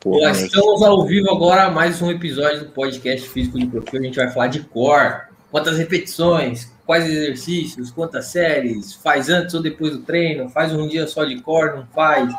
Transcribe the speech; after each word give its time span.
Porra. 0.00 0.28
Nós 0.28 0.40
estamos 0.40 0.82
ao 0.82 1.04
vivo 1.04 1.30
agora, 1.30 1.70
mais 1.70 2.00
um 2.00 2.10
episódio 2.10 2.60
do 2.60 2.66
podcast 2.66 3.28
Físico 3.28 3.58
de 3.58 3.66
Perfil. 3.66 4.00
A 4.00 4.04
gente 4.04 4.16
vai 4.16 4.30
falar 4.30 4.46
de 4.46 4.60
core. 4.60 5.22
Quantas 5.50 5.76
repetições, 5.76 6.72
quais 6.86 7.04
exercícios, 7.04 7.90
quantas 7.90 8.26
séries, 8.26 8.94
faz 8.94 9.28
antes 9.28 9.54
ou 9.54 9.60
depois 9.60 9.92
do 9.92 9.98
treino, 10.02 10.48
faz 10.48 10.72
um 10.72 10.88
dia 10.88 11.06
só 11.06 11.24
de 11.24 11.40
core, 11.40 11.76
não 11.76 11.86
faz? 11.88 12.32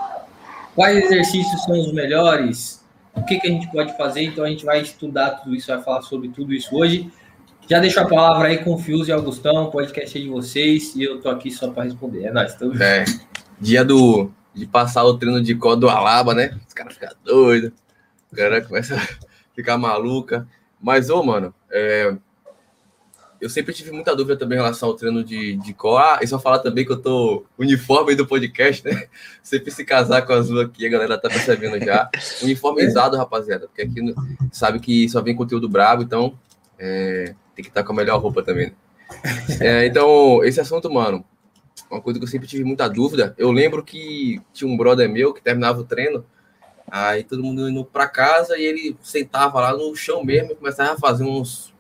Quais 0.75 0.97
exercícios 0.97 1.63
são 1.63 1.79
os 1.79 1.93
melhores? 1.93 2.84
O 3.15 3.23
que, 3.23 3.39
que 3.39 3.47
a 3.47 3.51
gente 3.51 3.71
pode 3.71 3.95
fazer? 3.95 4.23
Então 4.23 4.43
a 4.43 4.49
gente 4.49 4.65
vai 4.65 4.81
estudar 4.81 5.31
tudo 5.31 5.55
isso, 5.55 5.67
vai 5.67 5.81
falar 5.83 6.01
sobre 6.01 6.29
tudo 6.29 6.54
isso 6.54 6.75
hoje. 6.75 7.11
Já 7.70 7.79
deixo 7.79 7.99
a 7.99 8.07
palavra 8.07 8.47
aí 8.47 8.57
com 8.57 8.73
o 8.73 8.77
Fius 8.77 9.07
e 9.07 9.11
Augustão, 9.11 9.70
podcast 9.70 10.17
é 10.17 10.21
de 10.21 10.27
vocês, 10.27 10.95
e 10.95 11.04
eu 11.04 11.21
tô 11.21 11.29
aqui 11.29 11.49
só 11.51 11.70
para 11.70 11.83
responder. 11.83 12.25
É 12.25 12.31
nóis, 12.31 12.51
estamos 12.51 12.81
É, 12.81 13.05
dia 13.59 13.85
do, 13.85 14.31
de 14.54 14.67
passar 14.67 15.04
o 15.04 15.17
treino 15.17 15.41
de 15.41 15.55
cor 15.55 15.75
do 15.75 15.89
Alaba, 15.89 16.33
né? 16.33 16.57
Os 16.67 16.73
caras 16.73 16.93
ficam 16.93 17.09
doidos, 17.23 17.71
o 18.31 18.36
cara 18.36 18.61
começa 18.61 18.95
a 18.95 19.07
ficar 19.55 19.78
maluca. 19.78 20.47
Mas, 20.82 21.09
ô, 21.09 21.23
mano, 21.23 21.54
é, 21.71 22.15
eu 23.43 23.50
sempre 23.50 23.73
tive 23.73 23.92
muita 23.92 24.15
dúvida 24.15 24.37
também 24.37 24.57
em 24.57 24.61
relação 24.61 24.87
ao 24.87 24.95
treino 24.95 25.21
de, 25.21 25.57
de. 25.57 25.75
Ah, 25.97 26.19
e 26.21 26.28
só 26.28 26.39
falar 26.39 26.59
também 26.59 26.86
que 26.86 26.93
eu 26.93 27.01
tô 27.01 27.45
uniforme 27.57 28.15
do 28.15 28.25
podcast, 28.25 28.86
né? 28.87 29.07
Sempre 29.43 29.69
se 29.69 29.83
casar 29.83 30.21
com 30.21 30.31
azul 30.31 30.61
aqui, 30.61 30.86
a 30.86 30.89
galera 30.89 31.17
tá 31.17 31.28
percebendo 31.28 31.78
já. 31.83 32.09
Uniformizado, 32.42 33.17
rapaziada, 33.17 33.67
porque 33.67 33.81
aqui 33.81 34.16
sabe 34.50 34.80
que 34.80 35.09
só 35.09 35.22
vem 35.22 35.36
conteúdo 35.36 35.67
brabo, 35.67 36.03
então 36.03 36.39
é, 36.80 37.36
tem 37.53 37.64
que 37.64 37.70
estar 37.70 37.83
com 37.83 37.92
a 37.92 37.95
melhor 37.95 38.22
roupa 38.22 38.42
também. 38.42 38.67
né? 38.67 38.75
É, 39.59 39.86
então, 39.88 40.42
esse 40.45 40.61
assunto, 40.61 40.89
mano, 40.89 41.25
uma 41.94 42.02
coisa 42.02 42.20
que 42.20 42.25
eu 42.25 42.30
sempre 42.30 42.47
tive 42.47 42.64
muita 42.64 42.88
dúvida. 42.88 43.33
Eu 43.38 43.52
lembro 43.52 43.83
que 43.83 44.42
tinha 44.53 44.70
um 44.70 44.75
brother 44.75 45.09
meu 45.09 45.34
que 45.34 45.42
terminava 45.42 45.80
o 45.80 45.84
treino, 45.84 46.25
aí 46.89 47.23
todo 47.23 47.44
mundo 47.44 47.70
indo 47.70 47.86
pra 47.86 48.08
casa 48.08 48.58
e 48.58 48.64
ele 48.64 48.97
sentava 49.02 49.59
lá 49.59 49.75
no 49.75 49.95
chão 49.95 50.23
mesmo 50.23 50.52
e 50.52 50.56
começava 50.56 50.94
a 50.94 50.98
fazer 50.98 51.23
uns 51.23 51.73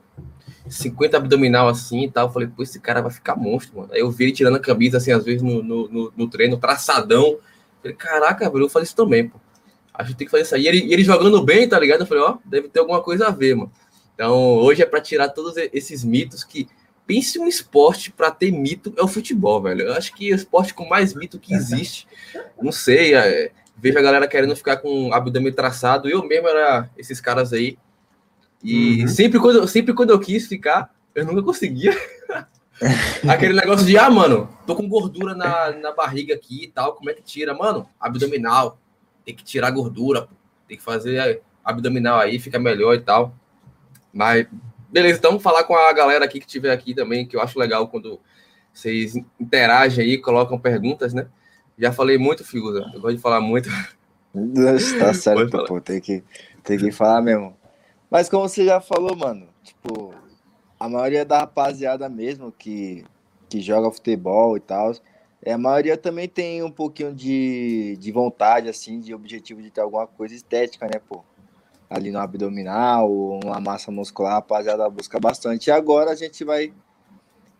50 0.67 1.17
abdominal 1.17 1.67
assim 1.67 2.03
e 2.03 2.11
tal. 2.11 2.27
Eu 2.27 2.33
falei, 2.33 2.47
pô, 2.47 2.63
esse 2.63 2.79
cara 2.79 3.01
vai 3.01 3.11
ficar 3.11 3.35
monstro, 3.35 3.77
mano. 3.77 3.93
Aí 3.93 3.99
eu 3.99 4.11
vi 4.11 4.25
ele 4.25 4.33
tirando 4.33 4.55
a 4.55 4.59
camisa, 4.59 4.97
assim, 4.97 5.11
às 5.11 5.25
vezes 5.25 5.41
no, 5.41 5.61
no, 5.63 5.87
no, 5.89 6.13
no 6.15 6.29
treino, 6.29 6.57
traçadão. 6.57 7.23
Eu 7.25 7.41
falei, 7.81 7.97
caraca, 7.97 8.49
velho, 8.49 8.65
eu 8.65 8.69
faço 8.69 8.85
isso 8.85 8.95
também, 8.95 9.27
pô. 9.27 9.39
Acho 9.93 10.11
que 10.11 10.17
tem 10.17 10.25
que 10.25 10.31
fazer 10.31 10.43
isso 10.43 10.55
aí. 10.55 10.63
E 10.63 10.67
ele, 10.67 10.93
ele 10.93 11.03
jogando 11.03 11.43
bem, 11.43 11.67
tá 11.69 11.79
ligado? 11.79 12.01
Eu 12.01 12.07
falei, 12.07 12.23
ó, 12.23 12.37
deve 12.43 12.67
ter 12.67 12.79
alguma 12.79 13.01
coisa 13.01 13.27
a 13.27 13.31
ver, 13.31 13.55
mano. 13.55 13.71
Então, 14.15 14.33
hoje 14.57 14.81
é 14.81 14.85
pra 14.85 15.01
tirar 15.01 15.29
todos 15.29 15.55
esses 15.71 16.03
mitos 16.03 16.43
que. 16.43 16.67
Pense 17.05 17.37
um 17.37 17.47
esporte 17.47 18.11
para 18.11 18.31
ter 18.31 18.51
mito 18.51 18.93
é 18.97 19.03
o 19.03 19.07
futebol, 19.07 19.61
velho. 19.61 19.81
Eu 19.87 19.93
acho 19.93 20.13
que 20.15 20.31
o 20.31 20.35
esporte 20.35 20.73
com 20.73 20.87
mais 20.87 21.13
mito 21.13 21.39
que 21.39 21.53
existe. 21.53 22.07
Não 22.61 22.71
sei, 22.71 23.13
é, 23.13 23.51
vejo 23.77 23.97
a 23.99 24.01
galera 24.01 24.27
querendo 24.27 24.55
ficar 24.55 24.77
com 24.77 25.09
o 25.09 25.13
abdômen 25.13 25.51
traçado. 25.51 26.09
Eu 26.09 26.23
mesmo 26.25 26.47
era 26.47 26.89
esses 26.97 27.19
caras 27.19 27.51
aí. 27.51 27.77
E 28.63 29.01
Uhum. 29.01 29.07
sempre, 29.09 29.39
quando, 29.39 29.67
sempre 29.67 29.93
quando 29.93 30.11
eu 30.11 30.19
quis 30.19 30.47
ficar, 30.47 30.93
eu 31.13 31.25
nunca 31.25 31.43
conseguia. 31.43 31.91
Aquele 33.27 33.53
negócio 33.53 33.85
de, 33.85 33.97
ah, 33.97 34.09
mano, 34.09 34.49
tô 34.65 34.75
com 34.75 34.87
gordura 34.87 35.35
na, 35.35 35.71
na 35.71 35.91
barriga 35.91 36.33
aqui 36.33 36.63
e 36.63 36.67
tal, 36.67 36.93
como 36.93 37.09
é 37.09 37.13
que 37.13 37.21
tira? 37.21 37.53
Mano, 37.53 37.87
abdominal, 37.99 38.77
tem 39.25 39.35
que 39.35 39.43
tirar 39.43 39.69
gordura, 39.71 40.23
pô. 40.23 40.35
tem 40.67 40.77
que 40.77 40.83
fazer 40.83 41.15
é, 41.17 41.41
abdominal 41.63 42.19
aí, 42.19 42.39
fica 42.39 42.57
melhor 42.59 42.95
e 42.95 43.01
tal. 43.01 43.33
Mas, 44.11 44.47
beleza, 44.93 45.17
então 45.17 45.31
vamos 45.31 45.43
falar 45.43 45.63
com 45.63 45.75
a 45.75 45.91
galera 45.91 46.23
aqui 46.23 46.39
que 46.39 46.45
tiver 46.45 46.71
aqui 46.71 46.93
também, 46.93 47.25
que 47.25 47.35
eu 47.35 47.41
acho 47.41 47.57
legal 47.57 47.87
quando 47.87 48.19
vocês 48.71 49.15
interagem 49.39 50.05
aí, 50.05 50.17
colocam 50.19 50.59
perguntas, 50.59 51.13
né? 51.13 51.27
Já 51.77 51.91
falei 51.91 52.19
muito, 52.19 52.45
Figuza, 52.45 52.89
eu 52.93 53.01
gosto 53.01 53.15
de 53.15 53.21
falar 53.21 53.41
muito. 53.41 53.67
Tá 54.99 55.13
certo, 55.13 55.65
pô, 55.65 55.81
tem 55.81 55.99
que, 55.99 56.23
tem 56.63 56.77
que 56.77 56.91
falar 56.91 57.21
mesmo. 57.21 57.55
Mas 58.09 58.29
como 58.29 58.47
você 58.47 58.65
já 58.65 58.79
falou, 58.79 59.15
mano, 59.15 59.47
tipo, 59.63 60.13
a 60.79 60.87
maioria 60.87 61.25
da 61.25 61.39
rapaziada 61.39 62.07
mesmo 62.09 62.51
que, 62.51 63.03
que 63.49 63.61
joga 63.61 63.91
futebol 63.91 64.57
e 64.57 64.59
tal, 64.59 64.91
é, 65.43 65.53
a 65.53 65.57
maioria 65.57 65.97
também 65.97 66.27
tem 66.27 66.63
um 66.63 66.71
pouquinho 66.71 67.13
de, 67.13 67.97
de 67.99 68.11
vontade, 68.11 68.69
assim, 68.69 68.99
de 68.99 69.13
objetivo 69.13 69.61
de 69.61 69.69
ter 69.69 69.81
alguma 69.81 70.07
coisa 70.07 70.33
estética, 70.33 70.85
né, 70.85 70.99
pô? 71.07 71.23
Ali 71.89 72.11
no 72.11 72.19
abdominal, 72.19 73.11
uma 73.11 73.59
massa 73.59 73.91
muscular, 73.91 74.31
a 74.31 74.35
rapaziada 74.35 74.89
busca 74.89 75.19
bastante. 75.19 75.67
E 75.67 75.71
agora 75.71 76.11
a 76.11 76.15
gente 76.15 76.43
vai, 76.43 76.73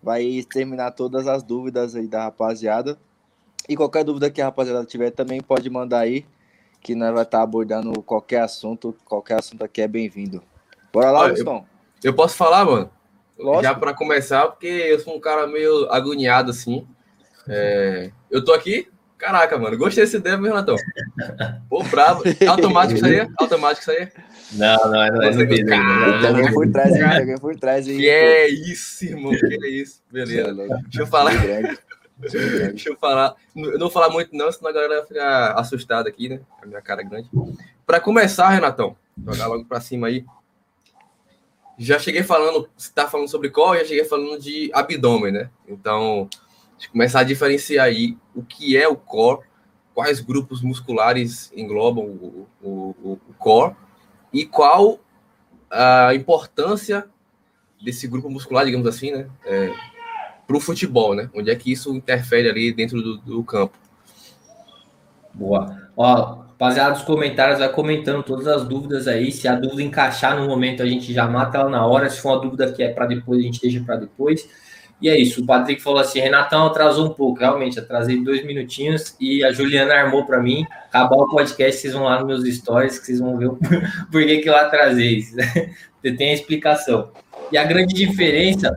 vai 0.02 0.24
exterminar 0.24 0.92
todas 0.92 1.28
as 1.28 1.44
dúvidas 1.44 1.96
aí 1.96 2.08
da 2.08 2.24
rapaziada. 2.24 2.98
E 3.70 3.76
qualquer 3.76 4.04
dúvida 4.04 4.30
que 4.30 4.42
a 4.42 4.46
rapaziada 4.46 4.86
tiver 4.86 5.12
também 5.12 5.42
pode 5.42 5.70
mandar 5.70 6.00
aí 6.00 6.26
que 6.84 6.94
nós 6.94 7.14
vai 7.14 7.24
estar 7.24 7.42
abordando 7.42 8.02
qualquer 8.04 8.42
assunto, 8.42 8.94
qualquer 9.06 9.40
assunto 9.40 9.64
aqui 9.64 9.82
é 9.82 9.88
bem-vindo. 9.88 10.44
Bora 10.92 11.12
lá, 11.12 11.20
Olha, 11.22 11.34
Gustavo. 11.34 11.66
Eu 12.04 12.14
posso 12.14 12.36
falar, 12.36 12.66
mano? 12.66 12.92
Lógico. 13.40 13.64
Já 13.64 13.74
para 13.74 13.94
começar, 13.94 14.48
porque 14.50 14.68
eu 14.68 15.00
sou 15.00 15.16
um 15.16 15.20
cara 15.20 15.48
meio 15.48 15.90
agoniado 15.90 16.52
assim. 16.52 16.86
É, 17.48 18.12
Eu 18.30 18.44
tô 18.44 18.54
aqui, 18.54 18.90
caraca, 19.24 19.58
mano, 19.58 19.78
gostei 19.78 20.04
desse 20.04 20.18
ideia, 20.18 20.36
meu 20.36 20.52
Renatão. 20.52 20.76
Pô, 21.70 21.82
bravo. 21.84 22.24
Automático 22.46 22.98
isso 22.98 23.06
aí? 23.06 23.28
Automático 23.40 23.82
isso 23.82 23.92
aí? 23.92 24.12
Não, 24.52 24.76
não, 24.76 24.92
não, 24.92 25.32
não, 25.32 25.46
beleza, 25.48 26.32
não, 26.32 26.54
por 26.54 26.72
trás 26.72 27.02
alguém 27.02 27.38
por 27.38 27.56
trás 27.56 27.88
aí. 27.88 27.98
Que 27.98 28.10
é 28.10 28.50
isso, 28.50 29.06
irmão, 29.06 29.32
que 29.32 29.46
é 29.46 29.70
isso. 29.70 30.02
é 30.10 30.14
Beleza. 30.14 30.52
louco. 30.52 30.76
Deixa 30.84 31.02
eu 31.02 31.08
falar. 31.08 31.42
Grande. 31.42 31.80
Deixa 32.20 32.90
eu 32.90 32.98
falar. 32.98 33.36
Eu 33.56 33.72
não 33.74 33.80
vou 33.80 33.90
falar 33.90 34.10
muito, 34.10 34.36
não, 34.36 34.52
senão 34.52 34.70
a 34.70 34.74
galera 34.74 34.98
vai 34.98 35.06
ficar 35.08 35.54
assustada 35.54 36.10
aqui, 36.10 36.28
né? 36.28 36.42
A 36.62 36.66
minha 36.66 36.82
cara 36.82 37.02
é 37.02 37.06
grande. 37.06 37.30
Para 37.86 38.02
começar, 38.02 38.50
Renatão, 38.50 38.96
jogar 39.26 39.48
logo 39.48 39.66
para 39.66 39.80
cima 39.80 40.08
aí. 40.08 40.26
Já 41.78 41.98
cheguei 41.98 42.24
falando, 42.24 42.70
você 42.78 42.92
tá 42.94 43.08
falando 43.08 43.30
sobre 43.30 43.50
core, 43.50 43.80
já 43.80 43.86
cheguei 43.86 44.06
falando 44.06 44.40
de 44.40 44.70
abdômen, 44.74 45.32
né? 45.32 45.50
Então, 45.68 46.28
deixa 46.74 46.88
eu 46.88 46.92
começar 46.92 47.22
a 47.22 47.24
diferenciar 47.24 47.86
aí 47.86 48.16
o 48.36 48.44
que 48.44 48.78
é 48.78 48.88
o 48.88 48.96
core, 48.96 49.46
quais 49.94 50.20
grupos 50.20 50.62
musculares 50.62 51.52
englobam 51.56 52.06
o, 52.06 52.48
o, 52.62 52.96
o, 53.04 53.34
core 53.38 53.76
e 54.32 54.46
qual 54.46 55.00
a 55.70 56.14
importância 56.16 57.06
desse 57.82 58.08
grupo 58.08 58.30
muscular, 58.30 58.66
digamos 58.66 58.88
assim, 58.88 59.12
né? 59.12 59.30
É, 59.46 59.74
para 60.48 60.58
o 60.58 60.60
futebol, 60.60 61.16
né? 61.16 61.30
Onde 61.34 61.50
é 61.50 61.56
que 61.56 61.72
isso 61.72 61.96
interfere 61.96 62.50
ali 62.50 62.74
dentro 62.74 63.02
do, 63.02 63.18
do 63.18 63.44
campo? 63.44 63.78
Boa. 65.34 65.90
Ó, 65.96 66.44
rapaziada, 66.64 66.92
dos 66.92 67.04
comentários, 67.04 67.60
vai 67.60 67.70
comentando 67.70 68.24
todas 68.24 68.48
as 68.48 68.68
dúvidas 68.68 69.08
aí. 69.08 69.32
Se 69.32 69.48
a 69.48 69.56
dúvida 69.56 69.84
encaixar 69.84 70.40
no 70.40 70.48
momento, 70.48 70.82
a 70.82 70.86
gente 70.86 71.14
já 71.14 71.28
mata 71.28 71.58
ela 71.58 71.70
na 71.70 71.86
hora. 71.86 72.10
Se 72.10 72.22
for 72.22 72.34
uma 72.34 72.42
dúvida 72.42 72.72
que 72.72 72.84
é 72.84 72.90
para 72.90 73.06
depois, 73.06 73.40
a 73.40 73.44
gente 73.44 73.62
deixa 73.62 73.84
para 73.84 73.98
depois. 73.98 74.48
E 75.04 75.10
é 75.10 75.20
isso. 75.20 75.42
O 75.42 75.46
Patrick 75.46 75.84
falou 75.84 76.00
assim: 76.00 76.22
Renatão 76.22 76.66
atrasou 76.66 77.08
um 77.08 77.14
pouco. 77.14 77.42
Realmente, 77.42 77.78
atrasei 77.78 78.24
dois 78.24 78.46
minutinhos. 78.46 79.18
E 79.20 79.44
a 79.44 79.52
Juliana 79.52 79.94
armou 79.94 80.26
para 80.26 80.42
mim. 80.42 80.66
Acabar 80.88 81.18
o 81.18 81.28
podcast, 81.28 81.82
vocês 81.82 81.94
vão 81.94 82.04
lá 82.04 82.24
nos 82.24 82.42
meus 82.42 82.56
stories, 82.56 82.98
que 82.98 83.08
vocês 83.08 83.20
vão 83.20 83.38
ver 83.38 83.50
por 84.10 84.26
que, 84.26 84.38
que 84.38 84.50
eu 84.50 84.56
atrasei. 84.56 85.22
Tem 86.02 86.32
a 86.32 86.34
explicação. 86.34 87.12
E 87.52 87.58
a 87.58 87.66
grande 87.66 87.94
diferença 87.94 88.74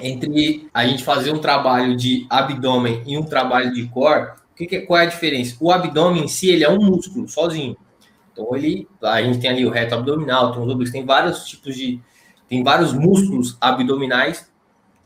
entre 0.00 0.68
a 0.74 0.84
gente 0.84 1.04
fazer 1.04 1.32
um 1.32 1.38
trabalho 1.38 1.96
de 1.96 2.26
abdômen 2.28 3.02
e 3.06 3.16
um 3.16 3.22
trabalho 3.22 3.72
de 3.72 3.86
core, 3.88 4.30
o 4.52 4.54
que, 4.56 4.66
que 4.66 4.80
qual 4.80 4.98
é 4.98 5.04
a 5.04 5.08
diferença? 5.08 5.56
O 5.60 5.70
abdômen 5.70 6.24
em 6.24 6.28
si, 6.28 6.50
ele 6.50 6.64
é 6.64 6.68
um 6.68 6.78
músculo 6.78 7.28
sozinho. 7.28 7.76
Então, 8.32 8.54
ele, 8.54 8.86
a 9.00 9.22
gente 9.22 9.38
tem 9.38 9.48
ali 9.48 9.64
o 9.64 9.70
reto 9.70 9.94
abdominal, 9.94 10.52
tem 10.52 10.62
os 10.62 10.90
tem 10.90 11.06
vários 11.06 11.44
tipos 11.44 11.74
de, 11.74 12.00
tem 12.48 12.64
vários 12.64 12.92
músculos 12.92 13.56
abdominais. 13.60 14.50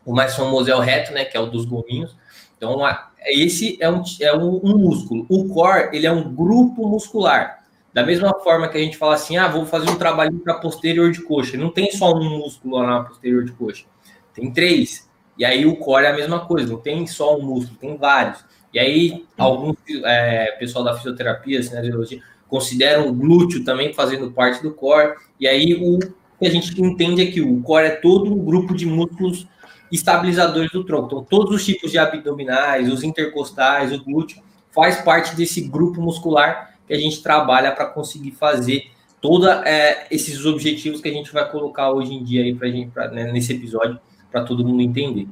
O 0.04 0.14
mais 0.14 0.34
famoso 0.34 0.70
é 0.70 0.74
o 0.74 0.80
reto, 0.80 1.12
né, 1.12 1.24
que 1.24 1.36
é 1.36 1.40
o 1.40 1.46
dos 1.46 1.64
gominhos. 1.64 2.16
Então, 2.56 2.78
esse 3.26 3.78
é 3.80 3.90
um, 3.90 4.02
é 4.20 4.36
um, 4.36 4.60
um 4.62 4.78
músculo. 4.78 5.26
O 5.28 5.48
core, 5.48 5.90
ele 5.92 6.06
é 6.06 6.12
um 6.12 6.34
grupo 6.34 6.86
muscular. 6.86 7.60
Da 7.92 8.04
mesma 8.04 8.32
forma 8.40 8.68
que 8.68 8.78
a 8.78 8.80
gente 8.80 8.96
fala 8.96 9.14
assim, 9.14 9.36
ah, 9.36 9.48
vou 9.48 9.66
fazer 9.66 9.90
um 9.90 9.96
trabalho 9.96 10.38
para 10.38 10.54
posterior 10.54 11.10
de 11.10 11.22
coxa. 11.22 11.56
Não 11.56 11.70
tem 11.70 11.90
só 11.90 12.14
um 12.14 12.38
músculo 12.38 12.76
lá 12.76 12.86
na 12.86 13.04
posterior 13.04 13.44
de 13.44 13.52
coxa. 13.52 13.84
Tem 14.34 14.52
três. 14.52 15.08
E 15.36 15.44
aí 15.44 15.66
o 15.66 15.76
core 15.76 16.04
é 16.04 16.10
a 16.10 16.14
mesma 16.14 16.40
coisa, 16.40 16.70
não 16.70 16.78
tem 16.78 17.06
só 17.06 17.36
um 17.36 17.42
músculo, 17.42 17.78
tem 17.78 17.96
vários. 17.96 18.44
E 18.72 18.78
aí, 18.78 19.26
alguns 19.36 19.76
é, 20.04 20.52
pessoal 20.58 20.84
da 20.84 20.94
fisioterapia, 20.94 21.62
cinesiologia, 21.62 22.22
consideram 22.46 23.08
o 23.08 23.12
glúteo 23.12 23.64
também 23.64 23.92
fazendo 23.92 24.30
parte 24.30 24.62
do 24.62 24.72
core. 24.72 25.14
E 25.38 25.48
aí 25.48 25.74
o 25.74 25.98
que 25.98 26.46
a 26.46 26.50
gente 26.50 26.80
entende 26.80 27.22
é 27.22 27.26
que 27.26 27.40
o 27.40 27.62
core 27.62 27.86
é 27.86 27.90
todo 27.90 28.32
um 28.32 28.44
grupo 28.44 28.74
de 28.74 28.86
músculos 28.86 29.46
estabilizadores 29.90 30.70
do 30.70 30.84
tronco. 30.84 31.06
Então, 31.06 31.24
todos 31.24 31.54
os 31.54 31.64
tipos 31.64 31.90
de 31.90 31.98
abdominais, 31.98 32.90
os 32.92 33.02
intercostais, 33.02 33.92
o 33.92 34.02
glúteo, 34.02 34.42
faz 34.72 35.00
parte 35.02 35.34
desse 35.34 35.62
grupo 35.62 36.00
muscular 36.00 36.74
que 36.86 36.94
a 36.94 36.98
gente 36.98 37.22
trabalha 37.22 37.72
para 37.72 37.86
conseguir 37.86 38.32
fazer 38.32 38.90
todos 39.20 39.48
é, 39.64 40.06
esses 40.10 40.44
objetivos 40.44 41.00
que 41.00 41.08
a 41.08 41.12
gente 41.12 41.32
vai 41.32 41.48
colocar 41.50 41.90
hoje 41.90 42.14
em 42.14 42.22
dia 42.22 42.42
aí 42.42 42.54
pra 42.54 42.68
gente, 42.68 42.90
pra, 42.90 43.08
né, 43.08 43.30
nesse 43.30 43.52
episódio, 43.52 43.98
para 44.30 44.42
todo 44.44 44.66
mundo 44.66 44.80
entender. 44.80 45.28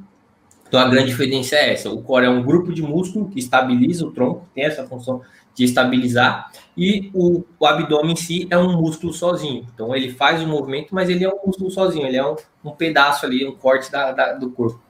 Então 0.67 0.79
a 0.79 0.87
grande 0.87 1.07
diferença 1.07 1.55
é 1.55 1.73
essa: 1.73 1.89
o 1.89 2.01
core 2.01 2.27
é 2.27 2.29
um 2.29 2.43
grupo 2.43 2.71
de 2.71 2.81
músculo 2.81 3.29
que 3.29 3.39
estabiliza 3.39 4.05
o 4.05 4.11
tronco, 4.11 4.47
tem 4.53 4.63
essa 4.63 4.85
função 4.85 5.21
de 5.59 5.65
estabilizar, 5.65 6.49
e 6.75 7.11
o, 7.13 7.43
o, 7.59 7.65
abdômen 7.65 8.13
em 8.13 8.15
si 8.15 8.47
é 8.49 8.57
um 8.57 8.79
músculo 8.79 9.11
sozinho. 9.11 9.67
Então 9.73 9.93
ele 9.93 10.09
faz 10.09 10.41
o 10.41 10.47
movimento, 10.47 10.95
mas 10.95 11.09
ele 11.09 11.25
é 11.25 11.29
um 11.29 11.37
músculo 11.45 11.69
sozinho, 11.69 12.07
ele 12.07 12.15
é 12.15 12.25
um, 12.25 12.37
um 12.63 12.71
pedaço 12.71 13.25
ali, 13.25 13.45
um 13.45 13.53
corte 13.53 13.91
da, 13.91 14.13
da 14.13 14.33
do 14.33 14.49
corpo. 14.51 14.81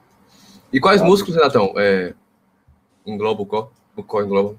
E 0.72 0.80
quais 0.80 1.02
músculos, 1.02 1.36
Renatão, 1.36 1.74
é, 1.76 2.14
engloba 3.04 3.42
o 3.42 3.46
core? 3.48 3.68
O 3.96 4.04
core 4.04 4.26
engloba? 4.28 4.56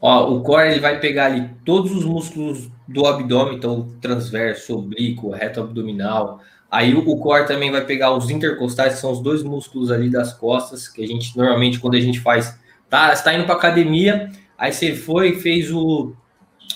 Ó, 0.00 0.30
o 0.32 0.40
core 0.40 0.70
ele 0.70 0.80
vai 0.80 0.98
pegar 0.98 1.26
ali 1.26 1.50
todos 1.66 1.94
os 1.94 2.06
músculos 2.06 2.70
do 2.88 3.06
abdômen, 3.06 3.56
então 3.56 3.94
transverso, 4.00 4.78
oblíquo, 4.78 5.28
reto 5.28 5.60
abdominal. 5.60 6.40
Aí 6.70 6.94
o, 6.94 7.06
o 7.06 7.18
core 7.18 7.46
também 7.46 7.70
vai 7.70 7.84
pegar 7.84 8.16
os 8.16 8.30
intercostais, 8.30 8.94
que 8.94 9.00
são 9.00 9.12
os 9.12 9.20
dois 9.20 9.42
músculos 9.42 9.90
ali 9.90 10.08
das 10.08 10.32
costas, 10.32 10.88
que 10.88 11.04
a 11.04 11.06
gente 11.06 11.36
normalmente 11.36 11.78
quando 11.78 11.96
a 11.96 12.00
gente 12.00 12.18
faz, 12.18 12.58
tá, 12.88 13.12
está 13.12 13.34
indo 13.34 13.44
para 13.44 13.56
academia, 13.56 14.32
aí 14.60 14.72
você 14.72 14.94
foi, 14.94 15.40
fez 15.40 15.72
o 15.72 16.14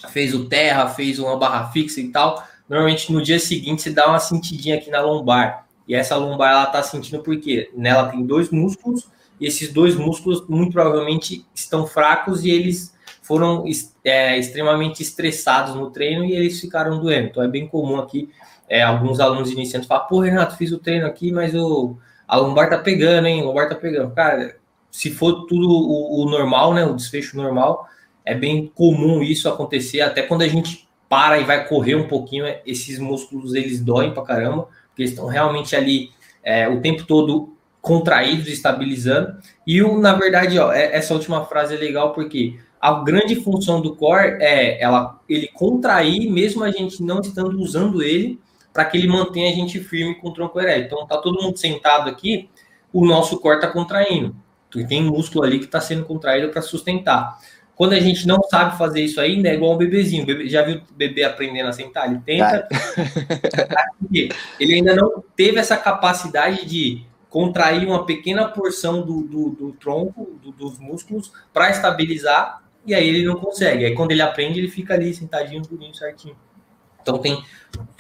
fez 0.08 0.34
o 0.34 0.46
terra, 0.48 0.88
fez 0.88 1.18
uma 1.18 1.36
barra 1.36 1.70
fixa 1.70 2.00
e 2.00 2.08
tal. 2.08 2.42
Normalmente 2.68 3.12
no 3.12 3.22
dia 3.22 3.38
seguinte 3.38 3.82
você 3.82 3.90
dá 3.90 4.08
uma 4.08 4.18
sentidinha 4.18 4.76
aqui 4.76 4.90
na 4.90 5.00
lombar. 5.00 5.66
E 5.86 5.94
essa 5.94 6.16
lombar 6.16 6.50
ela 6.50 6.66
tá 6.66 6.82
sentindo 6.82 7.22
porque 7.22 7.70
nela 7.76 8.08
tem 8.08 8.24
dois 8.24 8.50
músculos 8.50 9.06
e 9.38 9.46
esses 9.46 9.70
dois 9.72 9.94
músculos 9.94 10.48
muito 10.48 10.72
provavelmente 10.72 11.44
estão 11.54 11.86
fracos 11.86 12.42
e 12.44 12.50
eles 12.50 12.94
foram 13.20 13.64
é, 14.02 14.38
extremamente 14.38 15.02
estressados 15.02 15.74
no 15.74 15.90
treino 15.90 16.24
e 16.24 16.32
eles 16.32 16.60
ficaram 16.60 16.98
doendo. 16.98 17.28
Então 17.28 17.42
é 17.42 17.48
bem 17.48 17.68
comum 17.68 17.98
aqui 17.98 18.30
é, 18.68 18.82
alguns 18.82 19.20
alunos 19.20 19.50
iniciantes 19.50 19.86
falar, 19.86 20.04
pô, 20.04 20.20
Renato, 20.20 20.56
fiz 20.56 20.72
o 20.72 20.78
treino 20.78 21.06
aqui, 21.06 21.30
mas 21.30 21.54
o, 21.54 21.96
a 22.26 22.36
lombar 22.36 22.70
tá 22.70 22.78
pegando, 22.78 23.26
hein? 23.26 23.42
A 23.42 23.44
lombar 23.44 23.68
tá 23.68 23.74
pegando. 23.74 24.14
Cara, 24.14 24.56
se 24.94 25.10
for 25.10 25.44
tudo 25.46 25.68
o, 25.68 26.22
o 26.22 26.30
normal, 26.30 26.72
né? 26.72 26.84
O 26.86 26.94
desfecho 26.94 27.36
normal, 27.36 27.88
é 28.24 28.32
bem 28.32 28.70
comum 28.72 29.24
isso 29.24 29.48
acontecer, 29.48 30.02
até 30.02 30.22
quando 30.22 30.42
a 30.42 30.48
gente 30.48 30.88
para 31.08 31.40
e 31.40 31.42
vai 31.42 31.66
correr 31.66 31.96
um 31.96 32.06
pouquinho, 32.06 32.44
esses 32.64 33.00
músculos 33.00 33.54
eles 33.54 33.80
doem 33.80 34.14
pra 34.14 34.22
caramba, 34.22 34.68
porque 34.86 35.02
eles 35.02 35.10
estão 35.10 35.26
realmente 35.26 35.74
ali 35.74 36.10
é, 36.44 36.68
o 36.68 36.80
tempo 36.80 37.02
todo 37.02 37.56
contraídos, 37.82 38.46
estabilizando. 38.46 39.36
E 39.66 39.82
o, 39.82 39.98
na 39.98 40.14
verdade, 40.14 40.60
ó, 40.60 40.72
é, 40.72 40.94
essa 40.94 41.12
última 41.12 41.44
frase 41.44 41.74
é 41.74 41.76
legal 41.76 42.12
porque 42.12 42.56
a 42.80 42.92
grande 43.02 43.34
função 43.34 43.80
do 43.80 43.96
core 43.96 44.36
é 44.40 44.80
ela, 44.80 45.20
ele 45.28 45.48
contrair, 45.48 46.30
mesmo 46.30 46.62
a 46.62 46.70
gente 46.70 47.02
não 47.02 47.20
estando 47.20 47.60
usando 47.60 48.00
ele, 48.00 48.38
para 48.72 48.84
que 48.84 48.96
ele 48.96 49.08
mantenha 49.08 49.50
a 49.50 49.54
gente 49.54 49.80
firme 49.80 50.14
com 50.14 50.28
o 50.28 50.32
tronco 50.32 50.60
ereto. 50.60 50.86
Então, 50.86 51.04
tá 51.04 51.16
todo 51.16 51.42
mundo 51.42 51.56
sentado 51.56 52.08
aqui, 52.08 52.48
o 52.92 53.04
nosso 53.04 53.40
core 53.40 53.56
está 53.56 53.66
contraindo. 53.66 54.43
E 54.80 54.86
tem 54.86 55.02
músculo 55.02 55.44
ali 55.44 55.58
que 55.58 55.64
está 55.64 55.80
sendo 55.80 56.04
contraído 56.04 56.50
para 56.50 56.62
sustentar. 56.62 57.38
Quando 57.74 57.92
a 57.92 58.00
gente 58.00 58.26
não 58.26 58.40
sabe 58.44 58.78
fazer 58.78 59.00
isso 59.00 59.20
ainda, 59.20 59.48
é 59.48 59.54
igual 59.54 59.74
um 59.74 59.76
bebezinho. 59.76 60.24
Bebê, 60.24 60.48
já 60.48 60.62
viu 60.62 60.76
o 60.76 60.94
bebê 60.94 61.24
aprendendo 61.24 61.68
a 61.68 61.72
sentar? 61.72 62.08
Ele 62.08 62.20
tenta. 62.24 62.68
ele 64.60 64.74
ainda 64.74 64.94
não 64.94 65.24
teve 65.34 65.58
essa 65.58 65.76
capacidade 65.76 66.66
de 66.66 67.04
contrair 67.28 67.84
uma 67.84 68.06
pequena 68.06 68.46
porção 68.46 69.02
do, 69.04 69.22
do, 69.22 69.50
do 69.50 69.72
tronco, 69.72 70.38
do, 70.40 70.52
dos 70.52 70.78
músculos, 70.78 71.32
para 71.52 71.70
estabilizar 71.70 72.62
e 72.86 72.94
aí 72.94 73.08
ele 73.08 73.24
não 73.24 73.36
consegue. 73.36 73.84
Aí 73.84 73.94
quando 73.94 74.12
ele 74.12 74.22
aprende, 74.22 74.60
ele 74.60 74.68
fica 74.68 74.94
ali 74.94 75.12
sentadinho, 75.12 75.62
durinho, 75.62 75.94
certinho. 75.94 76.36
Então 77.02 77.18
tem 77.18 77.42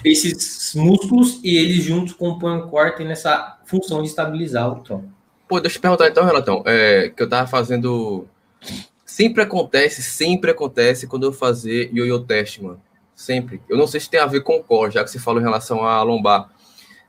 esses 0.04 0.74
músculos 0.74 1.40
e 1.42 1.56
eles 1.56 1.84
juntos 1.84 2.14
compõem 2.14 2.58
o 2.58 2.68
core, 2.68 2.96
tem 2.96 3.06
nessa 3.06 3.58
função 3.66 4.02
de 4.02 4.08
estabilizar 4.08 4.70
o 4.70 4.82
tronco. 4.82 5.13
Pô, 5.48 5.60
deixa 5.60 5.78
eu 5.78 5.82
perguntar 5.82 6.08
então, 6.08 6.24
Renatão, 6.24 6.62
é, 6.66 7.10
que 7.10 7.22
eu 7.22 7.28
tava 7.28 7.46
fazendo... 7.46 8.26
Sempre 9.04 9.42
acontece, 9.42 10.02
sempre 10.02 10.50
acontece 10.50 11.06
quando 11.06 11.24
eu 11.24 11.32
fazer 11.32 11.90
ioiô 11.94 12.18
teste, 12.20 12.62
mano. 12.62 12.80
Sempre. 13.14 13.62
Eu 13.68 13.76
não 13.76 13.86
sei 13.86 14.00
se 14.00 14.10
tem 14.10 14.18
a 14.18 14.26
ver 14.26 14.40
com 14.40 14.56
o 14.56 14.64
core, 14.64 14.92
já 14.92 15.04
que 15.04 15.10
você 15.10 15.20
falou 15.20 15.40
em 15.40 15.44
relação 15.44 15.84
à 15.84 16.02
lombar. 16.02 16.50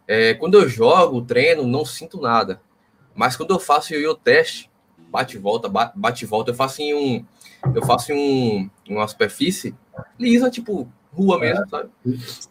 É, 0.07 0.35
quando 0.35 0.55
eu 0.55 0.69
jogo, 0.69 1.21
treino, 1.21 1.65
não 1.65 1.83
sinto 1.83 2.21
nada. 2.21 2.61
Mas 3.15 3.35
quando 3.35 3.51
eu 3.51 3.59
faço 3.59 3.93
ioiô 3.93 4.13
teste, 4.13 4.69
bate 5.09 5.37
e 5.37 5.39
volta, 5.39 5.67
bate, 5.95 6.25
e 6.25 6.27
volta, 6.27 6.51
eu 6.51 6.55
faço 6.55 6.81
em 6.81 6.93
um 6.93 7.25
eu 7.73 7.83
faço 7.83 8.11
em 8.11 8.15
um, 8.15 8.69
uma 8.93 9.07
superfície 9.07 9.73
lisa, 10.19 10.51
tipo 10.51 10.87
rua 11.11 11.39
mesmo, 11.39 11.63
é. 11.63 11.67
sabe? 11.67 11.89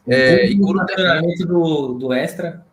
É, 0.09 0.47
e 0.47 0.59
curo 0.59 0.81
do, 1.47 1.95
do 1.95 2.13
extra. 2.13 2.64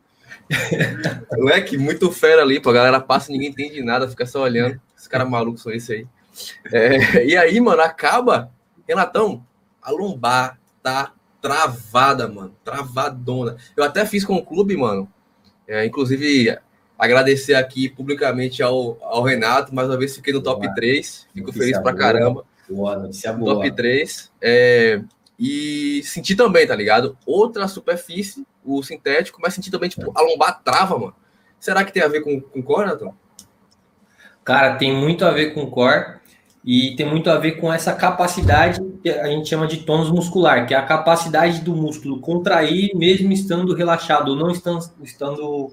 Moleque, 1.38 1.78
muito 1.78 2.12
fera 2.12 2.42
ali, 2.42 2.60
pô. 2.60 2.70
A 2.70 2.74
galera 2.74 3.00
passa 3.00 3.32
e 3.32 3.34
ninguém 3.34 3.50
entende 3.50 3.82
nada, 3.84 4.08
fica 4.08 4.26
só 4.26 4.44
olhando. 4.44 4.80
Esse 4.98 5.10
cara 5.10 5.26
maluco 5.26 5.58
são 5.58 5.72
esse 5.72 5.94
aí. 5.94 6.08
É, 6.72 7.26
e 7.26 7.38
aí, 7.38 7.60
mano, 7.60 7.82
acaba. 7.82 8.52
Renatão, 8.88 9.46
a 9.82 9.92
lombar 9.92 10.60
tá 10.82 11.14
travada, 11.42 12.28
mano. 12.28 12.56
Travadona. 12.64 13.58
Eu 13.76 13.84
até 13.84 14.06
fiz 14.06 14.24
com 14.26 14.36
o 14.36 14.46
clube, 14.46 14.76
mano. 14.78 15.12
É, 15.68 15.86
inclusive, 15.86 16.58
agradecer 16.98 17.56
aqui 17.56 17.90
publicamente 17.90 18.62
ao, 18.62 18.98
ao 19.02 19.24
Renato, 19.24 19.74
mais 19.74 19.88
uma 19.88 19.98
vez 19.98 20.16
fiquei 20.16 20.34
no 20.34 20.42
top 20.42 20.62
boa. 20.62 20.76
3, 20.76 21.28
fico 21.34 21.48
notícia 21.48 21.60
feliz 21.60 21.82
pra 21.82 21.92
boa. 21.92 22.04
caramba. 22.04 22.46
Boa, 22.70 22.98
notícia 22.98 23.34
boa. 23.34 23.56
Top 23.56 23.72
3. 23.72 24.32
É, 24.42 25.02
e 25.40 26.02
senti 26.04 26.36
também, 26.36 26.68
tá 26.68 26.76
ligado? 26.76 27.18
Outra 27.26 27.68
superfície, 27.68 28.46
o 28.64 28.82
sintético, 28.84 29.40
mas 29.42 29.54
senti 29.54 29.72
também, 29.72 29.90
tipo, 29.90 30.12
a 30.16 30.22
lombar 30.22 30.62
trava, 30.64 30.98
mano. 30.98 31.16
Será 31.60 31.84
que 31.84 31.92
tem 31.92 32.02
a 32.02 32.08
ver 32.08 32.22
com, 32.22 32.40
com 32.42 32.62
core, 32.62 32.88
Nathan? 32.88 33.14
Cara, 34.44 34.76
tem 34.76 34.96
muito 34.96 35.24
a 35.24 35.32
ver 35.32 35.54
com 35.54 35.70
core 35.70 36.20
e 36.64 36.96
tem 36.96 37.06
muito 37.06 37.30
a 37.30 37.38
ver 37.38 37.54
com 37.54 37.72
essa 37.72 37.94
capacidade 37.94 38.82
que 39.02 39.10
a 39.10 39.28
gente 39.28 39.50
chama 39.50 39.68
de 39.68 39.78
tônus 39.78 40.12
muscular, 40.12 40.66
que 40.68 40.74
é 40.74 40.78
a 40.78 40.86
capacidade 40.86 41.62
do 41.62 41.76
músculo 41.76 42.20
contrair 42.20 42.96
mesmo 42.96 43.32
estando 43.32 43.74
relaxado 43.74 44.36
não 44.36 44.50
estando, 44.50 44.80
estando 45.02 45.72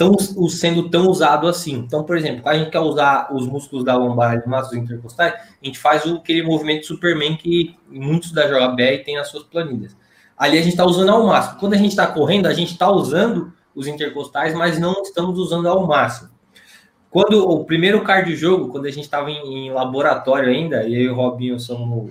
tão, 0.00 0.18
sendo 0.48 0.88
tão 0.88 1.08
usado 1.08 1.46
assim. 1.46 1.74
Então, 1.74 2.04
por 2.04 2.16
exemplo, 2.16 2.42
quando 2.42 2.54
a 2.54 2.58
gente 2.58 2.70
quer 2.70 2.80
usar 2.80 3.28
os 3.34 3.46
músculos 3.46 3.84
da 3.84 3.94
lombar 3.94 4.42
e 4.42 4.48
massas 4.48 4.72
intercostais, 4.72 5.34
a 5.34 5.66
gente 5.66 5.78
faz 5.78 6.06
aquele 6.06 6.42
movimento 6.42 6.86
Superman 6.86 7.36
que 7.36 7.76
muitos 7.86 8.32
da 8.32 8.46
JBR 8.46 9.04
têm 9.04 9.16
nas 9.16 9.28
suas 9.28 9.42
planilhas. 9.42 9.94
Ali 10.40 10.56
a 10.56 10.62
gente 10.62 10.70
está 10.70 10.86
usando 10.86 11.10
ao 11.10 11.26
máximo. 11.26 11.60
Quando 11.60 11.74
a 11.74 11.76
gente 11.76 11.90
está 11.90 12.06
correndo, 12.06 12.46
a 12.46 12.54
gente 12.54 12.72
está 12.72 12.90
usando 12.90 13.52
os 13.74 13.86
intercostais, 13.86 14.54
mas 14.54 14.78
não 14.78 15.02
estamos 15.02 15.38
usando 15.38 15.68
ao 15.68 15.86
máximo. 15.86 16.30
Quando 17.10 17.46
o 17.46 17.62
primeiro 17.66 18.02
cardio 18.02 18.34
jogo, 18.34 18.70
quando 18.70 18.86
a 18.86 18.90
gente 18.90 19.04
estava 19.04 19.30
em, 19.30 19.66
em, 19.66 19.70
laboratório 19.70 20.48
ainda, 20.48 20.84
e 20.84 20.94
eu 20.94 21.02
e 21.02 21.08
o 21.10 21.14
Robinho 21.14 21.60
somos 21.60 22.10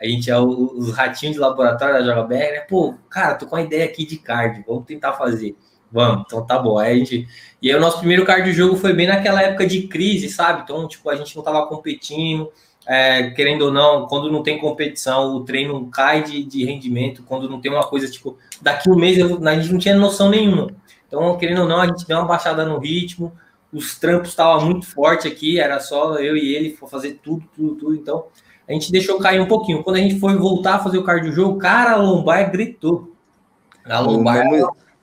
a 0.00 0.06
gente 0.06 0.30
é 0.30 0.38
os 0.38 0.92
ratinhos 0.92 1.34
de 1.34 1.40
laboratório 1.40 1.94
da 1.94 2.22
JBR, 2.22 2.52
né? 2.52 2.60
Pô, 2.60 2.94
cara, 3.10 3.34
tô 3.34 3.44
com 3.46 3.56
uma 3.56 3.62
ideia 3.62 3.86
aqui 3.86 4.06
de 4.06 4.18
cardio, 4.18 4.62
vamos 4.64 4.84
tentar 4.84 5.14
fazer. 5.14 5.56
Vamos, 5.90 6.26
então 6.26 6.46
tá 6.46 6.60
bom. 6.60 6.78
Aí 6.78 6.92
a 6.92 6.96
gente... 6.96 7.26
E 7.60 7.68
aí 7.68 7.76
o 7.76 7.80
nosso 7.80 7.98
primeiro 7.98 8.24
cardio 8.24 8.52
jogo 8.52 8.76
foi 8.76 8.92
bem 8.92 9.08
naquela 9.08 9.42
época 9.42 9.66
de 9.66 9.88
crise, 9.88 10.28
sabe? 10.28 10.62
Então, 10.62 10.86
tipo, 10.86 11.10
a 11.10 11.16
gente 11.16 11.34
não 11.34 11.42
tava 11.42 11.66
competindo, 11.66 12.52
é, 12.88 13.28
querendo 13.32 13.66
ou 13.66 13.70
não, 13.70 14.06
quando 14.06 14.32
não 14.32 14.42
tem 14.42 14.58
competição, 14.58 15.36
o 15.36 15.44
treino 15.44 15.90
cai 15.90 16.22
de, 16.22 16.42
de 16.42 16.64
rendimento, 16.64 17.22
quando 17.22 17.46
não 17.46 17.60
tem 17.60 17.70
uma 17.70 17.86
coisa, 17.86 18.10
tipo, 18.10 18.38
daqui 18.62 18.88
um 18.88 18.96
mês 18.96 19.18
eu, 19.18 19.46
a 19.46 19.54
gente 19.54 19.70
não 19.70 19.78
tinha 19.78 19.94
noção 19.94 20.30
nenhuma. 20.30 20.70
Então, 21.06 21.36
querendo 21.36 21.60
ou 21.60 21.68
não, 21.68 21.82
a 21.82 21.86
gente 21.86 22.06
deu 22.06 22.16
uma 22.16 22.24
baixada 22.24 22.64
no 22.64 22.78
ritmo, 22.78 23.30
os 23.70 23.98
trampos 23.98 24.30
estavam 24.30 24.64
muito 24.64 24.86
forte 24.86 25.28
aqui, 25.28 25.60
era 25.60 25.78
só 25.80 26.16
eu 26.16 26.34
e 26.34 26.56
ele 26.56 26.78
fazer 26.90 27.20
tudo, 27.22 27.44
tudo, 27.54 27.74
tudo. 27.74 27.94
Então, 27.94 28.24
a 28.66 28.72
gente 28.72 28.90
deixou 28.90 29.18
cair 29.18 29.38
um 29.38 29.46
pouquinho. 29.46 29.82
Quando 29.82 29.96
a 29.96 30.00
gente 30.00 30.18
foi 30.18 30.34
voltar 30.36 30.76
a 30.76 30.78
fazer 30.78 30.96
o 30.96 31.04
cardio 31.04 31.30
jogo, 31.30 31.58
cara, 31.58 31.92
a 31.92 31.96
lombar 31.96 32.50
gritou. 32.50 33.14
A 33.84 34.00
lombar. 34.00 34.46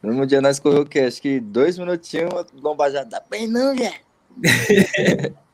No 0.02 0.10
mesmo 0.10 0.26
dia 0.26 0.42
nós 0.42 0.60
correu 0.60 0.82
o 0.82 0.86
quê? 0.88 1.02
Acho 1.02 1.22
que 1.22 1.40
dois 1.40 1.78
minutinhos, 1.78 2.32
o 2.34 2.62
lombar 2.62 2.92
já 2.92 3.04
dá 3.04 3.22
bem 3.30 3.48
não, 3.48 3.76
velho. 3.76 3.94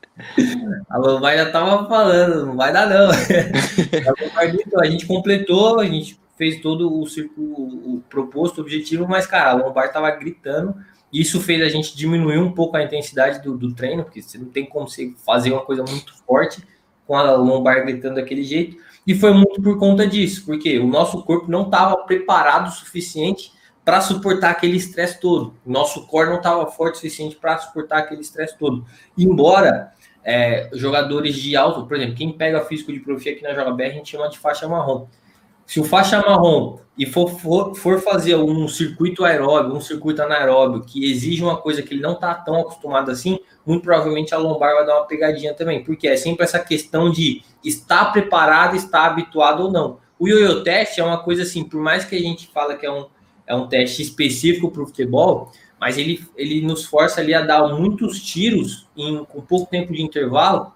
a 0.88 0.98
lombar 0.98 1.36
já 1.36 1.50
tava 1.50 1.88
falando, 1.88 2.46
não 2.46 2.56
vai 2.56 2.72
dar 2.72 2.88
não. 2.88 3.10
a 4.80 4.86
gente 4.86 5.06
completou, 5.06 5.80
a 5.80 5.86
gente 5.86 6.20
fez 6.36 6.60
todo 6.60 6.92
o 7.00 7.06
círculo 7.06 7.46
o 7.94 8.02
proposto, 8.08 8.58
o 8.58 8.60
objetivo, 8.62 9.06
mas, 9.08 9.26
cara, 9.26 9.50
a 9.50 9.54
lombar 9.54 9.92
tava 9.92 10.10
gritando. 10.10 10.74
Isso 11.12 11.40
fez 11.40 11.60
a 11.62 11.68
gente 11.68 11.96
diminuir 11.96 12.38
um 12.38 12.52
pouco 12.52 12.76
a 12.76 12.82
intensidade 12.82 13.42
do, 13.42 13.56
do 13.56 13.74
treino, 13.74 14.02
porque 14.02 14.22
você 14.22 14.38
não 14.38 14.46
tem 14.46 14.64
como 14.64 14.88
você 14.88 15.12
fazer 15.24 15.52
uma 15.52 15.60
coisa 15.60 15.84
muito 15.84 16.14
forte 16.24 16.62
com 17.06 17.14
a 17.14 17.32
lombar 17.32 17.84
gritando 17.84 18.14
daquele 18.16 18.42
jeito. 18.42 18.76
E 19.06 19.14
foi 19.14 19.32
muito 19.32 19.60
por 19.60 19.78
conta 19.78 20.06
disso, 20.06 20.44
porque 20.46 20.78
o 20.78 20.86
nosso 20.86 21.22
corpo 21.22 21.50
não 21.50 21.64
estava 21.64 21.96
preparado 22.04 22.68
o 22.68 22.72
suficiente 22.72 23.52
para 23.84 24.00
suportar 24.00 24.50
aquele 24.50 24.76
estresse 24.76 25.20
todo. 25.20 25.54
Nosso 25.66 26.06
core 26.06 26.30
não 26.30 26.36
estava 26.36 26.66
forte 26.70 26.94
o 26.94 26.96
suficiente 26.96 27.36
para 27.36 27.58
suportar 27.58 27.98
aquele 27.98 28.20
estresse 28.20 28.56
todo. 28.56 28.86
Embora 29.18 29.92
é, 30.24 30.70
jogadores 30.72 31.34
de 31.36 31.56
alto, 31.56 31.86
por 31.86 31.96
exemplo, 31.96 32.14
quem 32.14 32.32
pega 32.32 32.64
físico 32.64 32.92
de 32.92 33.00
profi 33.00 33.30
aqui 33.30 33.42
na 33.42 33.54
Joga 33.54 33.72
BR, 33.72 33.84
a 33.84 33.90
gente 33.90 34.10
chama 34.10 34.28
de 34.28 34.38
faixa 34.38 34.68
marrom. 34.68 35.06
Se 35.66 35.80
o 35.80 35.84
faixa 35.84 36.20
marrom 36.20 36.78
e 36.96 37.06
for, 37.06 37.28
for, 37.28 37.74
for, 37.74 38.00
fazer 38.00 38.36
um 38.36 38.68
circuito 38.68 39.24
aeróbio, 39.24 39.74
um 39.74 39.80
circuito 39.80 40.20
anaeróbio, 40.20 40.82
que 40.82 41.10
exige 41.10 41.42
uma 41.42 41.56
coisa 41.56 41.82
que 41.82 41.94
ele 41.94 42.02
não 42.02 42.12
está 42.12 42.34
tão 42.34 42.60
acostumado 42.60 43.10
assim, 43.10 43.38
muito 43.64 43.82
provavelmente 43.82 44.34
a 44.34 44.38
lombar 44.38 44.74
vai 44.74 44.84
dar 44.84 44.96
uma 44.96 45.06
pegadinha 45.06 45.54
também, 45.54 45.82
porque 45.82 46.06
é 46.06 46.16
sempre 46.16 46.44
essa 46.44 46.58
questão 46.58 47.10
de 47.10 47.42
estar 47.64 48.12
preparado, 48.12 48.76
estar 48.76 49.06
habituado 49.06 49.64
ou 49.64 49.72
não. 49.72 49.98
O 50.18 50.28
ioiô 50.28 50.62
teste 50.62 51.00
é 51.00 51.04
uma 51.04 51.22
coisa 51.22 51.42
assim, 51.42 51.64
por 51.64 51.80
mais 51.80 52.04
que 52.04 52.14
a 52.14 52.20
gente 52.20 52.46
fala 52.48 52.76
que 52.76 52.84
é 52.84 52.92
um, 52.92 53.06
é 53.46 53.54
um 53.54 53.66
teste 53.66 54.02
específico 54.02 54.70
para 54.70 54.82
o 54.82 54.86
futebol, 54.86 55.50
mas 55.82 55.98
ele, 55.98 56.24
ele 56.36 56.62
nos 56.62 56.84
força 56.84 57.20
ali 57.20 57.34
a 57.34 57.42
dar 57.42 57.66
muitos 57.66 58.22
tiros 58.22 58.86
em, 58.96 59.24
com 59.24 59.40
pouco 59.40 59.68
tempo 59.68 59.92
de 59.92 60.00
intervalo 60.00 60.72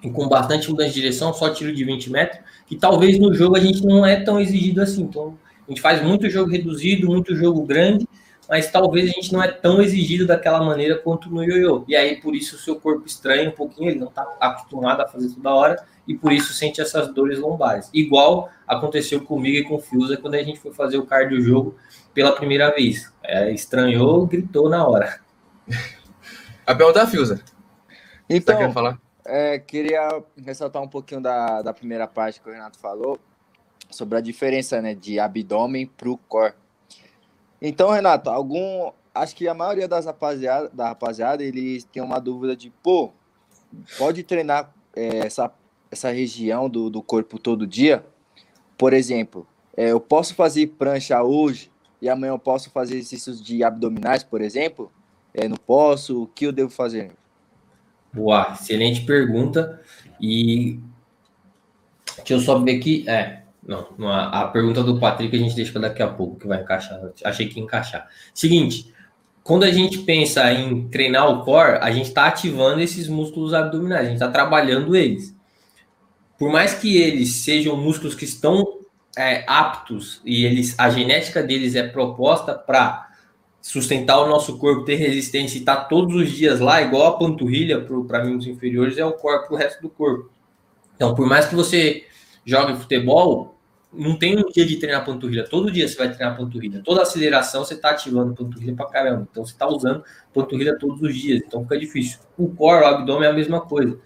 e 0.00 0.08
com 0.08 0.28
bastante 0.28 0.70
mudança 0.70 0.90
de 0.90 0.94
direção, 0.94 1.34
só 1.34 1.50
tiro 1.50 1.74
de 1.74 1.84
20 1.84 2.08
metros, 2.08 2.40
que 2.64 2.76
talvez 2.76 3.18
no 3.18 3.34
jogo 3.34 3.56
a 3.56 3.58
gente 3.58 3.84
não 3.84 4.06
é 4.06 4.14
tão 4.14 4.40
exigido 4.40 4.80
assim. 4.80 5.02
Então, 5.02 5.36
a 5.66 5.70
gente 5.72 5.80
faz 5.80 6.00
muito 6.04 6.30
jogo 6.30 6.52
reduzido, 6.52 7.08
muito 7.08 7.34
jogo 7.34 7.66
grande, 7.66 8.06
mas 8.48 8.70
talvez 8.70 9.10
a 9.10 9.12
gente 9.12 9.32
não 9.32 9.42
é 9.42 9.48
tão 9.48 9.82
exigido 9.82 10.24
daquela 10.24 10.62
maneira 10.62 10.98
quanto 10.98 11.28
no 11.28 11.42
ioiô. 11.42 11.84
E 11.88 11.96
aí, 11.96 12.20
por 12.20 12.36
isso, 12.36 12.54
o 12.54 12.58
seu 12.60 12.76
corpo 12.76 13.04
estranha 13.08 13.48
um 13.48 13.52
pouquinho, 13.52 13.90
ele 13.90 13.98
não 13.98 14.06
está 14.06 14.22
acostumado 14.38 15.00
a 15.00 15.08
fazer 15.08 15.34
toda 15.34 15.52
hora, 15.52 15.84
e 16.06 16.14
por 16.14 16.32
isso 16.32 16.52
sente 16.52 16.80
essas 16.80 17.12
dores 17.12 17.40
lombares. 17.40 17.90
Igual 17.92 18.48
aconteceu 18.68 19.20
comigo 19.20 19.56
e 19.56 19.64
com 19.64 19.74
o 19.74 19.80
Fiusa 19.80 20.16
quando 20.16 20.36
a 20.36 20.42
gente 20.44 20.60
foi 20.60 20.72
fazer 20.72 20.96
o 20.96 21.04
cardio 21.04 21.40
jogo 21.42 21.74
pela 22.14 22.32
primeira 22.32 22.70
vez. 22.72 23.12
É, 23.22 23.50
estranhou, 23.50 24.26
gritou 24.26 24.70
na 24.70 24.86
hora. 24.86 25.20
A 26.64 26.74
pergunta 26.74 27.00
da 27.00 27.06
Fiusa. 27.06 27.44
Então, 28.30 28.56
tá 28.56 28.70
falar? 28.70 28.98
É, 29.26 29.58
queria 29.58 30.22
ressaltar 30.42 30.82
um 30.82 30.88
pouquinho 30.88 31.20
da, 31.20 31.60
da 31.60 31.74
primeira 31.74 32.06
parte 32.06 32.40
que 32.40 32.48
o 32.48 32.52
Renato 32.52 32.78
falou 32.78 33.18
sobre 33.90 34.18
a 34.18 34.20
diferença 34.20 34.80
né, 34.80 34.94
de 34.94 35.18
abdômen 35.18 35.86
para 35.86 36.08
o 36.08 36.16
core. 36.16 36.54
Então, 37.60 37.90
Renato, 37.90 38.30
algum. 38.30 38.92
Acho 39.14 39.36
que 39.36 39.46
a 39.46 39.54
maioria 39.54 39.86
das 39.86 40.06
rapaziada, 40.06 40.68
da 40.72 40.88
rapaziada, 40.88 41.42
eles 41.42 41.84
tem 41.84 42.02
uma 42.02 42.18
dúvida 42.18 42.56
de, 42.56 42.70
pô, 42.82 43.12
pode 43.96 44.24
treinar 44.24 44.74
é, 44.94 45.18
essa, 45.18 45.52
essa 45.88 46.10
região 46.10 46.68
do, 46.68 46.90
do 46.90 47.00
corpo 47.00 47.38
todo 47.38 47.66
dia? 47.66 48.04
Por 48.76 48.92
exemplo, 48.92 49.46
é, 49.76 49.92
eu 49.92 50.00
posso 50.00 50.34
fazer 50.34 50.66
prancha 50.76 51.22
hoje 51.22 51.70
e 52.04 52.08
amanhã 52.10 52.32
eu 52.32 52.38
posso 52.38 52.70
fazer 52.70 52.96
exercícios 52.96 53.42
de 53.42 53.64
abdominais, 53.64 54.22
por 54.22 54.42
exemplo? 54.42 54.92
É, 55.32 55.48
não 55.48 55.56
posso? 55.56 56.24
O 56.24 56.26
que 56.26 56.44
eu 56.44 56.52
devo 56.52 56.68
fazer? 56.68 57.12
Boa, 58.12 58.52
excelente 58.52 59.00
pergunta. 59.06 59.80
E 60.20 60.78
deixa 62.18 62.34
eu 62.34 62.40
só 62.40 62.58
ver 62.58 62.76
aqui. 62.76 63.08
É, 63.08 63.44
não, 63.66 63.88
não 63.96 64.08
a, 64.08 64.42
a, 64.42 64.48
pergunta 64.48 64.82
do 64.82 65.00
Patrick 65.00 65.34
a 65.34 65.38
gente 65.38 65.56
deixa 65.56 65.72
para 65.72 65.88
daqui 65.88 66.02
a 66.02 66.08
pouco, 66.08 66.38
que 66.38 66.46
vai 66.46 66.60
encaixar. 66.60 67.00
Achei 67.24 67.48
que 67.48 67.58
ia 67.58 67.64
encaixar. 67.64 68.06
Seguinte, 68.34 68.92
quando 69.42 69.64
a 69.64 69.70
gente 69.70 69.96
pensa 70.00 70.52
em 70.52 70.86
treinar 70.88 71.30
o 71.30 71.42
core, 71.42 71.78
a 71.80 71.90
gente 71.90 72.08
está 72.08 72.26
ativando 72.26 72.82
esses 72.82 73.08
músculos 73.08 73.54
abdominais, 73.54 74.02
a 74.02 74.10
gente 74.10 74.16
está 74.16 74.30
trabalhando 74.30 74.94
eles. 74.94 75.34
Por 76.38 76.52
mais 76.52 76.74
que 76.74 76.98
eles 76.98 77.36
sejam 77.36 77.74
músculos 77.78 78.14
que 78.14 78.26
estão 78.26 78.83
é, 79.16 79.44
aptos 79.46 80.20
e 80.24 80.44
eles, 80.44 80.78
a 80.78 80.90
genética 80.90 81.42
deles 81.42 81.74
é 81.74 81.86
proposta 81.86 82.54
para 82.54 83.08
sustentar 83.60 84.20
o 84.20 84.28
nosso 84.28 84.58
corpo, 84.58 84.84
ter 84.84 84.96
resistência 84.96 85.56
e 85.56 85.60
estar 85.60 85.76
tá 85.76 85.84
todos 85.84 86.14
os 86.14 86.30
dias 86.30 86.60
lá, 86.60 86.82
igual 86.82 87.06
a 87.06 87.18
panturrilha 87.18 87.80
para 88.06 88.24
membros 88.24 88.46
inferiores, 88.46 88.98
é 88.98 89.04
o 89.04 89.12
corpo 89.12 89.54
o 89.54 89.56
resto 89.56 89.80
do 89.80 89.88
corpo. 89.88 90.30
Então, 90.94 91.14
por 91.14 91.26
mais 91.26 91.46
que 91.46 91.54
você 91.54 92.04
jogue 92.44 92.76
futebol, 92.76 93.54
não 93.90 94.16
tem 94.18 94.36
um 94.36 94.50
dia 94.50 94.66
de 94.66 94.76
treinar 94.76 95.04
panturrilha. 95.04 95.48
Todo 95.48 95.70
dia 95.70 95.88
você 95.88 95.96
vai 95.96 96.12
treinar 96.12 96.36
panturrilha. 96.36 96.82
Toda 96.84 97.02
aceleração 97.02 97.64
você 97.64 97.74
está 97.74 97.90
ativando 97.90 98.34
panturrilha 98.34 98.74
para 98.74 98.86
caramba. 98.86 99.28
Então 99.30 99.44
você 99.44 99.52
está 99.52 99.68
usando 99.68 100.04
panturrilha 100.32 100.76
todos 100.78 101.00
os 101.00 101.16
dias. 101.16 101.42
Então 101.46 101.62
fica 101.62 101.78
difícil. 101.78 102.18
O 102.36 102.48
core, 102.48 102.82
o 102.82 102.86
abdômen 102.86 103.28
é 103.28 103.30
a 103.30 103.34
mesma 103.34 103.60
coisa. 103.60 103.98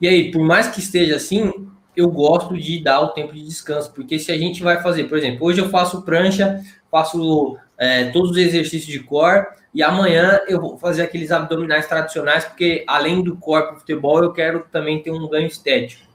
E 0.00 0.06
aí, 0.06 0.30
por 0.30 0.44
mais 0.44 0.68
que 0.68 0.80
esteja 0.80 1.16
assim, 1.16 1.50
eu 1.96 2.10
gosto 2.10 2.56
de 2.56 2.82
dar 2.82 3.00
o 3.00 3.08
tempo 3.08 3.32
de 3.32 3.42
descanso. 3.42 3.92
Porque 3.92 4.18
se 4.18 4.32
a 4.32 4.38
gente 4.38 4.62
vai 4.62 4.82
fazer, 4.82 5.04
por 5.04 5.18
exemplo, 5.18 5.46
hoje 5.46 5.60
eu 5.60 5.68
faço 5.68 6.02
prancha, 6.02 6.60
faço 6.90 7.56
é, 7.78 8.10
todos 8.10 8.30
os 8.32 8.36
exercícios 8.36 8.92
de 8.92 9.00
core. 9.00 9.46
E 9.74 9.82
amanhã 9.82 10.40
eu 10.48 10.60
vou 10.60 10.76
fazer 10.76 11.02
aqueles 11.02 11.30
abdominais 11.30 11.86
tradicionais, 11.86 12.44
porque 12.44 12.84
além 12.86 13.22
do 13.22 13.36
core 13.36 13.68
para 13.68 13.76
futebol, 13.76 14.22
eu 14.22 14.32
quero 14.32 14.66
também 14.70 15.02
ter 15.02 15.10
um 15.10 15.28
ganho 15.28 15.46
estético 15.46 16.12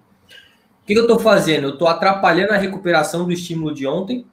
que, 0.88 0.94
que 0.94 1.00
eu 1.00 1.04
estou 1.04 1.20
fazendo? 1.20 1.66
Eu 1.66 1.74
estou 1.74 1.88
atrapalhando 1.88 2.54
a 2.54 2.58
recuperação 2.58 3.26
do 3.26 3.32
estímulo 3.34 3.74
de 3.74 3.86
ontem 3.86 4.26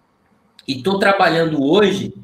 e 0.66 0.76
estou 0.76 1.00
trabalhando 1.00 1.62
hoje 1.62 2.14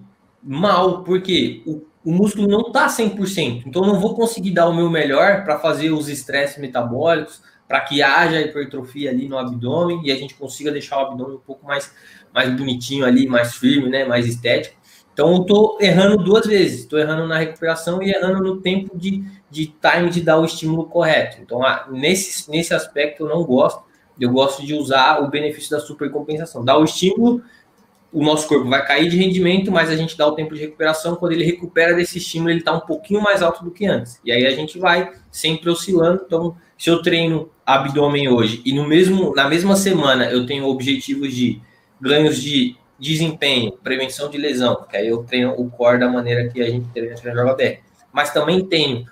mal, 0.40 1.02
porque 1.02 1.62
o, 1.66 1.82
o 2.04 2.12
músculo 2.12 2.46
não 2.46 2.68
está 2.68 2.86
100%. 2.86 3.64
Então, 3.66 3.82
não 3.82 3.98
vou 3.98 4.14
conseguir 4.14 4.52
dar 4.52 4.68
o 4.68 4.72
meu 4.72 4.88
melhor 4.88 5.44
para 5.44 5.58
fazer 5.58 5.90
os 5.90 6.08
estresses 6.08 6.58
metabólicos, 6.58 7.42
para 7.70 7.80
que 7.82 8.02
haja 8.02 8.40
hipertrofia 8.40 9.10
ali 9.10 9.28
no 9.28 9.38
abdômen 9.38 10.00
e 10.02 10.10
a 10.10 10.16
gente 10.16 10.34
consiga 10.34 10.72
deixar 10.72 10.98
o 10.98 11.06
abdômen 11.06 11.36
um 11.36 11.40
pouco 11.40 11.64
mais, 11.64 11.94
mais 12.34 12.50
bonitinho 12.50 13.04
ali, 13.04 13.28
mais 13.28 13.54
firme, 13.54 13.88
né, 13.88 14.04
mais 14.04 14.26
estético. 14.26 14.74
Então, 15.12 15.36
eu 15.36 15.42
estou 15.42 15.78
errando 15.80 16.16
duas 16.16 16.46
vezes. 16.46 16.80
Estou 16.80 16.98
errando 16.98 17.28
na 17.28 17.38
recuperação 17.38 18.02
e 18.02 18.10
errando 18.10 18.42
no 18.42 18.60
tempo 18.60 18.98
de, 18.98 19.22
de 19.48 19.66
time 19.66 20.10
de 20.10 20.20
dar 20.20 20.38
o 20.38 20.44
estímulo 20.44 20.86
correto. 20.86 21.38
Então, 21.40 21.60
nesse, 21.90 22.50
nesse 22.50 22.74
aspecto, 22.74 23.22
eu 23.22 23.28
não 23.28 23.44
gosto 23.44 23.88
eu 24.20 24.30
gosto 24.30 24.64
de 24.64 24.74
usar 24.74 25.22
o 25.22 25.30
benefício 25.30 25.70
da 25.70 25.80
supercompensação. 25.80 26.62
Dá 26.62 26.76
o 26.76 26.84
estímulo, 26.84 27.42
o 28.12 28.22
nosso 28.22 28.46
corpo 28.46 28.68
vai 28.68 28.84
cair 28.84 29.08
de 29.08 29.16
rendimento, 29.16 29.72
mas 29.72 29.88
a 29.88 29.96
gente 29.96 30.16
dá 30.16 30.26
o 30.26 30.34
tempo 30.34 30.54
de 30.54 30.60
recuperação. 30.60 31.16
Quando 31.16 31.32
ele 31.32 31.44
recupera 31.44 31.94
desse 31.94 32.18
estímulo, 32.18 32.50
ele 32.50 32.58
está 32.58 32.72
um 32.72 32.80
pouquinho 32.80 33.22
mais 33.22 33.40
alto 33.40 33.64
do 33.64 33.70
que 33.70 33.86
antes. 33.86 34.20
E 34.22 34.30
aí 34.30 34.46
a 34.46 34.50
gente 34.50 34.78
vai 34.78 35.10
sempre 35.30 35.70
oscilando. 35.70 36.22
Então, 36.26 36.54
se 36.80 36.88
eu 36.88 37.02
treino 37.02 37.50
abdômen 37.66 38.30
hoje 38.30 38.62
e 38.64 38.72
no 38.72 38.88
mesmo, 38.88 39.34
na 39.34 39.46
mesma 39.46 39.76
semana 39.76 40.30
eu 40.30 40.46
tenho 40.46 40.64
objetivos 40.66 41.34
de 41.34 41.60
ganhos 42.00 42.42
de 42.42 42.74
desempenho, 42.98 43.72
prevenção 43.72 44.30
de 44.30 44.38
lesão, 44.38 44.86
que 44.88 44.96
aí 44.96 45.08
eu 45.08 45.22
treino 45.22 45.52
o 45.58 45.70
core 45.70 46.00
da 46.00 46.08
maneira 46.08 46.48
que 46.48 46.62
a 46.62 46.70
gente 46.70 46.88
treina 46.88 47.14
no 47.14 47.34
Joga 47.34 47.54
BR. 47.54 47.82
Mas 48.10 48.32
também 48.32 48.64
tenho 48.64 49.04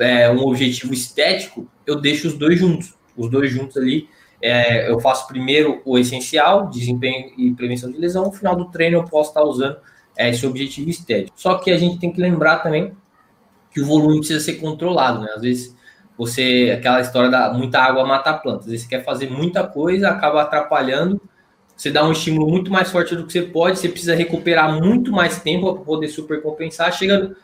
é, 0.00 0.28
um 0.28 0.40
objetivo 0.40 0.92
estético, 0.92 1.70
eu 1.86 2.00
deixo 2.00 2.26
os 2.26 2.34
dois 2.34 2.58
juntos. 2.58 2.94
Os 3.16 3.30
dois 3.30 3.48
juntos 3.48 3.76
ali 3.76 4.08
é, 4.42 4.90
eu 4.90 4.98
faço 4.98 5.28
primeiro 5.28 5.80
o 5.84 5.96
essencial, 5.96 6.68
desempenho 6.68 7.32
e 7.38 7.54
prevenção 7.54 7.92
de 7.92 7.96
lesão, 7.96 8.24
no 8.24 8.32
final 8.32 8.56
do 8.56 8.72
treino 8.72 8.98
eu 8.98 9.04
posso 9.04 9.28
estar 9.30 9.44
usando 9.44 9.76
é, 10.16 10.30
esse 10.30 10.44
objetivo 10.44 10.90
estético. 10.90 11.40
Só 11.40 11.58
que 11.58 11.70
a 11.70 11.78
gente 11.78 12.00
tem 12.00 12.12
que 12.12 12.20
lembrar 12.20 12.58
também 12.58 12.92
que 13.70 13.80
o 13.80 13.86
volume 13.86 14.18
precisa 14.18 14.40
ser 14.40 14.54
controlado, 14.54 15.20
né? 15.20 15.28
Às 15.36 15.42
vezes 15.42 15.83
você, 16.16 16.74
aquela 16.76 17.00
história 17.00 17.30
da 17.30 17.52
muita 17.52 17.80
água 17.80 18.06
mata 18.06 18.30
a 18.30 18.34
planta, 18.34 18.60
às 18.60 18.66
vezes 18.66 18.82
você 18.82 18.88
quer 18.88 19.04
fazer 19.04 19.30
muita 19.30 19.66
coisa, 19.66 20.08
acaba 20.08 20.42
atrapalhando, 20.42 21.20
você 21.76 21.90
dá 21.90 22.04
um 22.04 22.12
estímulo 22.12 22.48
muito 22.48 22.70
mais 22.70 22.90
forte 22.90 23.16
do 23.16 23.26
que 23.26 23.32
você 23.32 23.42
pode, 23.42 23.78
você 23.78 23.88
precisa 23.88 24.14
recuperar 24.14 24.72
muito 24.80 25.10
mais 25.10 25.40
tempo 25.40 25.74
para 25.74 25.84
poder 25.84 26.08
supercompensar, 26.08 26.92
chega, 26.92 27.34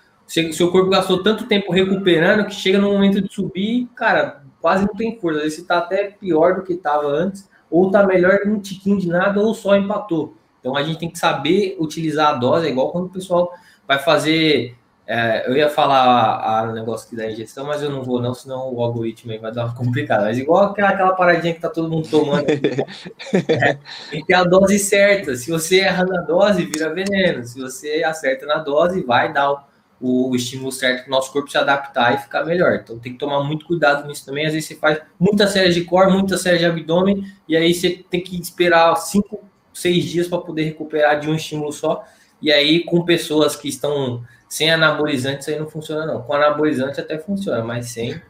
seu 0.52 0.70
corpo 0.70 0.88
gastou 0.88 1.22
tanto 1.22 1.46
tempo 1.46 1.72
recuperando 1.72 2.46
que 2.46 2.54
chega 2.54 2.78
no 2.78 2.92
momento 2.92 3.20
de 3.20 3.32
subir, 3.32 3.88
cara, 3.96 4.42
quase 4.60 4.86
não 4.86 4.94
tem 4.94 5.18
força. 5.18 5.38
Às 5.38 5.44
vezes 5.44 5.58
está 5.58 5.78
até 5.78 6.04
pior 6.10 6.54
do 6.54 6.62
que 6.62 6.74
estava 6.74 7.08
antes, 7.08 7.48
ou 7.68 7.86
está 7.86 8.06
melhor 8.06 8.38
um 8.46 8.60
tiquinho 8.60 8.98
de 8.98 9.08
nada, 9.08 9.40
ou 9.40 9.54
só 9.54 9.76
empatou. 9.76 10.36
Então 10.60 10.76
a 10.76 10.82
gente 10.82 10.98
tem 10.98 11.10
que 11.10 11.18
saber 11.18 11.76
utilizar 11.80 12.34
a 12.34 12.34
dose, 12.34 12.66
é 12.66 12.70
igual 12.70 12.92
quando 12.92 13.06
o 13.06 13.10
pessoal 13.10 13.52
vai 13.88 13.98
fazer. 13.98 14.76
É, 15.12 15.44
eu 15.50 15.56
ia 15.56 15.68
falar 15.68 16.70
o 16.70 16.72
negócio 16.72 17.16
da 17.16 17.28
ingestão, 17.28 17.66
mas 17.66 17.82
eu 17.82 17.90
não 17.90 18.04
vou, 18.04 18.22
não, 18.22 18.32
senão 18.32 18.72
o 18.72 18.80
algoritmo 18.80 19.32
aí 19.32 19.38
vai 19.38 19.50
dar 19.50 19.64
uma 19.64 19.74
complicada. 19.74 20.26
Mas 20.26 20.38
igual 20.38 20.66
aquela, 20.66 20.90
aquela 20.90 21.12
paradinha 21.14 21.52
que 21.52 21.58
tá 21.58 21.68
todo 21.68 21.90
mundo 21.90 22.08
tomando. 22.08 22.48
é, 22.48 23.74
tem 24.08 24.20
que 24.20 24.26
ter 24.28 24.34
a 24.34 24.44
dose 24.44 24.78
certa. 24.78 25.34
Se 25.34 25.50
você 25.50 25.80
erra 25.80 26.04
na 26.04 26.20
dose, 26.20 26.64
vira 26.64 26.94
veneno. 26.94 27.44
Se 27.44 27.60
você 27.60 28.04
acerta 28.04 28.46
na 28.46 28.58
dose, 28.58 29.02
vai 29.02 29.32
dar 29.32 29.68
o 30.00 30.32
estímulo 30.36 30.70
certo 30.70 31.02
para 31.02 31.08
o 31.08 31.10
nosso 31.10 31.32
corpo 31.32 31.50
se 31.50 31.58
adaptar 31.58 32.14
e 32.14 32.18
ficar 32.18 32.44
melhor. 32.44 32.74
Então 32.76 32.96
tem 32.96 33.12
que 33.12 33.18
tomar 33.18 33.42
muito 33.42 33.66
cuidado 33.66 34.06
nisso 34.06 34.24
também. 34.24 34.46
Às 34.46 34.52
vezes 34.52 34.68
você 34.68 34.76
faz 34.76 35.00
muita 35.18 35.48
série 35.48 35.72
de 35.72 35.82
core, 35.82 36.12
muita 36.12 36.38
série 36.38 36.58
de 36.58 36.66
abdômen, 36.66 37.24
e 37.48 37.56
aí 37.56 37.74
você 37.74 38.04
tem 38.08 38.22
que 38.22 38.40
esperar 38.40 38.94
cinco, 38.94 39.42
seis 39.74 40.04
dias 40.04 40.28
para 40.28 40.38
poder 40.38 40.62
recuperar 40.62 41.18
de 41.18 41.28
um 41.28 41.34
estímulo 41.34 41.72
só. 41.72 42.04
E 42.40 42.52
aí, 42.52 42.84
com 42.84 43.04
pessoas 43.04 43.56
que 43.56 43.68
estão 43.68 44.24
sem 44.50 44.68
anabolizante, 44.68 45.42
isso 45.42 45.50
aí 45.50 45.58
não 45.58 45.70
funciona, 45.70 46.04
não. 46.04 46.22
Com 46.22 46.34
anabolizante 46.34 47.00
até 47.00 47.16
funciona, 47.16 47.62
mas 47.62 47.90
sem. 47.90 48.20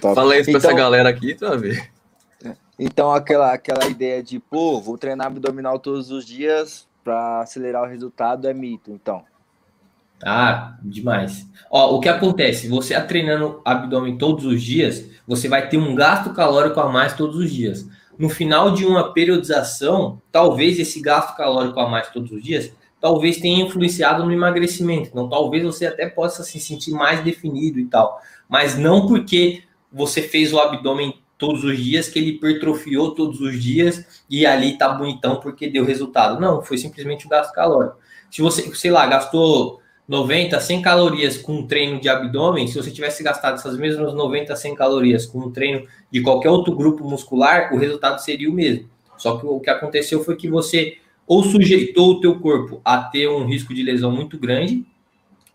Fala 0.00 0.36
isso 0.36 0.50
então, 0.50 0.60
para 0.60 0.70
essa 0.70 0.76
galera 0.76 1.08
aqui, 1.08 1.36
tu 1.36 1.48
vai 1.48 1.56
ver. 1.56 1.92
Então, 2.76 3.12
aquela, 3.12 3.52
aquela 3.52 3.86
ideia 3.86 4.20
de, 4.20 4.40
pô, 4.40 4.80
vou 4.80 4.98
treinar 4.98 5.28
abdominal 5.28 5.78
todos 5.78 6.10
os 6.10 6.26
dias 6.26 6.88
para 7.04 7.40
acelerar 7.40 7.84
o 7.84 7.86
resultado 7.86 8.48
é 8.48 8.52
mito, 8.52 8.90
então. 8.90 9.24
Ah, 10.20 10.76
demais. 10.82 11.46
Ó, 11.70 11.96
o 11.96 12.00
que 12.00 12.08
acontece? 12.08 12.68
Você 12.68 13.00
treinando 13.02 13.62
abdômen 13.64 14.18
todos 14.18 14.44
os 14.44 14.60
dias, 14.60 15.08
você 15.26 15.48
vai 15.48 15.68
ter 15.68 15.78
um 15.78 15.94
gasto 15.94 16.32
calórico 16.32 16.80
a 16.80 16.88
mais 16.88 17.12
todos 17.14 17.36
os 17.36 17.50
dias. 17.50 17.86
no 18.18 18.28
final 18.28 18.72
de 18.72 18.84
uma 18.84 19.12
periodização, 19.12 20.20
talvez 20.30 20.78
esse 20.78 21.00
gasto 21.00 21.34
calórico 21.36 21.80
a 21.80 21.88
mais 21.88 22.08
todos 22.10 22.30
os 22.30 22.42
dias, 22.42 22.70
talvez 23.02 23.38
tenha 23.38 23.64
influenciado 23.64 24.24
no 24.24 24.32
emagrecimento. 24.32 25.08
Então, 25.08 25.28
talvez 25.28 25.64
você 25.64 25.86
até 25.86 26.08
possa 26.08 26.44
se 26.44 26.60
sentir 26.60 26.92
mais 26.92 27.22
definido 27.24 27.80
e 27.80 27.84
tal. 27.86 28.20
Mas 28.48 28.78
não 28.78 29.08
porque 29.08 29.64
você 29.92 30.22
fez 30.22 30.52
o 30.52 30.60
abdômen 30.60 31.20
todos 31.36 31.64
os 31.64 31.76
dias, 31.76 32.08
que 32.08 32.20
ele 32.20 32.30
hipertrofiou 32.30 33.12
todos 33.16 33.40
os 33.40 33.60
dias 33.60 34.22
e 34.30 34.46
ali 34.46 34.78
tá 34.78 34.88
bonitão 34.90 35.40
porque 35.40 35.68
deu 35.68 35.84
resultado. 35.84 36.40
Não, 36.40 36.62
foi 36.62 36.78
simplesmente 36.78 37.26
o 37.26 37.28
gasto 37.28 37.52
calórico. 37.52 37.96
Se 38.30 38.40
você, 38.40 38.72
sei 38.76 38.92
lá, 38.92 39.04
gastou 39.08 39.80
90, 40.06 40.60
100 40.60 40.82
calorias 40.82 41.36
com 41.36 41.54
um 41.54 41.66
treino 41.66 42.00
de 42.00 42.08
abdômen, 42.08 42.68
se 42.68 42.76
você 42.76 42.92
tivesse 42.92 43.24
gastado 43.24 43.54
essas 43.54 43.76
mesmas 43.76 44.14
90, 44.14 44.54
100 44.54 44.76
calorias 44.76 45.26
com 45.26 45.40
um 45.40 45.50
treino 45.50 45.88
de 46.08 46.22
qualquer 46.22 46.50
outro 46.50 46.72
grupo 46.76 47.02
muscular, 47.02 47.74
o 47.74 47.78
resultado 47.78 48.20
seria 48.20 48.48
o 48.48 48.52
mesmo. 48.52 48.88
Só 49.16 49.38
que 49.38 49.44
o 49.44 49.58
que 49.58 49.70
aconteceu 49.70 50.22
foi 50.22 50.36
que 50.36 50.48
você 50.48 50.98
ou 51.32 51.42
sujeitou 51.42 52.10
o 52.10 52.20
teu 52.20 52.38
corpo 52.38 52.82
a 52.84 52.98
ter 52.98 53.26
um 53.26 53.46
risco 53.46 53.72
de 53.72 53.82
lesão 53.82 54.12
muito 54.12 54.38
grande, 54.38 54.84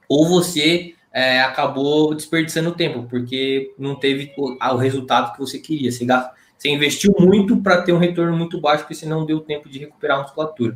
ou 0.10 0.28
você 0.28 0.96
é, 1.14 1.40
acabou 1.42 2.16
desperdiçando 2.16 2.74
tempo, 2.74 3.04
porque 3.08 3.76
não 3.78 3.94
teve 3.94 4.34
o, 4.36 4.58
o 4.60 4.78
resultado 4.78 5.34
que 5.34 5.40
você 5.40 5.60
queria. 5.60 5.92
Você, 5.92 6.04
gasta, 6.04 6.34
você 6.58 6.70
investiu 6.70 7.14
muito 7.20 7.58
para 7.62 7.84
ter 7.84 7.94
um 7.94 8.00
retorno 8.00 8.36
muito 8.36 8.60
baixo, 8.60 8.86
porque 8.86 8.96
você 8.96 9.06
não 9.06 9.24
deu 9.24 9.40
tempo 9.40 9.70
de 9.70 9.78
recuperar 9.78 10.18
a 10.18 10.22
musculatura. 10.24 10.76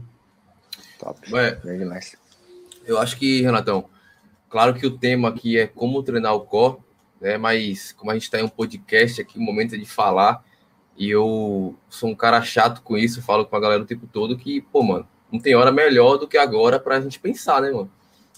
Top. 1.00 1.20
É, 1.36 1.58
eu 2.86 3.00
acho 3.00 3.18
que, 3.18 3.42
Renatão, 3.42 3.86
claro 4.52 4.76
que 4.76 4.86
o 4.86 4.96
tema 4.96 5.30
aqui 5.30 5.58
é 5.58 5.66
como 5.66 6.04
treinar 6.04 6.36
o 6.36 6.42
core, 6.42 6.78
né? 7.20 7.40
Mas 7.40 7.92
como 7.92 8.12
a 8.12 8.14
gente 8.14 8.26
está 8.26 8.40
em 8.40 8.44
um 8.44 8.50
podcast 8.50 9.20
aqui, 9.20 9.40
o 9.40 9.42
momento 9.42 9.74
é 9.74 9.80
de 9.80 9.86
falar, 9.86 10.46
e 10.98 11.10
eu 11.10 11.76
sou 11.90 12.10
um 12.10 12.16
cara 12.16 12.42
chato 12.42 12.82
com 12.82 12.98
isso, 12.98 13.22
falo 13.22 13.46
com 13.46 13.56
a 13.56 13.60
galera 13.60 13.84
o 13.84 13.86
tempo 13.86 14.08
todo 14.12 14.38
que, 14.38 14.62
pô, 14.62 14.84
mano, 14.84 15.08
não 15.32 15.40
tem 15.40 15.56
hora 15.56 15.72
melhor 15.72 16.18
do 16.18 16.28
que 16.28 16.38
agora 16.38 16.80
para 16.80 16.98
a 16.98 17.02
gente 17.02 17.20
pensar, 17.20 17.62
né, 17.62 17.72
mano? 17.72 17.92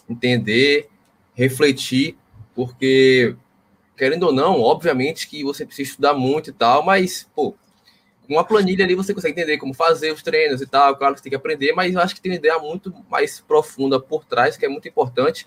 Entender, 0.08 0.90
refletir, 1.34 2.18
porque, 2.54 3.36
querendo 3.98 4.24
ou 4.24 4.34
não, 4.34 4.62
obviamente 4.62 5.28
que 5.28 5.44
você 5.44 5.66
precisa 5.66 5.90
estudar 5.90 6.14
muito 6.14 6.52
e 6.52 6.54
tal, 6.54 6.84
mas, 6.84 7.28
pô, 7.36 7.56
uma 8.30 8.44
planilha 8.44 8.86
ali 8.86 8.96
você 8.96 9.14
consegue 9.14 9.40
entender 9.40 9.58
como 9.58 9.74
fazer 9.74 10.14
os 10.14 10.24
treinos 10.24 10.62
e 10.62 10.68
tal, 10.68 10.96
claro 10.96 11.14
que 11.14 11.20
você 11.20 11.24
tem 11.24 11.32
que 11.32 11.36
aprender, 11.36 11.74
mas 11.74 11.94
eu 11.94 12.00
acho 12.00 12.16
que 12.16 12.22
tem 12.22 12.32
uma 12.32 12.38
ideia 12.38 12.58
muito 12.60 12.94
mais 13.10 13.42
profunda 13.42 14.00
por 14.00 14.24
trás, 14.24 14.56
que 14.56 14.66
é 14.66 14.70
muito 14.70 14.88
importante, 14.88 15.46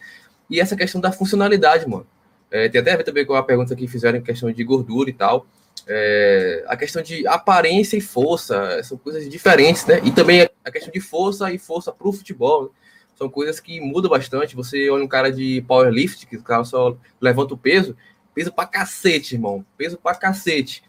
e 0.51 0.61
essa 0.61 0.77
questão 0.77 1.01
da 1.01 1.13
funcionalidade, 1.13 1.89
mano. 1.89 2.07
É, 2.51 2.69
tem 2.69 2.81
até 2.81 2.93
a 2.93 2.97
ver 2.97 3.05
também 3.05 3.27
com 3.27 3.35
a 3.35 3.43
pergunta 3.43 3.75
que 3.75 3.89
fizeram 3.89 4.19
em 4.19 4.23
questão 4.23 4.51
de 4.51 4.63
gordura 4.63 5.11
e 5.11 5.13
tal. 5.13 5.47
É, 5.89 6.65
a 6.67 6.77
questão 6.77 7.01
de 7.01 7.27
aparência 7.29 7.97
e 7.97 8.01
força 8.01 8.83
são 8.83 8.99
coisas 8.99 9.29
diferentes, 9.29 9.87
né? 9.87 10.01
E 10.03 10.11
também 10.11 10.49
a 10.65 10.71
questão 10.71 10.93
de 10.93 11.01
força 11.01 11.53
e 11.53 11.59
força 11.59 11.93
para 11.93 12.09
o 12.09 12.13
futebol 12.13 12.65
né? 12.65 12.69
são 13.15 13.29
coisas 13.29 13.61
que 13.61 13.81
mudam 13.81 14.11
bastante. 14.11 14.57
Você 14.57 14.91
olha 14.91 15.05
um 15.05 15.09
cara 15.09 15.31
de 15.31 15.63
powerlift, 15.63 16.27
que 16.27 16.37
o 16.37 16.43
cara 16.43 16.65
só 16.65 16.97
levanta 17.21 17.55
o 17.55 17.59
peso, 17.59 17.97
peso 18.35 18.53
para 18.53 18.67
cacete, 18.67 19.37
irmão, 19.37 19.65
peso 19.79 19.97
para 19.97 20.17
cacete. 20.17 20.83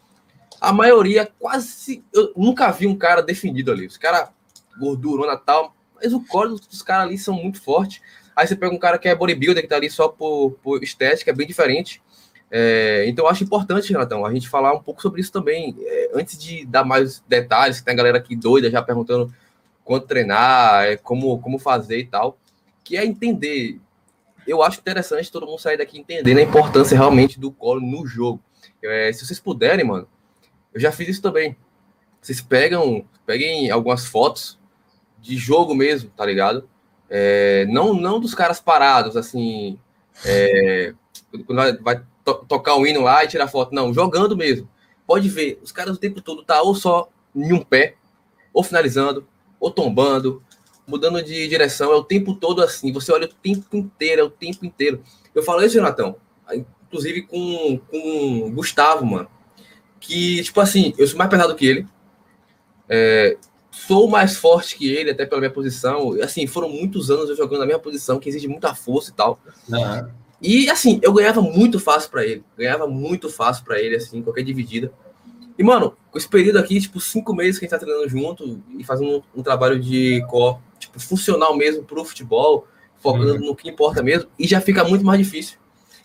A 0.60 0.72
maioria 0.72 1.30
quase. 1.38 2.04
Eu 2.12 2.32
nunca 2.36 2.70
vi 2.72 2.86
um 2.86 2.96
cara 2.96 3.22
definido 3.22 3.70
ali. 3.70 3.86
Os 3.86 3.96
caras 3.96 4.28
gordurona 4.78 5.36
tal, 5.36 5.76
mas 5.94 6.12
o 6.12 6.20
core 6.24 6.50
dos 6.50 6.82
caras 6.82 7.06
ali 7.06 7.16
são 7.16 7.34
muito 7.34 7.62
fortes. 7.62 8.00
Aí 8.34 8.46
você 8.46 8.54
pega 8.54 8.74
um 8.74 8.78
cara 8.78 8.98
que 8.98 9.08
é 9.08 9.14
bodybuilder, 9.14 9.62
que 9.62 9.68
tá 9.68 9.76
ali 9.76 9.90
só 9.90 10.08
por, 10.08 10.52
por 10.62 10.82
estética, 10.82 11.30
é 11.30 11.34
bem 11.34 11.46
diferente. 11.46 12.02
É, 12.50 13.04
então 13.06 13.26
eu 13.26 13.30
acho 13.30 13.44
importante, 13.44 13.92
Renatão, 13.92 14.24
a 14.24 14.32
gente 14.32 14.48
falar 14.48 14.72
um 14.72 14.82
pouco 14.82 15.02
sobre 15.02 15.20
isso 15.20 15.32
também. 15.32 15.76
É, 15.80 16.10
antes 16.14 16.38
de 16.38 16.64
dar 16.64 16.84
mais 16.84 17.22
detalhes, 17.28 17.78
que 17.78 17.84
tem 17.84 17.94
a 17.94 17.96
galera 17.96 18.18
aqui 18.18 18.34
doida 18.34 18.70
já 18.70 18.82
perguntando 18.82 19.32
quanto 19.84 20.06
treinar, 20.06 20.84
é, 20.84 20.96
como, 20.96 21.38
como 21.40 21.58
fazer 21.58 21.98
e 21.98 22.06
tal, 22.06 22.38
que 22.84 22.96
é 22.96 23.04
entender. 23.04 23.78
Eu 24.46 24.62
acho 24.62 24.80
interessante 24.80 25.30
todo 25.30 25.46
mundo 25.46 25.58
sair 25.58 25.76
daqui 25.76 25.98
entendendo 25.98 26.38
a 26.38 26.42
importância 26.42 26.96
realmente 26.96 27.38
do 27.38 27.50
colo 27.50 27.80
no 27.80 28.06
jogo. 28.06 28.40
É, 28.82 29.12
se 29.12 29.26
vocês 29.26 29.38
puderem, 29.38 29.84
mano, 29.84 30.08
eu 30.72 30.80
já 30.80 30.90
fiz 30.90 31.08
isso 31.08 31.22
também. 31.22 31.56
Vocês 32.20 32.40
pegam, 32.40 33.04
peguem 33.26 33.70
algumas 33.70 34.06
fotos 34.06 34.58
de 35.20 35.36
jogo 35.36 35.74
mesmo, 35.74 36.10
tá 36.16 36.24
ligado? 36.24 36.68
É, 37.10 37.66
não, 37.66 37.94
não 37.94 38.20
dos 38.20 38.34
caras 38.34 38.60
parados, 38.60 39.16
assim, 39.16 39.78
é, 40.24 40.94
quando 41.46 41.82
vai 41.82 42.02
to 42.34 42.46
tocar 42.46 42.76
o 42.76 42.86
hino 42.86 43.02
lá 43.02 43.24
e 43.24 43.28
tirar 43.28 43.48
foto, 43.48 43.74
não, 43.74 43.92
jogando 43.92 44.36
mesmo. 44.36 44.68
Pode 45.06 45.28
ver, 45.28 45.58
os 45.62 45.72
caras 45.72 45.96
o 45.96 46.00
tempo 46.00 46.20
todo 46.20 46.42
tá 46.42 46.60
ou 46.62 46.74
só 46.74 47.08
em 47.34 47.52
um 47.52 47.60
pé, 47.60 47.96
ou 48.52 48.62
finalizando, 48.62 49.26
ou 49.58 49.70
tombando, 49.70 50.42
mudando 50.86 51.22
de 51.22 51.48
direção, 51.48 51.92
é 51.92 51.96
o 51.96 52.04
tempo 52.04 52.34
todo 52.34 52.62
assim. 52.62 52.92
Você 52.92 53.12
olha 53.12 53.26
o 53.26 53.28
tempo 53.28 53.76
inteiro, 53.76 54.20
é 54.22 54.24
o 54.24 54.30
tempo 54.30 54.64
inteiro. 54.64 55.02
Eu 55.34 55.42
falei 55.42 55.66
isso, 55.66 55.76
Jonathan, 55.76 56.14
inclusive 56.52 57.22
com, 57.22 57.78
com 57.90 58.46
o 58.46 58.50
Gustavo, 58.50 59.04
mano, 59.04 59.28
que, 60.00 60.42
tipo 60.42 60.60
assim, 60.60 60.94
eu 60.96 61.06
sou 61.06 61.18
mais 61.18 61.30
pesado 61.30 61.54
que 61.54 61.66
ele, 61.66 61.86
é, 62.88 63.36
sou 63.70 64.08
mais 64.08 64.36
forte 64.36 64.76
que 64.76 64.90
ele, 64.90 65.10
até 65.10 65.26
pela 65.26 65.40
minha 65.40 65.52
posição. 65.52 66.12
Assim, 66.22 66.46
foram 66.46 66.68
muitos 66.68 67.10
anos 67.10 67.28
eu 67.28 67.36
jogando 67.36 67.60
na 67.60 67.66
minha 67.66 67.78
posição, 67.78 68.18
que 68.18 68.28
exige 68.28 68.48
muita 68.48 68.74
força 68.74 69.10
e 69.10 69.14
tal. 69.14 69.38
Uhum. 69.68 70.10
E, 70.40 70.70
assim, 70.70 71.00
eu 71.02 71.12
ganhava 71.12 71.42
muito 71.42 71.80
fácil 71.80 72.10
para 72.10 72.24
ele. 72.24 72.44
Ganhava 72.56 72.86
muito 72.86 73.28
fácil 73.28 73.64
para 73.64 73.80
ele, 73.80 73.96
assim, 73.96 74.22
qualquer 74.22 74.42
dividida. 74.42 74.92
E, 75.58 75.62
mano, 75.62 75.96
com 76.10 76.18
esse 76.18 76.28
período 76.28 76.58
aqui, 76.58 76.80
tipo, 76.80 77.00
cinco 77.00 77.34
meses 77.34 77.58
que 77.58 77.64
a 77.64 77.68
gente 77.68 77.78
tá 77.78 77.84
treinando 77.84 78.08
junto 78.08 78.62
e 78.78 78.84
fazendo 78.84 79.18
um, 79.34 79.40
um 79.40 79.42
trabalho 79.42 79.80
de 79.80 80.24
core, 80.28 80.58
tipo, 80.78 81.00
funcional 81.00 81.56
mesmo 81.56 81.82
pro 81.82 82.04
futebol, 82.04 82.66
focando 83.00 83.34
uhum. 83.34 83.46
no 83.46 83.56
que 83.56 83.68
importa 83.68 84.02
mesmo, 84.02 84.28
e 84.38 84.46
já 84.46 84.60
fica 84.60 84.84
muito 84.84 85.04
mais 85.04 85.18
difícil. 85.18 85.58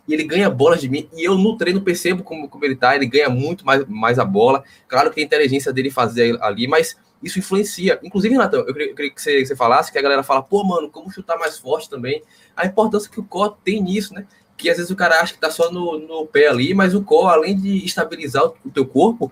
E 0.08 0.14
ele 0.14 0.24
ganha 0.24 0.50
bolas 0.50 0.82
de 0.82 0.90
mim, 0.90 1.08
e 1.16 1.24
eu 1.24 1.38
no 1.38 1.56
treino 1.56 1.82
percebo 1.82 2.24
como, 2.24 2.50
como 2.50 2.66
ele 2.66 2.76
tá, 2.76 2.96
ele 2.96 3.06
ganha 3.06 3.30
muito 3.30 3.66
mais, 3.66 3.86
mais 3.88 4.20
a 4.20 4.26
bola. 4.26 4.64
Claro 4.88 5.12
que 5.12 5.22
a 5.22 5.24
inteligência 5.24 5.72
dele 5.72 5.92
fazer 5.92 6.38
ali, 6.42 6.68
mas 6.68 6.98
isso 7.24 7.40
influencia. 7.40 8.00
Inclusive, 8.04 8.36
Nathan, 8.36 8.58
eu 8.68 8.74
queria, 8.74 9.10
que, 9.10 9.22
você, 9.22 9.40
que, 9.40 9.46
você, 9.46 9.56
falasse, 9.56 9.92
que 9.92 9.98
a 9.98 10.02
galera 10.02 10.24
fala, 10.24 10.44
pô, 10.44 10.64
mano, 10.64 10.90
como 10.90 11.12
chutar 11.12 11.40
mais 11.40 11.58
forte 11.58 11.90
também. 11.90 12.22
A 12.56 12.66
importância 12.66 13.10
que 13.10 13.20
o 13.20 13.24
core 13.24 13.56
tem 13.64 13.82
nisso, 13.82 14.14
né? 14.14 14.28
Que 14.58 14.70
às 14.70 14.78
vezes 14.78 14.92
o 14.92 14.96
cara 14.96 15.22
acha 15.22 15.34
que 15.34 15.40
tá 15.40 15.50
só 15.50 15.72
no, 15.72 15.98
no 15.98 16.28
pé 16.28 16.48
ali, 16.48 16.74
mas 16.74 16.94
o 16.94 17.02
core, 17.02 17.34
além 17.34 17.58
de 17.58 17.84
estabilizar 17.86 18.46
o, 18.46 18.56
o 18.66 18.70
teu 18.70 18.86
corpo, 18.86 19.32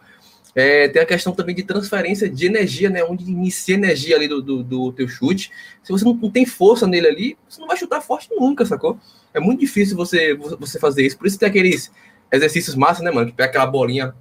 é, 0.55 0.87
tem 0.87 1.01
a 1.01 1.05
questão 1.05 1.33
também 1.33 1.55
de 1.55 1.63
transferência 1.63 2.29
de 2.29 2.45
energia, 2.45 2.89
né? 2.89 3.03
Onde 3.03 3.29
inicia 3.29 3.75
energia 3.75 4.15
ali 4.15 4.27
do, 4.27 4.41
do, 4.41 4.63
do 4.63 4.91
teu 4.93 5.07
chute. 5.07 5.51
Se 5.83 5.91
você 5.91 6.03
não, 6.03 6.13
não, 6.13 6.31
tem 6.31 6.45
força 6.45 6.87
nele 6.87 7.07
ali, 7.07 7.37
você 7.47 7.59
não 7.59 7.67
vai 7.67 7.77
chutar 7.77 8.01
forte 8.01 8.29
nunca, 8.31 8.65
sacou? 8.65 8.97
É 9.33 9.39
muito 9.39 9.59
difícil 9.59 9.95
você, 9.95 10.33
você 10.33 10.79
fazer 10.79 11.05
isso. 11.05 11.17
Por 11.17 11.27
isso 11.27 11.39
tem 11.39 11.47
aqueles 11.47 11.91
exercícios 12.31 12.75
massa, 12.75 13.03
né, 13.03 13.11
mano? 13.11 13.27
Que 13.27 13.33
pega 13.33 13.49
aquela 13.49 13.65
bolinha, 13.65 14.13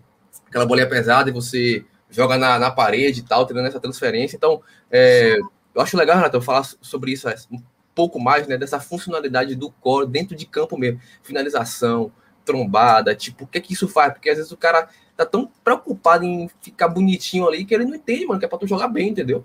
aquela 0.47 0.67
bolinha 0.67 0.89
pesada 0.89 1.31
e 1.31 1.33
você 1.33 1.85
joga 2.11 2.37
na, 2.37 2.59
na 2.59 2.71
parede 2.71 3.21
e 3.21 3.23
tal, 3.23 3.47
tendo 3.47 3.61
essa 3.61 3.81
transferência. 3.81 4.37
Então, 4.37 4.61
é, 4.91 5.39
eu 5.75 5.81
acho 5.81 5.97
legal, 5.97 6.17
Renato, 6.17 6.41
falar 6.43 6.65
sobre 6.81 7.13
isso 7.13 7.29
é, 7.29 7.35
um 7.51 7.61
pouco 7.95 8.19
mais, 8.19 8.47
né, 8.47 8.59
dessa 8.59 8.81
funcionalidade 8.81 9.55
do 9.55 9.71
core 9.71 10.07
dentro 10.07 10.37
de 10.37 10.47
campo 10.47 10.77
mesmo. 10.77 11.01
Finalização, 11.23 12.13
trombada, 12.45 13.15
tipo, 13.15 13.45
o 13.45 13.47
que 13.47 13.59
é 13.59 13.61
que 13.61 13.73
isso 13.73 13.89
faz? 13.89 14.13
Porque 14.13 14.31
às 14.31 14.37
vezes 14.37 14.53
o 14.53 14.57
cara 14.57 14.89
tá 15.17 15.25
tão 15.25 15.51
preocupado 15.63 16.25
em 16.25 16.51
ficar 16.61 16.89
bonitinho 16.89 17.47
ali 17.47 17.65
que 17.65 17.75
ele 17.75 17.85
não 17.85 17.95
entende, 17.95 18.27
mano, 18.27 18.41
que 18.41 18.47
é 18.47 18.49
pra 18.49 18.59
tu 18.59 18.67
jogar 18.67 18.89
bem, 18.89 19.11
entendeu? 19.11 19.45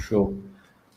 Show. 0.00 0.36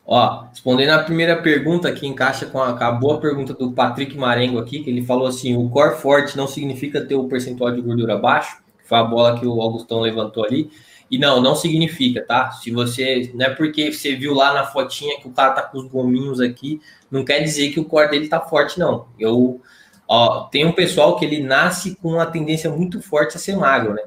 Ó, 0.04 0.46
respondendo 0.50 0.90
a 0.90 1.02
primeira 1.04 1.40
pergunta 1.40 1.92
que 1.92 2.06
encaixa 2.06 2.46
com 2.46 2.60
a, 2.60 2.76
com 2.76 2.82
a, 2.82 2.90
boa 2.90 3.20
pergunta 3.20 3.54
do 3.54 3.70
Patrick 3.70 4.16
Marengo 4.18 4.58
aqui, 4.58 4.82
que 4.82 4.90
ele 4.90 5.02
falou 5.02 5.28
assim: 5.28 5.56
o 5.56 5.68
core 5.70 5.96
forte 5.96 6.36
não 6.36 6.48
significa 6.48 7.00
ter 7.00 7.14
o 7.14 7.28
percentual 7.28 7.70
de 7.70 7.80
gordura 7.80 8.18
baixo 8.18 8.60
foi 8.90 8.98
a 8.98 9.04
bola 9.04 9.38
que 9.38 9.46
o 9.46 9.62
Augustão 9.62 10.00
levantou 10.00 10.44
ali. 10.44 10.68
E 11.08 11.16
não, 11.16 11.40
não 11.40 11.54
significa, 11.54 12.24
tá? 12.24 12.50
Se 12.50 12.70
você. 12.70 13.30
Não 13.34 13.46
é 13.46 13.50
porque 13.50 13.92
você 13.92 14.16
viu 14.16 14.34
lá 14.34 14.52
na 14.52 14.66
fotinha 14.66 15.18
que 15.20 15.28
o 15.28 15.32
cara 15.32 15.52
tá 15.52 15.62
com 15.62 15.78
os 15.78 15.86
gominhos 15.86 16.40
aqui, 16.40 16.80
não 17.10 17.24
quer 17.24 17.40
dizer 17.40 17.70
que 17.70 17.80
o 17.80 17.84
core 17.84 18.10
dele 18.10 18.28
tá 18.28 18.40
forte, 18.40 18.78
não. 18.78 19.06
Eu. 19.18 19.60
Ó, 20.06 20.44
tem 20.44 20.66
um 20.66 20.72
pessoal 20.72 21.16
que 21.16 21.24
ele 21.24 21.40
nasce 21.40 21.96
com 21.96 22.10
uma 22.10 22.26
tendência 22.26 22.68
muito 22.68 23.00
forte 23.00 23.36
a 23.36 23.40
ser 23.40 23.56
magro, 23.56 23.94
né? 23.94 24.02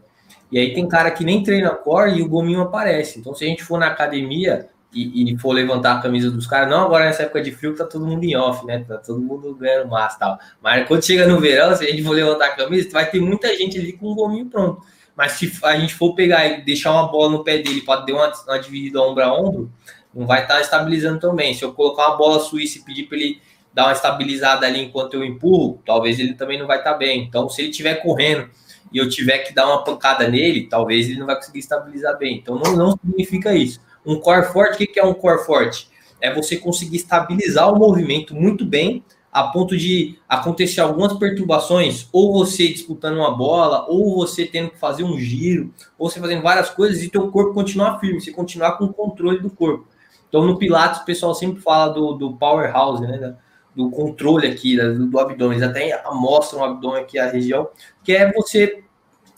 E 0.52 0.60
aí 0.60 0.74
tem 0.74 0.88
cara 0.88 1.10
que 1.12 1.24
nem 1.24 1.42
treina 1.42 1.70
core 1.72 2.20
e 2.20 2.22
o 2.22 2.28
gominho 2.28 2.62
aparece. 2.62 3.20
Então, 3.20 3.34
se 3.34 3.46
a 3.46 3.48
gente 3.48 3.64
for 3.64 3.80
na 3.80 3.88
academia, 3.88 4.70
e, 4.94 5.34
e, 5.34 5.38
for 5.38 5.54
levantar 5.54 5.98
a 5.98 6.02
camisa 6.02 6.30
dos 6.30 6.46
caras, 6.46 6.70
não 6.70 6.86
agora 6.86 7.06
nessa 7.06 7.24
época 7.24 7.42
de 7.42 7.52
frio 7.52 7.76
tá 7.76 7.86
todo 7.86 8.06
mundo 8.06 8.24
em 8.24 8.36
off, 8.36 8.66
né? 8.66 8.84
Tá 8.88 8.98
todo 8.98 9.20
mundo 9.20 9.56
ganhando 9.56 9.90
massa 9.90 10.16
e 10.16 10.20
tal. 10.20 10.40
Mas 10.62 10.88
quando 10.88 11.04
chega 11.04 11.28
no 11.28 11.40
verão, 11.40 11.76
se 11.76 11.84
a 11.86 11.90
gente 11.90 12.04
for 12.04 12.12
levantar 12.12 12.48
a 12.48 12.56
camisa, 12.56 12.90
vai 12.92 13.10
ter 13.10 13.20
muita 13.20 13.56
gente 13.58 13.78
ali 13.80 13.94
com 13.94 14.12
um 14.12 14.16
gominho 14.16 14.46
pronto. 14.46 14.82
Mas 15.16 15.34
se 15.34 15.52
a 15.64 15.78
gente 15.78 15.94
for 15.94 16.14
pegar 16.16 16.46
e 16.46 16.62
deixar 16.62 16.92
uma 16.92 17.08
bola 17.12 17.32
no 17.32 17.44
pé 17.44 17.58
dele 17.58 17.82
para 17.82 18.02
dar 18.02 18.14
uma, 18.14 18.32
uma 18.48 18.60
dividida 18.60 19.02
ombro 19.02 19.24
a 19.24 19.34
ombro, 19.34 19.72
não 20.14 20.26
vai 20.26 20.42
estar 20.44 20.56
tá 20.56 20.62
estabilizando 20.62 21.20
também. 21.20 21.54
Se 21.54 21.64
eu 21.64 21.74
colocar 21.74 22.08
uma 22.08 22.18
bola 22.18 22.40
suíça 22.40 22.78
e 22.78 22.82
pedir 22.82 23.04
para 23.04 23.18
ele 23.18 23.42
dar 23.74 23.86
uma 23.86 23.94
estabilizada 23.94 24.68
ali 24.68 24.82
enquanto 24.82 25.16
eu 25.16 25.24
empurro, 25.24 25.82
talvez 25.86 26.20
ele 26.20 26.36
também 26.36 26.60
não 26.60 26.68
vai 26.68 26.78
estar 26.78 26.94
tá 26.94 26.98
bem. 26.98 27.24
Então, 27.24 27.50
se 27.50 27.62
ele 27.62 27.72
estiver 27.72 27.96
correndo 27.96 28.50
e 28.94 29.00
eu 29.00 29.10
tiver 29.10 29.40
que 29.40 29.54
dar 29.54 29.66
uma 29.66 29.84
pancada 29.84 30.28
nele, 30.28 30.68
talvez 30.68 31.10
ele 31.10 31.20
não 31.20 31.26
vai 31.26 31.36
conseguir 31.36 31.60
estabilizar 31.60 32.18
bem. 32.18 32.38
Então 32.38 32.60
não, 32.60 32.76
não 32.76 32.92
significa 32.92 33.54
isso. 33.56 33.82
Um 34.06 34.20
core 34.20 34.46
forte, 34.52 34.84
o 34.84 34.88
que 34.88 35.00
é 35.00 35.06
um 35.06 35.14
core 35.14 35.46
forte? 35.46 35.90
É 36.20 36.34
você 36.34 36.58
conseguir 36.58 36.98
estabilizar 36.98 37.72
o 37.72 37.78
movimento 37.78 38.36
muito 38.36 38.66
bem, 38.66 39.04
a 39.34 39.48
ponto 39.48 39.76
de 39.76 40.20
acontecer 40.30 40.80
algumas 40.80 41.14
perturbações, 41.14 42.08
ou 42.14 42.32
você 42.32 42.68
disputando 42.68 43.18
uma 43.18 43.36
bola, 43.36 43.88
ou 43.90 44.16
você 44.16 44.46
tendo 44.46 44.70
que 44.70 44.78
fazer 44.78 45.04
um 45.04 45.18
giro, 45.18 45.74
ou 45.98 46.08
você 46.08 46.20
fazendo 46.20 46.44
várias 46.44 46.70
coisas 46.70 47.02
e 47.02 47.10
teu 47.10 47.32
corpo 47.32 47.52
continuar 47.52 48.00
firme, 48.00 48.22
você 48.22 48.32
continuar 48.32 48.74
com 48.74 48.86
o 48.86 48.94
controle 48.94 49.40
do 49.40 49.50
corpo. 49.50 49.88
Então 50.30 50.46
no 50.46 50.58
Pilates 50.60 51.02
o 51.02 51.06
pessoal 51.06 51.34
sempre 51.34 51.62
fala 51.62 51.92
do, 51.92 52.14
do 52.14 52.34
powerhouse, 52.38 53.02
né? 53.02 53.36
Do 53.76 53.90
controle 53.90 54.48
aqui, 54.48 54.78
do, 54.78 55.08
do 55.08 55.20
abdômen, 55.20 55.58
eles 55.58 55.68
até 55.68 56.04
mostram 56.12 56.62
o 56.62 56.66
abdômen 56.66 57.02
aqui, 57.02 57.18
a 57.18 57.28
região, 57.28 57.70
que 58.04 58.14
é 58.14 58.32
você, 58.32 58.84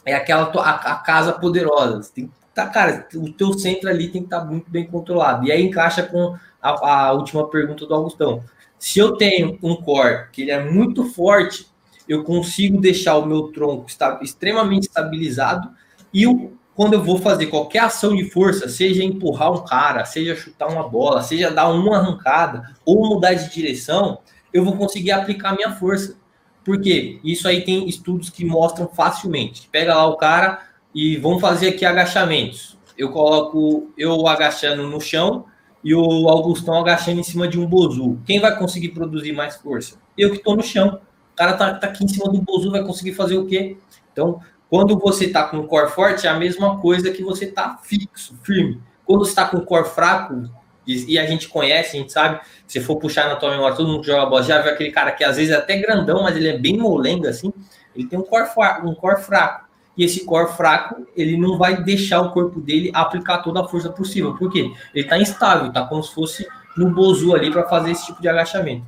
é 0.03 0.13
aquela 0.13 0.51
a, 0.61 0.91
a 0.91 0.95
casa 0.95 1.31
poderosa. 1.31 2.03
Você 2.03 2.11
tem 2.13 2.27
que 2.27 2.33
tá, 2.55 2.67
cara, 2.67 3.07
o 3.13 3.31
teu 3.31 3.53
centro 3.53 3.89
ali 3.89 4.07
tem 4.07 4.21
que 4.21 4.27
estar 4.27 4.39
tá 4.39 4.45
muito 4.45 4.71
bem 4.71 4.87
controlado. 4.87 5.45
E 5.45 5.51
aí 5.51 5.61
encaixa 5.61 6.01
com 6.01 6.35
a, 6.61 7.07
a 7.07 7.11
última 7.11 7.47
pergunta 7.47 7.85
do 7.85 7.93
Augustão 7.93 8.43
se 8.85 8.99
eu 8.99 9.15
tenho 9.15 9.57
um 9.63 9.75
core 9.75 10.27
que 10.31 10.43
ele 10.43 10.51
é 10.51 10.63
muito 10.63 11.05
forte, 11.05 11.67
eu 12.07 12.23
consigo 12.23 12.79
deixar 12.79 13.17
o 13.17 13.25
meu 13.25 13.51
tronco 13.51 13.87
extremamente 14.21 14.83
estabilizado 14.83 15.69
e 16.13 16.27
o, 16.27 16.53
quando 16.75 16.93
eu 16.93 17.03
vou 17.03 17.17
fazer 17.17 17.47
qualquer 17.47 17.79
ação 17.79 18.15
de 18.15 18.29
força, 18.29 18.69
seja 18.69 19.03
empurrar 19.03 19.51
um 19.51 19.65
cara, 19.65 20.05
seja 20.05 20.35
chutar 20.35 20.67
uma 20.67 20.87
bola, 20.87 21.23
seja 21.23 21.49
dar 21.49 21.69
uma 21.69 21.97
arrancada 21.97 22.75
ou 22.85 23.09
mudar 23.09 23.33
de 23.33 23.51
direção, 23.51 24.19
eu 24.53 24.63
vou 24.63 24.77
conseguir 24.77 25.11
aplicar 25.11 25.55
minha 25.55 25.71
força. 25.71 26.15
Por 26.63 26.79
quê? 26.79 27.19
Isso 27.23 27.47
aí 27.47 27.61
tem 27.61 27.87
estudos 27.89 28.29
que 28.29 28.45
mostram 28.45 28.87
facilmente. 28.87 29.67
Pega 29.71 29.95
lá 29.95 30.05
o 30.05 30.17
cara 30.17 30.61
e 30.95 31.17
vamos 31.17 31.41
fazer 31.41 31.67
aqui 31.67 31.83
agachamentos. 31.83 32.77
Eu 32.97 33.11
coloco 33.11 33.91
eu 33.97 34.25
agachando 34.29 34.87
no 34.87 35.01
chão 35.01 35.45
e 35.83 35.93
o 35.93 36.29
Augustão 36.29 36.79
agachando 36.79 37.19
em 37.19 37.23
cima 37.23 37.49
de 37.49 37.59
um 37.59 37.67
Bozu. 37.67 38.17
Quem 38.25 38.39
vai 38.39 38.57
conseguir 38.57 38.89
produzir 38.89 39.33
mais 39.33 39.57
força? 39.57 39.97
Eu 40.17 40.31
que 40.31 40.37
estou 40.37 40.55
no 40.55 40.63
chão. 40.63 41.01
O 41.33 41.35
cara 41.35 41.51
tá, 41.53 41.73
tá 41.73 41.87
aqui 41.87 42.05
em 42.05 42.07
cima 42.07 42.31
do 42.31 42.41
Bozu, 42.41 42.71
vai 42.71 42.81
conseguir 42.81 43.13
fazer 43.13 43.37
o 43.37 43.45
quê? 43.45 43.75
Então, 44.13 44.39
quando 44.69 44.97
você 44.97 45.27
tá 45.27 45.43
com 45.43 45.57
o 45.57 45.67
core 45.67 45.91
forte, 45.91 46.25
é 46.25 46.29
a 46.29 46.39
mesma 46.39 46.79
coisa 46.79 47.11
que 47.11 47.21
você 47.21 47.47
tá 47.47 47.77
fixo, 47.83 48.39
firme. 48.41 48.81
Quando 49.03 49.25
você 49.25 49.35
tá 49.35 49.45
com 49.49 49.57
o 49.57 49.65
core 49.65 49.89
fraco, 49.89 50.49
e, 50.87 51.13
e 51.13 51.19
a 51.19 51.25
gente 51.25 51.49
conhece, 51.49 51.97
a 51.97 51.99
gente 51.99 52.13
sabe, 52.13 52.39
se 52.65 52.79
for 52.79 52.95
puxar 52.95 53.27
na 53.27 53.35
tua 53.35 53.51
memória, 53.51 53.75
todo 53.75 53.89
mundo 53.89 53.99
que 53.99 54.07
joga 54.07 54.25
bola 54.27 54.43
já 54.43 54.61
viu 54.61 54.71
aquele 54.71 54.91
cara 54.91 55.11
que 55.11 55.25
às 55.25 55.35
vezes 55.35 55.51
é 55.51 55.57
até 55.57 55.77
grandão, 55.77 56.23
mas 56.23 56.37
ele 56.37 56.47
é 56.47 56.57
bem 56.57 56.77
molenga 56.77 57.29
assim, 57.29 57.51
ele 57.93 58.07
tem 58.07 58.17
um 58.17 58.23
core, 58.23 58.47
um 58.85 58.95
core 58.95 59.21
fraco 59.21 59.64
e 59.97 60.03
esse 60.03 60.25
core 60.25 60.51
fraco, 60.53 61.07
ele 61.15 61.37
não 61.37 61.57
vai 61.57 61.81
deixar 61.81 62.21
o 62.21 62.31
corpo 62.31 62.59
dele 62.59 62.91
aplicar 62.93 63.39
toda 63.39 63.61
a 63.61 63.67
força 63.67 63.89
possível. 63.89 64.35
Por 64.35 64.51
quê? 64.51 64.71
Ele 64.93 65.05
está 65.05 65.17
instável, 65.17 65.71
tá 65.71 65.85
como 65.85 66.03
se 66.03 66.13
fosse 66.13 66.47
no 66.75 66.89
bozu 66.91 67.33
ali 67.33 67.49
para 67.51 67.67
fazer 67.67 67.91
esse 67.91 68.05
tipo 68.05 68.21
de 68.21 68.27
agachamento. 68.27 68.85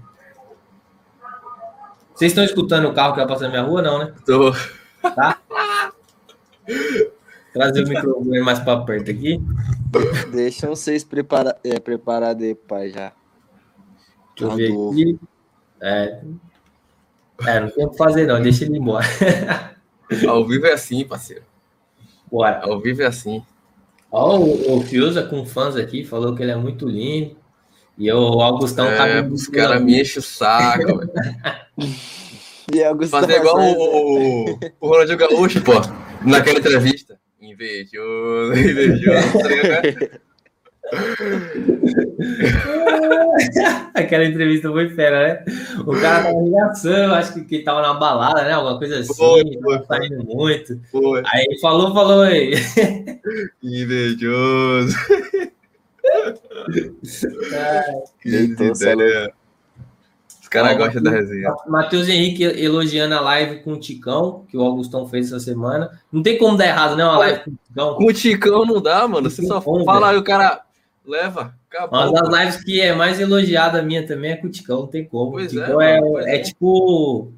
Vocês 2.14 2.32
estão 2.32 2.44
escutando 2.44 2.88
o 2.90 2.94
carro 2.94 3.14
que 3.14 3.20
vai 3.20 3.28
passar 3.28 3.46
na 3.46 3.50
minha 3.50 3.64
rua, 3.64 3.82
não, 3.82 4.00
né? 4.00 4.14
Tô. 4.26 4.52
Tá? 5.02 5.38
Trazer 7.54 7.86
o 7.86 7.88
microfone 7.88 8.40
mais 8.42 8.60
para 8.60 8.82
perto 8.82 9.12
aqui. 9.12 9.40
Deixa 10.32 10.68
vocês 10.68 11.04
preparar, 11.04 11.58
é, 11.64 11.80
preparados 11.80 12.44
aí, 12.44 12.56
pai, 12.56 12.90
já. 12.90 13.14
Deixa 14.36 14.52
eu 14.52 14.56
ver 14.56 14.72
aqui. 14.72 15.20
É, 15.80 16.22
é, 17.46 17.60
não 17.60 17.70
tem 17.70 17.86
o 17.86 17.90
que 17.92 17.98
fazer, 17.98 18.26
não. 18.26 18.42
Deixa 18.42 18.66
ele 18.66 18.78
embora. 18.78 19.06
Ao 20.28 20.46
vivo 20.46 20.66
é 20.66 20.74
assim, 20.74 21.06
parceiro. 21.06 21.44
Bora. 22.32 22.62
Ao 22.64 22.80
vivo 22.80 23.02
é 23.02 23.06
assim. 23.06 23.44
Ó, 24.12 24.38
o, 24.38 24.78
o 24.78 24.82
Fiuza 24.82 25.24
com 25.24 25.46
fãs 25.46 25.76
aqui 25.76 26.04
falou 26.06 26.36
que 26.36 26.42
ele 26.42 26.52
é 26.52 26.56
muito 26.56 26.88
lindo. 26.88 27.36
E 27.98 28.12
o 28.12 28.42
Augustão 28.42 28.86
é, 28.88 29.22
Os 29.22 29.48
caras 29.48 29.82
me 29.82 30.00
enchem 30.00 30.20
o 30.20 30.22
saco, 30.22 30.98
velho. 30.98 31.12
E 32.74 32.84
Augustão 32.84 33.22
Fazer 33.22 33.38
igual 33.38 33.58
o, 33.62 34.52
o, 34.52 34.60
o 34.82 34.88
Ronaldinho 34.90 35.18
Gaúcho, 35.18 35.62
pô, 35.62 35.72
naquela 36.22 36.60
entrevista. 36.60 37.18
Invejoso, 37.40 38.54
invejoso. 38.60 39.40
Aquela 43.94 44.26
entrevista 44.26 44.70
foi 44.70 44.90
fera, 44.90 45.28
né? 45.28 45.44
O 45.86 45.92
cara 45.94 46.24
tava 46.24 46.44
reação, 46.44 47.14
acho 47.14 47.34
que, 47.34 47.42
que 47.42 47.60
tava 47.60 47.82
na 47.82 47.94
balada, 47.94 48.44
né? 48.44 48.54
Alguma 48.54 48.78
coisa 48.78 49.00
assim, 49.00 49.14
foi, 49.14 49.44
foi, 49.62 49.84
saindo 49.86 50.24
muito. 50.24 50.80
Foi. 50.92 51.22
Aí 51.26 51.60
falou, 51.62 51.94
falou 51.94 52.22
aí. 52.22 52.54
Invejoso. 53.62 54.96
ideia. 58.26 59.34
Os 60.42 60.48
caras 60.50 60.78
gostam 60.78 61.04
da 61.04 61.12
resenha. 61.12 61.54
Matheus 61.68 62.08
Henrique 62.08 62.42
elogiando 62.42 63.14
a 63.16 63.20
live 63.20 63.64
com 63.64 63.74
o 63.74 63.80
Ticão, 63.80 64.46
que 64.48 64.56
o 64.56 64.62
Augustão 64.62 65.06
fez 65.06 65.28
essa 65.28 65.42
semana. 65.42 66.00
Não 66.10 66.24
tem 66.24 66.38
como 66.38 66.56
dar 66.56 66.68
errado, 66.68 66.96
né? 66.96 67.04
Uma 67.04 67.18
live 67.18 67.44
com 67.44 67.52
o 67.52 67.58
Ticão. 67.68 67.96
Com 67.96 68.06
o 68.06 68.14
Ticão 68.14 68.66
não 68.66 68.82
dá, 68.82 69.06
mano. 69.06 69.30
Você 69.30 69.46
só 69.46 69.60
fala 69.60 70.12
aí, 70.12 70.18
o 70.18 70.24
cara 70.24 70.62
leva. 71.10 71.56
Acabou, 71.70 72.00
Uma 72.00 72.12
das 72.12 72.40
lives 72.40 72.64
que 72.64 72.82
é 72.82 72.94
mais 72.94 73.20
elogiada 73.20 73.82
minha 73.82 74.06
também 74.06 74.32
é 74.32 74.36
com 74.36 74.48
o 74.48 74.52
Ticão, 74.52 74.82
não 74.82 74.88
tem 74.88 75.06
como. 75.06 75.32
Pois 75.32 75.48
o 75.48 75.50
Ticão 75.50 75.82
é, 75.82 76.00
é, 76.00 76.36
é, 76.36 76.40
tipo 76.40 77.32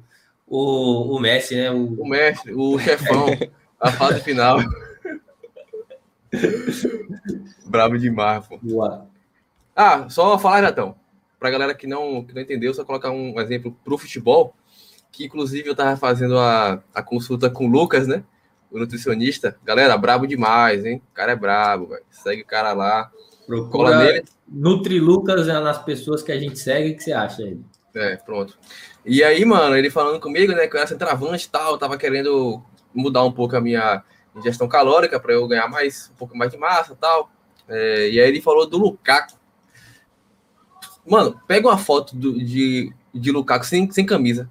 o, 0.46 1.16
o 1.16 1.20
Messi, 1.20 1.54
né? 1.54 1.70
O, 1.70 2.02
o 2.02 2.08
mestre, 2.08 2.52
o 2.52 2.78
chefão, 2.78 3.26
a 3.80 3.92
fase 3.92 4.20
final. 4.24 4.58
Bravo 7.66 7.98
demais, 7.98 8.46
pô. 8.46 8.58
Boa. 8.60 9.06
Ah, 9.74 10.08
só 10.08 10.38
falar, 10.38 10.62
Natão. 10.62 10.96
Pra 11.38 11.50
galera 11.50 11.74
que 11.74 11.86
não, 11.86 12.24
que 12.24 12.34
não 12.34 12.42
entendeu, 12.42 12.74
só 12.74 12.84
colocar 12.84 13.10
um 13.10 13.40
exemplo 13.40 13.74
pro 13.84 13.96
futebol, 13.96 14.54
que 15.10 15.24
inclusive 15.24 15.68
eu 15.68 15.74
tava 15.74 15.96
fazendo 15.96 16.38
a, 16.38 16.82
a 16.94 17.02
consulta 17.02 17.48
com 17.48 17.66
o 17.66 17.70
Lucas, 17.70 18.06
né? 18.06 18.22
O 18.70 18.78
nutricionista. 18.78 19.56
Galera, 19.64 19.96
brabo 19.96 20.26
demais, 20.26 20.84
hein? 20.84 21.02
O 21.10 21.14
cara 21.14 21.32
é 21.32 21.36
brabo, 21.36 21.88
velho. 21.88 22.04
Segue 22.10 22.42
o 22.42 22.46
cara 22.46 22.72
lá. 22.72 23.10
Procura 23.50 23.98
nele. 23.98 24.24
Nutri 24.48 25.00
Lucas 25.00 25.48
é 25.48 25.58
nas 25.58 25.82
pessoas 25.82 26.22
que 26.22 26.30
a 26.30 26.38
gente 26.38 26.56
segue, 26.56 26.92
o 26.92 26.96
que 26.96 27.02
você 27.02 27.12
acha 27.12 27.42
aí? 27.42 27.58
É, 27.96 28.14
pronto. 28.14 28.56
E 29.04 29.24
aí, 29.24 29.44
mano, 29.44 29.76
ele 29.76 29.90
falando 29.90 30.20
comigo, 30.20 30.52
né, 30.52 30.68
que 30.68 30.76
eu 30.76 30.78
era 30.78 30.86
centroavante 30.86 31.46
e 31.46 31.50
tal, 31.50 31.76
tava 31.76 31.98
querendo 31.98 32.62
mudar 32.94 33.24
um 33.24 33.32
pouco 33.32 33.56
a 33.56 33.60
minha 33.60 34.04
ingestão 34.36 34.68
calórica 34.68 35.18
para 35.18 35.32
eu 35.32 35.48
ganhar 35.48 35.66
mais, 35.66 36.12
um 36.12 36.14
pouco 36.14 36.38
mais 36.38 36.52
de 36.52 36.58
massa 36.58 36.92
e 36.92 36.96
tal. 36.96 37.28
É, 37.68 38.10
e 38.10 38.20
aí 38.20 38.28
ele 38.28 38.40
falou 38.40 38.70
do 38.70 38.78
Lukaku. 38.78 39.36
Mano, 41.04 41.40
pega 41.48 41.66
uma 41.66 41.78
foto 41.78 42.14
do, 42.14 42.38
de, 42.38 42.94
de 43.12 43.32
Lukaku 43.32 43.66
sem, 43.66 43.90
sem 43.90 44.06
camisa 44.06 44.48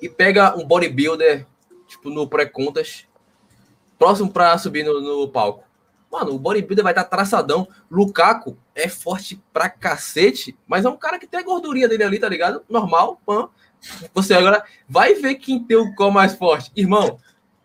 e 0.00 0.08
pega 0.08 0.56
um 0.56 0.64
bodybuilder, 0.64 1.44
tipo, 1.88 2.08
no 2.08 2.28
pré-contas, 2.28 3.04
próximo 3.98 4.30
para 4.30 4.56
subir 4.58 4.84
no, 4.84 5.00
no 5.00 5.28
palco. 5.28 5.65
Mano, 6.16 6.34
o 6.34 6.38
bodybuilder 6.38 6.82
vai 6.82 6.92
estar 6.92 7.04
tá 7.04 7.10
traçadão. 7.10 7.68
Lukaku 7.90 8.56
é 8.74 8.88
forte 8.88 9.38
pra 9.52 9.68
cacete, 9.68 10.56
mas 10.66 10.86
é 10.86 10.88
um 10.88 10.96
cara 10.96 11.18
que 11.18 11.26
tem 11.26 11.38
a 11.38 11.42
gordurinha 11.42 11.86
dele 11.86 12.04
ali, 12.04 12.18
tá 12.18 12.26
ligado? 12.26 12.64
Normal, 12.70 13.20
pã. 13.26 13.50
Você 14.14 14.32
agora 14.32 14.64
vai 14.88 15.12
ver 15.12 15.34
quem 15.34 15.62
tem 15.62 15.76
o 15.76 15.94
core 15.94 16.14
mais 16.14 16.34
forte. 16.34 16.72
Irmão, 16.74 17.18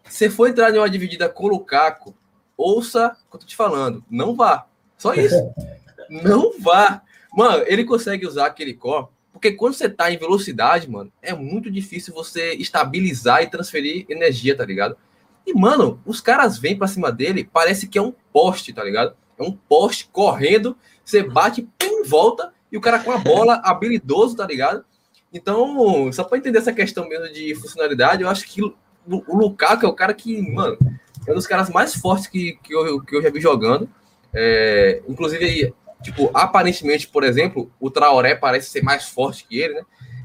você 0.03 0.29
for 0.29 0.49
entrar 0.49 0.69
em 0.75 0.77
uma 0.77 0.89
dividida 0.89 1.29
com 1.29 1.45
o 1.45 1.47
Lukaku, 1.47 2.13
ouça 2.57 3.15
o 3.25 3.29
que 3.29 3.35
eu 3.37 3.39
tô 3.39 3.45
te 3.45 3.55
falando. 3.55 4.03
Não 4.11 4.35
vá. 4.35 4.67
Só 4.97 5.13
isso. 5.13 5.37
Não 6.11 6.59
vá. 6.59 7.01
Mano, 7.33 7.63
ele 7.67 7.85
consegue 7.85 8.27
usar 8.27 8.47
aquele 8.47 8.73
core, 8.73 9.07
porque 9.31 9.53
quando 9.53 9.75
você 9.75 9.87
tá 9.87 10.11
em 10.11 10.17
velocidade, 10.17 10.89
mano, 10.89 11.09
é 11.21 11.33
muito 11.33 11.71
difícil 11.71 12.13
você 12.13 12.51
estabilizar 12.55 13.43
e 13.43 13.49
transferir 13.49 14.05
energia, 14.09 14.57
tá 14.57 14.65
ligado? 14.65 14.97
E, 15.45 15.53
mano, 15.53 16.01
os 16.05 16.21
caras 16.21 16.57
vêm 16.57 16.77
pra 16.77 16.87
cima 16.87 17.11
dele, 17.11 17.49
parece 17.51 17.87
que 17.87 17.97
é 17.97 18.01
um 18.01 18.13
poste, 18.31 18.73
tá 18.73 18.83
ligado? 18.83 19.15
É 19.37 19.43
um 19.43 19.51
poste 19.51 20.09
correndo, 20.11 20.77
você 21.03 21.23
bate, 21.23 21.67
pum, 21.77 22.03
volta, 22.05 22.53
e 22.71 22.77
o 22.77 22.81
cara 22.81 22.99
com 22.99 23.11
a 23.11 23.17
bola, 23.17 23.61
habilidoso, 23.65 24.35
tá 24.35 24.45
ligado? 24.45 24.85
Então, 25.33 26.11
só 26.11 26.23
pra 26.23 26.37
entender 26.37 26.59
essa 26.59 26.73
questão 26.73 27.07
mesmo 27.07 27.31
de 27.31 27.55
funcionalidade, 27.55 28.21
eu 28.21 28.29
acho 28.29 28.45
que 28.45 28.61
o, 28.61 28.75
Lukaku 29.07 29.85
é 29.85 29.89
o 29.89 29.93
cara 29.93 30.13
que, 30.13 30.41
mano, 30.41 30.77
é 31.25 31.31
um 31.31 31.35
dos 31.35 31.47
caras 31.47 31.69
mais 31.69 31.95
fortes 31.95 32.27
que, 32.27 32.57
que, 32.63 32.73
eu, 32.73 33.01
que 33.01 33.15
eu 33.15 33.21
já 33.21 33.29
vi 33.29 33.39
jogando. 33.39 33.89
É, 34.33 35.01
inclusive, 35.07 35.73
tipo, 36.03 36.29
aparentemente, 36.33 37.07
por 37.07 37.23
exemplo, 37.23 37.71
o 37.79 37.89
Traoré 37.89 38.35
parece 38.35 38.69
ser 38.69 38.83
mais 38.83 39.07
forte 39.07 39.45
que 39.47 39.59
ele, 39.59 39.75
né? 39.75 39.81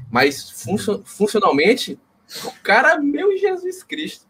Mas 0.09 0.63
funcionalmente, 1.03 1.99
o 2.45 2.51
cara, 2.63 2.99
meu 2.99 3.37
Jesus 3.37 3.83
Cristo. 3.83 4.25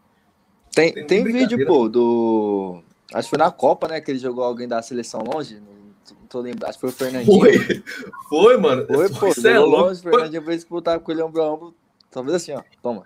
Tem, 0.78 0.94
tem, 0.94 1.06
tem 1.06 1.24
vídeo, 1.24 1.66
pô, 1.66 1.90
do. 1.90 2.84
Acho 3.12 3.24
que 3.24 3.36
foi 3.36 3.40
na 3.40 3.50
Copa, 3.50 3.88
né? 3.88 4.00
Que 4.00 4.12
ele 4.12 4.20
jogou 4.20 4.44
alguém 4.44 4.68
da 4.68 4.80
seleção 4.80 5.24
longe. 5.24 5.56
Não 5.56 6.28
tô 6.30 6.40
lembrando. 6.40 6.70
Acho 6.70 6.74
que 6.74 6.82
foi 6.82 6.90
o 6.90 6.94
Fernandinho. 6.94 7.42
Foi, 7.42 7.84
foi 8.30 8.58
mano. 8.58 8.86
Foi, 8.86 9.10
pô. 9.10 9.34
Você 9.34 9.50
é 9.50 9.58
louco. 9.60 9.88
Longe, 9.88 10.00
o 10.02 10.04
Fernandinho 10.04 10.44
que 10.44 10.70
botar 10.70 11.00
com 11.00 11.12
ele 11.12 11.24
ombro 11.24 11.42
a 11.42 11.52
ombro. 11.52 11.74
Talvez 12.12 12.36
assim, 12.36 12.52
ó. 12.52 12.62
Toma. 12.84 13.04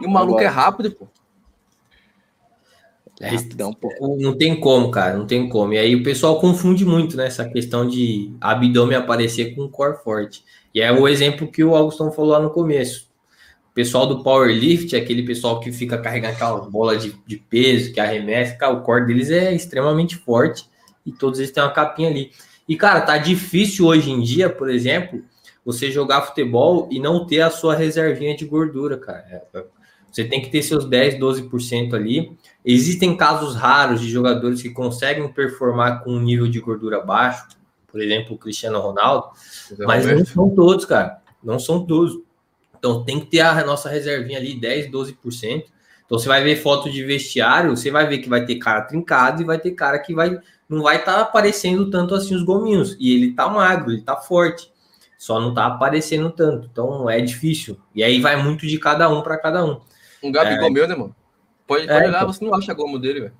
E 0.00 0.06
o 0.06 0.10
maluco 0.10 0.38
Agora. 0.38 0.46
é 0.46 0.48
rápido, 0.48 0.90
pô. 0.90 1.06
É 3.20 3.28
rapidão, 3.28 3.72
pô. 3.72 3.88
Não 4.18 4.36
tem 4.36 4.58
como, 4.58 4.90
cara, 4.90 5.16
não 5.16 5.26
tem 5.26 5.48
como. 5.48 5.72
E 5.74 5.78
aí 5.78 5.94
o 5.94 6.02
pessoal 6.02 6.40
confunde 6.40 6.84
muito, 6.84 7.16
né? 7.16 7.26
Essa 7.26 7.48
questão 7.48 7.86
de 7.88 8.34
abdômen 8.40 8.96
aparecer 8.96 9.54
com 9.54 9.68
core 9.68 10.02
forte. 10.02 10.44
E 10.74 10.82
é 10.82 10.90
o 10.90 11.06
exemplo 11.06 11.50
que 11.50 11.62
o 11.62 11.76
Augustão 11.76 12.10
falou 12.10 12.32
lá 12.32 12.40
no 12.40 12.50
começo. 12.50 13.05
Pessoal 13.76 14.06
do 14.06 14.22
powerlift, 14.22 14.96
aquele 14.96 15.22
pessoal 15.22 15.60
que 15.60 15.70
fica 15.70 15.98
carregando 15.98 16.32
aquela 16.32 16.60
bola 16.62 16.96
de, 16.96 17.14
de 17.26 17.36
peso, 17.36 17.92
que 17.92 18.00
arremessa, 18.00 18.56
cara, 18.56 18.72
o 18.72 18.80
core 18.80 19.04
deles 19.04 19.30
é 19.30 19.52
extremamente 19.54 20.16
forte 20.16 20.66
e 21.04 21.12
todos 21.12 21.38
eles 21.38 21.50
têm 21.52 21.62
uma 21.62 21.70
capinha 21.70 22.08
ali. 22.08 22.30
E, 22.66 22.74
cara, 22.74 23.02
tá 23.02 23.18
difícil 23.18 23.84
hoje 23.84 24.10
em 24.10 24.22
dia, 24.22 24.48
por 24.48 24.70
exemplo, 24.70 25.22
você 25.62 25.90
jogar 25.90 26.22
futebol 26.22 26.88
e 26.90 26.98
não 26.98 27.26
ter 27.26 27.42
a 27.42 27.50
sua 27.50 27.74
reservinha 27.74 28.34
de 28.34 28.46
gordura, 28.46 28.96
cara. 28.96 29.44
É, 29.52 29.64
você 30.10 30.24
tem 30.24 30.40
que 30.40 30.48
ter 30.48 30.62
seus 30.62 30.86
10, 30.86 31.18
12% 31.18 31.92
ali. 31.92 32.34
Existem 32.64 33.14
casos 33.14 33.54
raros 33.54 34.00
de 34.00 34.08
jogadores 34.08 34.62
que 34.62 34.70
conseguem 34.70 35.30
performar 35.30 36.02
com 36.02 36.12
um 36.12 36.20
nível 36.20 36.48
de 36.48 36.60
gordura 36.60 37.02
baixo, 37.02 37.46
por 37.86 38.00
exemplo, 38.00 38.36
o 38.36 38.38
Cristiano 38.38 38.80
Ronaldo, 38.80 39.26
mas 39.80 40.06
não 40.06 40.24
são 40.24 40.48
todos, 40.48 40.86
cara. 40.86 41.18
Não 41.44 41.58
são 41.58 41.84
todos. 41.84 42.18
Então 42.78 43.04
tem 43.04 43.20
que 43.20 43.26
ter 43.26 43.40
a 43.40 43.64
nossa 43.64 43.88
reservinha 43.88 44.38
ali, 44.38 44.58
10, 44.58 44.90
12%. 44.90 45.64
Então 46.04 46.18
você 46.18 46.28
vai 46.28 46.42
ver 46.42 46.56
foto 46.56 46.90
de 46.90 47.02
vestiário, 47.04 47.76
você 47.76 47.90
vai 47.90 48.06
ver 48.06 48.18
que 48.18 48.28
vai 48.28 48.44
ter 48.44 48.56
cara 48.56 48.82
trincado 48.82 49.42
e 49.42 49.44
vai 49.44 49.58
ter 49.58 49.72
cara 49.72 49.98
que 49.98 50.14
vai 50.14 50.38
não 50.68 50.82
vai 50.82 50.96
estar 50.96 51.14
tá 51.14 51.20
aparecendo 51.20 51.90
tanto 51.90 52.14
assim 52.14 52.34
os 52.34 52.42
gominhos. 52.42 52.96
E 52.98 53.14
ele 53.14 53.32
tá 53.32 53.48
magro, 53.48 53.92
ele 53.92 54.02
tá 54.02 54.16
forte. 54.16 54.72
Só 55.16 55.40
não 55.40 55.54
tá 55.54 55.66
aparecendo 55.66 56.30
tanto. 56.30 56.68
Então 56.70 57.08
é 57.08 57.20
difícil. 57.20 57.78
E 57.94 58.02
aí 58.02 58.20
vai 58.20 58.40
muito 58.42 58.66
de 58.66 58.78
cada 58.78 59.08
um 59.08 59.22
para 59.22 59.38
cada 59.38 59.64
um. 59.64 59.80
Um 60.22 60.30
Gabigol 60.30 60.66
é... 60.66 60.70
meu, 60.70 60.88
né, 60.88 60.94
mano? 60.94 61.14
Pode, 61.66 61.86
pode 61.86 61.90
é, 61.90 62.08
olhar, 62.08 62.22
então... 62.22 62.32
você 62.32 62.44
não 62.44 62.54
acha 62.54 62.74
gomo 62.74 62.98
dele, 62.98 63.20
velho. 63.20 63.32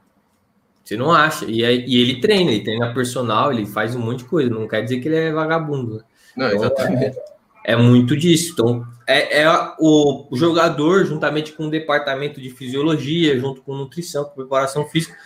Você 0.82 0.96
não 0.96 1.12
acha. 1.12 1.44
E, 1.46 1.64
aí, 1.64 1.84
e 1.86 2.00
ele 2.00 2.20
treina, 2.20 2.50
ele 2.52 2.62
treina 2.62 2.94
personal, 2.94 3.52
ele 3.52 3.66
faz 3.66 3.96
um 3.96 4.00
monte 4.00 4.20
de 4.20 4.26
coisa. 4.26 4.48
Não 4.48 4.68
quer 4.68 4.82
dizer 4.82 5.00
que 5.00 5.08
ele 5.08 5.16
é 5.16 5.32
vagabundo. 5.32 6.04
Não, 6.36 6.46
então, 6.46 6.58
exatamente. 6.60 7.18
É, 7.18 7.24
é, 7.66 7.74
muito 7.74 8.16
disso. 8.16 8.52
Então, 8.52 8.86
é, 9.04 9.42
é 9.42 9.74
o, 9.80 10.28
jogador, 10.34 11.04
juntamente 11.04 11.50
com 11.52 11.66
o 11.66 11.70
departamento 11.70 12.40
de 12.40 12.48
fisiologia, 12.48 13.36
junto 13.40 13.60
com 13.60 13.74
nutrição, 13.74 14.24
com 14.24 14.36
preparação 14.36 14.86
física, 14.86 15.16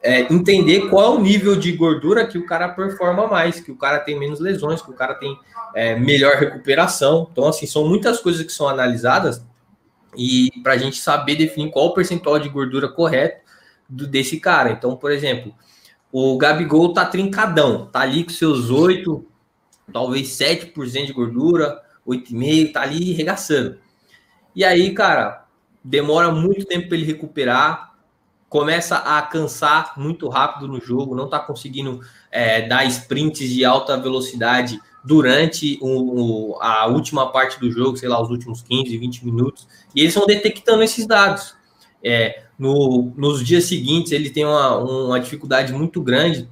é, 0.00 0.32
entender 0.32 0.88
qual 0.88 1.12
é 1.12 1.18
o 1.18 1.20
nível 1.20 1.56
de 1.56 1.72
gordura 1.72 2.24
que 2.24 2.38
o 2.38 2.46
cara 2.46 2.68
performa 2.68 3.26
mais, 3.26 3.58
que 3.58 3.72
o 3.72 3.76
cara 3.76 3.98
tem 3.98 4.16
menos 4.16 4.38
lesões, 4.38 4.80
que 4.80 4.92
o 4.92 4.94
cara 4.94 5.14
tem 5.14 5.36
é, 5.74 5.98
melhor 5.98 6.36
recuperação. 6.36 7.28
Então, 7.32 7.48
assim, 7.48 7.66
são 7.66 7.88
muitas 7.88 8.20
coisas 8.20 8.46
que 8.46 8.52
são 8.52 8.68
analisadas 8.68 9.44
e 10.16 10.52
para 10.62 10.74
a 10.74 10.78
gente 10.78 10.98
saber 10.98 11.34
definir 11.34 11.72
qual 11.72 11.86
o 11.86 11.94
percentual 11.94 12.38
de 12.38 12.48
gordura 12.48 12.88
correto 12.88 13.42
do, 13.88 14.06
desse 14.06 14.38
cara. 14.38 14.70
Então, 14.70 14.96
por 14.96 15.10
exemplo, 15.10 15.52
o 16.12 16.38
Gabigol 16.38 16.92
tá 16.92 17.04
trincadão, 17.04 17.86
tá 17.86 18.02
ali 18.02 18.22
com 18.22 18.30
seus 18.30 18.70
8, 18.70 19.26
talvez 19.92 20.28
7% 20.28 21.06
de 21.06 21.12
gordura, 21.12 21.87
8,5%, 22.08 22.72
tá 22.72 22.82
ali 22.82 23.12
regaçando. 23.12 23.78
E 24.56 24.64
aí, 24.64 24.92
cara, 24.94 25.46
demora 25.84 26.32
muito 26.32 26.64
tempo 26.64 26.88
para 26.88 26.96
ele 26.96 27.06
recuperar, 27.06 27.94
começa 28.48 28.96
a 28.96 29.20
cansar 29.22 29.92
muito 29.98 30.28
rápido 30.28 30.66
no 30.66 30.80
jogo, 30.80 31.14
não 31.14 31.28
tá 31.28 31.38
conseguindo 31.38 32.00
é, 32.30 32.62
dar 32.66 32.84
sprints 32.86 33.48
de 33.50 33.64
alta 33.64 33.96
velocidade 33.96 34.80
durante 35.04 35.78
o, 35.80 36.56
a 36.60 36.86
última 36.86 37.30
parte 37.30 37.60
do 37.60 37.70
jogo, 37.70 37.96
sei 37.96 38.08
lá, 38.08 38.20
os 38.20 38.30
últimos 38.30 38.62
15, 38.62 38.96
20 38.96 39.24
minutos, 39.24 39.68
e 39.94 40.00
eles 40.00 40.14
vão 40.14 40.26
detectando 40.26 40.82
esses 40.82 41.06
dados. 41.06 41.54
É, 42.02 42.44
no, 42.58 43.12
nos 43.16 43.44
dias 43.44 43.64
seguintes, 43.64 44.12
ele 44.12 44.30
tem 44.30 44.44
uma, 44.44 44.76
uma 44.78 45.20
dificuldade 45.20 45.72
muito 45.72 46.02
grande 46.02 46.48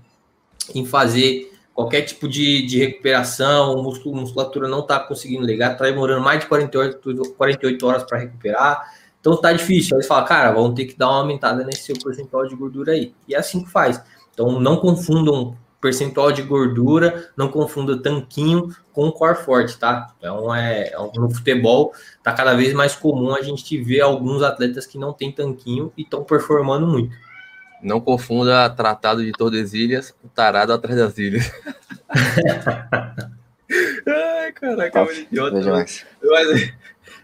em 0.75 0.85
fazer 0.85 1.53
qualquer 1.77 2.01
tipo 2.03 2.27
de, 2.27 2.65
de 2.65 2.79
recuperação, 2.79 3.83
músculo, 3.83 4.17
musculatura 4.17 4.67
não 4.67 4.81
está 4.81 4.99
conseguindo 4.99 5.45
ligar, 5.45 5.73
está 5.73 5.85
demorando 5.85 6.23
mais 6.23 6.41
de 6.41 6.47
48, 6.47 7.35
48 7.37 7.87
horas 7.87 8.03
para 8.03 8.19
recuperar, 8.19 8.91
então 9.21 9.37
tá 9.37 9.53
difícil. 9.53 9.95
Aí 9.95 10.03
você 10.03 10.09
fala, 10.09 10.25
cara, 10.25 10.53
vamos 10.53 10.75
ter 10.75 10.87
que 10.87 10.97
dar 10.97 11.09
uma 11.11 11.19
aumentada 11.19 11.63
nesse 11.65 11.83
seu 11.83 11.97
percentual 12.03 12.47
de 12.47 12.57
gordura 12.57 12.93
aí. 12.93 13.15
E 13.29 13.35
é 13.35 13.39
assim 13.39 13.63
que 13.63 13.71
faz. 13.71 14.03
Então 14.33 14.59
não 14.59 14.79
confundam 14.79 15.55
percentual 15.79 16.33
de 16.33 16.41
gordura, 16.41 17.31
não 17.37 17.49
confunda 17.49 18.01
tanquinho 18.01 18.75
com 18.91 19.13
core 19.13 19.37
forte, 19.37 19.79
tá? 19.79 20.15
Então, 20.19 20.55
é, 20.55 20.89
é 20.89 20.97
no 20.97 21.31
futebol 21.31 21.93
tá 22.23 22.33
cada 22.33 22.55
vez 22.55 22.73
mais 22.73 22.97
comum 22.97 23.35
a 23.35 23.43
gente 23.43 23.77
ver 23.77 24.01
alguns 24.01 24.43
atletas 24.43 24.87
que 24.87 24.97
não 24.97 25.13
tem 25.13 25.31
tanquinho 25.31 25.93
e 25.95 26.03
estão 26.03 26.25
performando 26.25 26.87
muito. 26.87 27.15
Não 27.87 28.01
confunda 28.01 28.69
tratado 28.69 29.25
de 29.25 29.31
Tordesilhas 29.31 30.11
com 30.11 30.27
tarado 30.27 30.73
atrás 30.73 30.99
das 30.99 31.17
ilhas. 31.19 31.53
Ai, 34.05 34.51
caraca, 34.53 35.03
é 35.03 35.21
idiota. 35.21 35.87
Mas, 36.25 36.75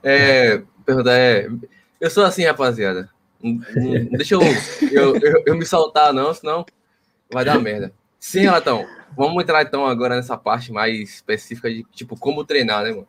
é, 0.04 0.62
pergunta 0.86 1.12
é, 1.12 1.48
eu 2.00 2.08
sou 2.08 2.24
assim, 2.24 2.44
rapaziada. 2.44 3.10
Não, 3.42 3.54
não 3.54 4.10
deixa 4.12 4.36
eu, 4.36 4.40
eu, 4.92 5.16
eu, 5.16 5.42
eu 5.46 5.56
me 5.56 5.66
soltar, 5.66 6.12
não, 6.12 6.32
senão 6.32 6.64
vai 7.28 7.44
dar 7.44 7.58
merda. 7.58 7.92
Sim, 8.20 8.46
Latão. 8.46 8.86
Vamos 9.16 9.42
entrar 9.42 9.62
então 9.62 9.84
agora 9.84 10.14
nessa 10.14 10.36
parte 10.36 10.70
mais 10.70 10.96
específica 11.14 11.68
de 11.68 11.82
tipo 11.90 12.16
como 12.16 12.44
treinar, 12.44 12.84
né, 12.84 12.90
mano? 12.90 13.08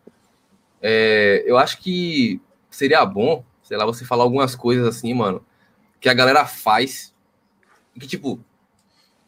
É, 0.81 1.43
eu 1.45 1.55
acho 1.59 1.77
que 1.77 2.41
seria 2.71 3.05
bom, 3.05 3.45
sei 3.61 3.77
lá, 3.77 3.85
você 3.85 4.03
falar 4.03 4.23
algumas 4.23 4.55
coisas 4.55 4.87
assim, 4.87 5.13
mano, 5.13 5.45
que 6.01 6.09
a 6.09 6.15
galera 6.15 6.47
faz 6.47 7.12
que 7.99 8.07
tipo 8.07 8.39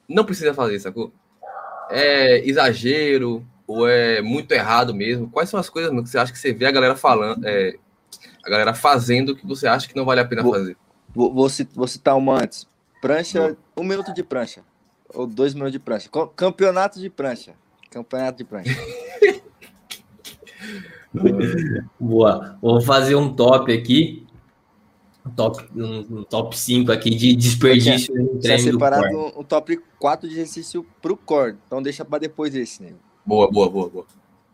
não 0.08 0.26
precisa 0.26 0.54
fazer, 0.54 0.80
sacou? 0.80 1.12
É 1.90 2.48
exagero 2.48 3.46
ou 3.68 3.88
é 3.88 4.22
muito 4.22 4.52
errado 4.52 4.94
mesmo? 4.94 5.30
Quais 5.30 5.50
são 5.50 5.60
as 5.60 5.70
coisas 5.70 5.92
mano, 5.92 6.04
que 6.04 6.10
você 6.10 6.18
acha 6.18 6.32
que 6.32 6.40
você 6.40 6.54
vê 6.54 6.66
a 6.66 6.72
galera 6.72 6.96
falando, 6.96 7.46
é, 7.46 7.76
a 8.44 8.50
galera 8.50 8.74
fazendo 8.74 9.36
que 9.36 9.46
você 9.46 9.68
acha 9.68 9.88
que 9.88 9.96
não 9.96 10.06
vale 10.06 10.22
a 10.22 10.26
pena 10.26 10.44
vou, 10.44 10.54
fazer? 10.54 10.78
Vou, 11.14 11.34
vou, 11.34 11.50
citar 11.88 12.16
uma 12.16 12.42
antes. 12.42 12.68
Prancha, 13.02 13.58
um 13.78 13.84
minuto 13.84 14.14
de 14.14 14.24
prancha 14.24 14.62
ou 15.14 15.26
dois 15.26 15.54
minutos 15.54 15.74
de 15.74 15.80
prancha. 15.80 16.10
Campeonato 16.36 17.00
de 17.00 17.10
prancha. 17.10 17.54
Campeonato 17.90 18.38
de 18.38 18.44
prancha. 18.44 18.76
Boa. 22.00 22.58
Vou 22.62 22.82
fazer 22.82 23.16
um 23.16 23.34
top 23.34 23.72
aqui. 23.72 24.25
Um 25.26 25.32
top, 25.32 25.66
um, 25.76 26.24
top 26.24 26.58
5 26.58 26.92
aqui 26.92 27.10
de 27.10 27.36
desperdício 27.36 28.14
no 28.14 28.40
treino 28.40 28.40
tinha 28.40 28.60
separado 28.60 29.18
um, 29.18 29.40
um, 29.40 29.44
top 29.44 29.80
4 29.98 30.30
de 30.30 30.36
exercício 30.36 30.86
pro 31.02 31.18
core. 31.18 31.56
Então 31.66 31.82
deixa 31.82 32.06
para 32.06 32.20
depois 32.20 32.54
esse, 32.56 32.84
né? 32.84 32.94
Boa, 33.26 33.50
boa, 33.50 33.70
boa, 33.70 33.90
boa. 33.90 34.06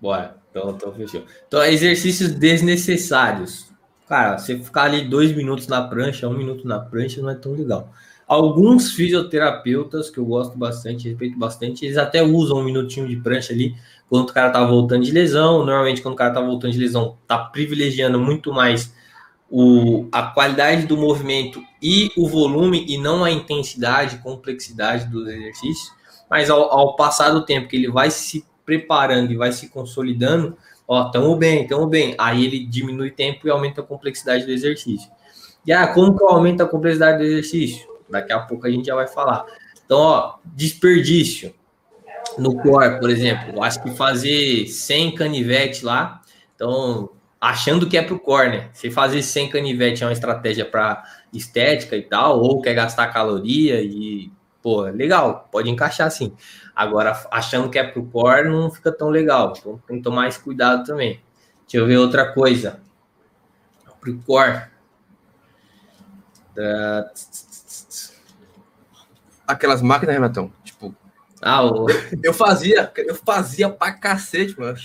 Bora. 0.01 0.37
Então, 0.49 0.71
então 0.71 0.93
fechou. 0.93 1.23
Então, 1.47 1.63
exercícios 1.63 2.31
desnecessários. 2.31 3.71
Cara, 4.07 4.37
você 4.37 4.57
ficar 4.57 4.83
ali 4.83 5.07
dois 5.07 5.33
minutos 5.33 5.67
na 5.67 5.81
prancha, 5.81 6.27
um 6.27 6.37
minuto 6.37 6.67
na 6.67 6.79
prancha, 6.79 7.21
não 7.21 7.29
é 7.29 7.35
tão 7.35 7.53
legal. 7.53 7.91
Alguns 8.27 8.93
fisioterapeutas, 8.93 10.09
que 10.09 10.17
eu 10.17 10.25
gosto 10.25 10.57
bastante, 10.57 11.07
respeito 11.07 11.37
bastante, 11.37 11.85
eles 11.85 11.97
até 11.97 12.23
usam 12.23 12.57
um 12.57 12.63
minutinho 12.63 13.07
de 13.07 13.17
prancha 13.17 13.53
ali 13.53 13.75
quando 14.09 14.29
o 14.29 14.33
cara 14.33 14.49
tá 14.49 14.65
voltando 14.65 15.03
de 15.03 15.11
lesão. 15.11 15.65
Normalmente, 15.65 16.01
quando 16.01 16.13
o 16.13 16.17
cara 16.17 16.33
tá 16.33 16.41
voltando 16.41 16.71
de 16.71 16.79
lesão, 16.79 17.17
tá 17.27 17.37
privilegiando 17.37 18.19
muito 18.19 18.53
mais 18.53 18.93
o, 19.51 20.07
a 20.13 20.23
qualidade 20.23 20.87
do 20.87 20.95
movimento 20.95 21.61
e 21.81 22.09
o 22.15 22.27
volume, 22.27 22.85
e 22.87 22.97
não 22.97 23.23
a 23.23 23.29
intensidade, 23.29 24.19
complexidade 24.19 25.05
dos 25.07 25.27
exercícios. 25.27 25.91
Mas 26.29 26.49
ao, 26.49 26.71
ao 26.71 26.95
passar 26.95 27.31
do 27.31 27.45
tempo 27.45 27.67
que 27.67 27.75
ele 27.75 27.91
vai 27.91 28.09
se 28.09 28.45
preparando 28.65 29.33
e 29.33 29.35
vai 29.35 29.51
se 29.51 29.67
consolidando, 29.67 30.57
ó, 30.87 31.09
tamo 31.09 31.35
bem, 31.35 31.67
tamo 31.67 31.85
bem. 31.85 32.15
Aí 32.17 32.45
ele 32.45 32.65
diminui 32.65 33.11
tempo 33.11 33.45
e 33.45 33.51
aumenta 33.51 33.81
a 33.81 33.83
complexidade 33.83 34.45
do 34.45 34.51
exercício. 34.51 35.11
E 35.65 35.73
ah, 35.73 35.87
como 35.87 36.17
que 36.17 36.23
aumenta 36.23 36.63
a 36.63 36.67
complexidade 36.67 37.17
do 37.17 37.25
exercício? 37.25 37.85
Daqui 38.09 38.31
a 38.31 38.39
pouco 38.39 38.65
a 38.65 38.71
gente 38.71 38.85
já 38.85 38.95
vai 38.95 39.07
falar. 39.07 39.45
Então, 39.85 39.99
ó, 39.99 40.35
desperdício 40.45 41.53
no 42.37 42.55
core, 42.55 42.99
por 42.99 43.09
exemplo. 43.09 43.61
Acho 43.61 43.83
que 43.83 43.91
fazer 43.91 44.67
100 44.67 45.15
canivete 45.15 45.83
lá, 45.83 46.21
então, 46.55 47.09
achando 47.41 47.89
que 47.89 47.97
é 47.97 48.03
para 48.03 48.13
o 48.13 48.19
core, 48.19 48.49
né? 48.49 48.69
Se 48.71 48.91
fazer 48.91 49.23
100 49.23 49.49
canivete 49.49 50.03
é 50.03 50.05
uma 50.05 50.13
estratégia 50.13 50.63
para 50.63 51.03
estética 51.33 51.97
e 51.97 52.03
tal, 52.03 52.39
ou 52.39 52.61
quer 52.61 52.75
gastar 52.75 53.07
caloria 53.07 53.81
e, 53.81 54.31
pô, 54.61 54.81
legal, 54.81 55.49
pode 55.51 55.67
encaixar 55.67 56.05
assim. 56.05 56.35
Agora, 56.75 57.19
achando 57.31 57.67
que 57.69 57.79
é 57.79 57.83
para 57.83 57.99
o 57.99 58.05
core, 58.05 58.47
não 58.47 58.69
fica 58.69 58.91
tão 58.91 59.09
legal. 59.09 59.55
Então, 59.57 59.81
tem 59.87 59.97
que 59.97 60.03
tomar 60.03 60.27
esse 60.27 60.39
cuidado 60.39 60.85
também. 60.85 61.19
Deixa 61.63 61.77
eu 61.77 61.87
ver 61.87 61.97
outra 61.97 62.31
coisa. 62.31 62.79
Para 63.99 64.11
o 64.11 64.19
core. 64.19 64.63
Uh, 66.55 67.09
aquelas 69.47 69.81
máquinas, 69.81 70.15
Renatão. 70.15 70.51
Tipo. 70.63 70.95
Ah, 71.41 71.63
o... 71.65 71.87
eu 72.21 72.33
fazia, 72.33 72.91
eu 72.97 73.15
fazia 73.15 73.69
pra 73.69 73.91
cacete, 73.93 74.59
mano. 74.59 74.77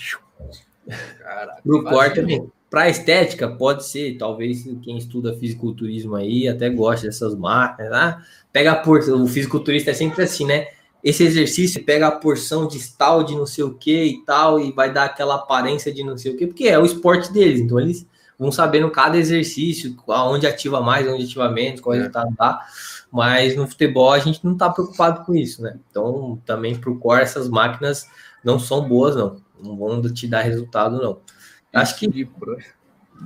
Caraca, 1.19 1.63
Pro 1.63 1.85
core 1.85 2.15
também. 2.15 2.51
Para 2.69 2.89
estética, 2.89 3.49
pode 3.49 3.85
ser, 3.85 4.19
talvez 4.19 4.65
quem 4.83 4.99
estuda 4.99 5.37
fisiculturismo 5.37 6.17
aí 6.17 6.49
até 6.49 6.69
gosta 6.69 7.07
dessas 7.07 7.35
máquinas, 7.35 7.91
né? 7.91 8.23
Pega 8.53 8.73
a 8.73 8.77
porção, 8.77 9.23
o 9.23 9.29
fisiculturista 9.29 9.93
é 9.93 9.95
sempre 9.95 10.23
assim, 10.23 10.45
né? 10.45 10.69
Esse 11.03 11.23
exercício 11.23 11.85
pega 11.85 12.09
a 12.09 12.13
porção 12.13 12.67
distal 12.67 13.23
de 13.23 13.37
não 13.37 13.47
sei 13.47 13.63
o 13.63 13.75
que 13.75 14.05
e 14.05 14.25
tal, 14.25 14.59
e 14.59 14.73
vai 14.73 14.93
dar 14.93 15.05
aquela 15.05 15.37
aparência 15.37 15.93
de 15.95 16.03
não 16.03 16.19
sei 16.19 16.33
o 16.33 16.37
que, 16.37 16.47
porque 16.47 16.67
é 16.67 16.79
o 16.79 16.85
esporte 16.85 17.33
deles, 17.33 17.61
então 17.61 17.79
eles 17.79 18.05
vão 18.39 18.51
sabendo 18.51 18.91
cada 18.91 19.17
exercício, 19.17 19.97
onde 20.07 20.47
ativa 20.47 20.81
mais, 20.81 21.07
onde 21.07 21.25
ativa 21.25 21.49
menos, 21.51 21.81
qual 21.81 21.95
é. 21.95 21.99
resultado 21.99 22.35
dá. 22.37 22.61
Mas 23.11 23.57
no 23.57 23.67
futebol 23.67 24.13
a 24.13 24.19
gente 24.19 24.45
não 24.45 24.53
está 24.53 24.69
preocupado 24.69 25.25
com 25.25 25.35
isso, 25.35 25.63
né? 25.63 25.79
Então 25.91 26.41
também 26.45 26.75
pro 26.75 26.99
core 26.99 27.23
essas 27.23 27.49
máquinas 27.49 28.07
não 28.47 28.61
são 28.61 28.89
boas, 28.89 29.17
não. 29.17 29.43
Não 29.61 29.77
vão 29.77 30.01
te 30.03 30.29
dar 30.29 30.43
resultado, 30.43 31.03
não. 31.03 31.21
Acho 31.75 31.99
que 31.99 32.07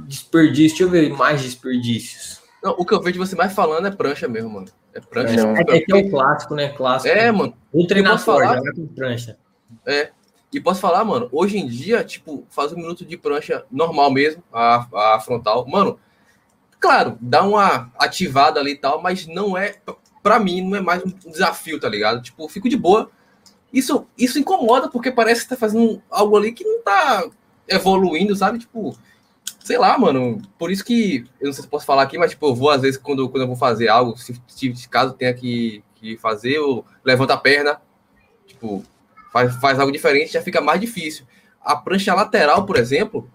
desperdício, 0.06 0.78
deixa 0.78 0.82
eu 0.84 0.90
ver 0.90 1.10
mais 1.10 1.42
desperdícios. 1.42 2.40
Não, 2.62 2.72
o 2.72 2.86
que 2.86 2.94
eu 2.94 3.02
vejo 3.02 3.18
você 3.18 3.36
mais 3.36 3.52
falando 3.52 3.86
é 3.86 3.90
prancha 3.90 4.26
mesmo, 4.26 4.48
mano. 4.48 4.68
É 4.94 5.00
prancha. 5.00 5.40
É, 5.68 5.76
é 5.76 5.80
que 5.80 5.92
é 5.92 5.96
o 5.96 6.10
clássico, 6.10 6.54
né? 6.54 6.70
Clássico. 6.70 7.14
É, 7.14 7.30
mano. 7.30 7.54
O 7.70 7.86
treinador 7.86 8.18
falar, 8.18 8.60
com 8.72 8.86
prancha. 8.86 9.38
É. 9.84 10.10
E 10.52 10.58
posso 10.58 10.80
falar, 10.80 11.04
mano, 11.04 11.28
hoje 11.30 11.58
em 11.58 11.66
dia, 11.66 12.02
tipo, 12.02 12.44
faz 12.48 12.72
um 12.72 12.76
minuto 12.76 13.04
de 13.04 13.16
prancha 13.16 13.64
normal 13.70 14.10
mesmo, 14.10 14.42
a, 14.52 15.14
a 15.14 15.20
frontal. 15.20 15.66
Mano, 15.68 16.00
claro, 16.80 17.18
dá 17.20 17.42
uma 17.42 17.92
ativada 17.98 18.58
ali 18.58 18.72
e 18.72 18.76
tal, 18.76 19.00
mas 19.02 19.26
não 19.26 19.56
é, 19.56 19.76
para 20.22 20.40
mim, 20.40 20.62
não 20.62 20.76
é 20.76 20.80
mais 20.80 21.02
um 21.04 21.30
desafio, 21.30 21.78
tá 21.78 21.88
ligado? 21.88 22.22
Tipo, 22.22 22.48
fico 22.48 22.68
de 22.68 22.76
boa. 22.76 23.10
Isso, 23.72 24.06
isso 24.18 24.38
incomoda, 24.38 24.88
porque 24.88 25.10
parece 25.10 25.42
que 25.42 25.50
tá 25.50 25.56
fazendo 25.56 26.02
algo 26.10 26.36
ali 26.36 26.52
que 26.52 26.64
não 26.64 26.82
tá 26.82 27.28
evoluindo, 27.68 28.34
sabe? 28.34 28.58
Tipo, 28.58 28.96
sei 29.60 29.78
lá, 29.78 29.96
mano. 29.96 30.42
Por 30.58 30.70
isso 30.70 30.84
que 30.84 31.24
eu 31.40 31.46
não 31.46 31.52
sei 31.52 31.62
se 31.62 31.68
posso 31.68 31.86
falar 31.86 32.02
aqui, 32.02 32.18
mas 32.18 32.32
tipo, 32.32 32.46
eu 32.46 32.54
vou 32.54 32.70
às 32.70 32.82
vezes 32.82 32.98
quando, 32.98 33.28
quando 33.28 33.42
eu 33.42 33.46
vou 33.46 33.56
fazer 33.56 33.88
algo, 33.88 34.16
se, 34.18 34.40
se 34.48 34.88
caso 34.88 35.14
tenha 35.14 35.32
que, 35.32 35.84
que 35.94 36.16
fazer, 36.16 36.56
eu 36.56 36.84
levanto 37.04 37.30
a 37.30 37.36
perna, 37.36 37.80
tipo, 38.46 38.84
faz, 39.32 39.54
faz 39.56 39.78
algo 39.78 39.92
diferente, 39.92 40.32
já 40.32 40.42
fica 40.42 40.60
mais 40.60 40.80
difícil. 40.80 41.24
A 41.60 41.76
prancha 41.76 42.14
lateral, 42.14 42.66
por 42.66 42.76
exemplo, 42.76 43.30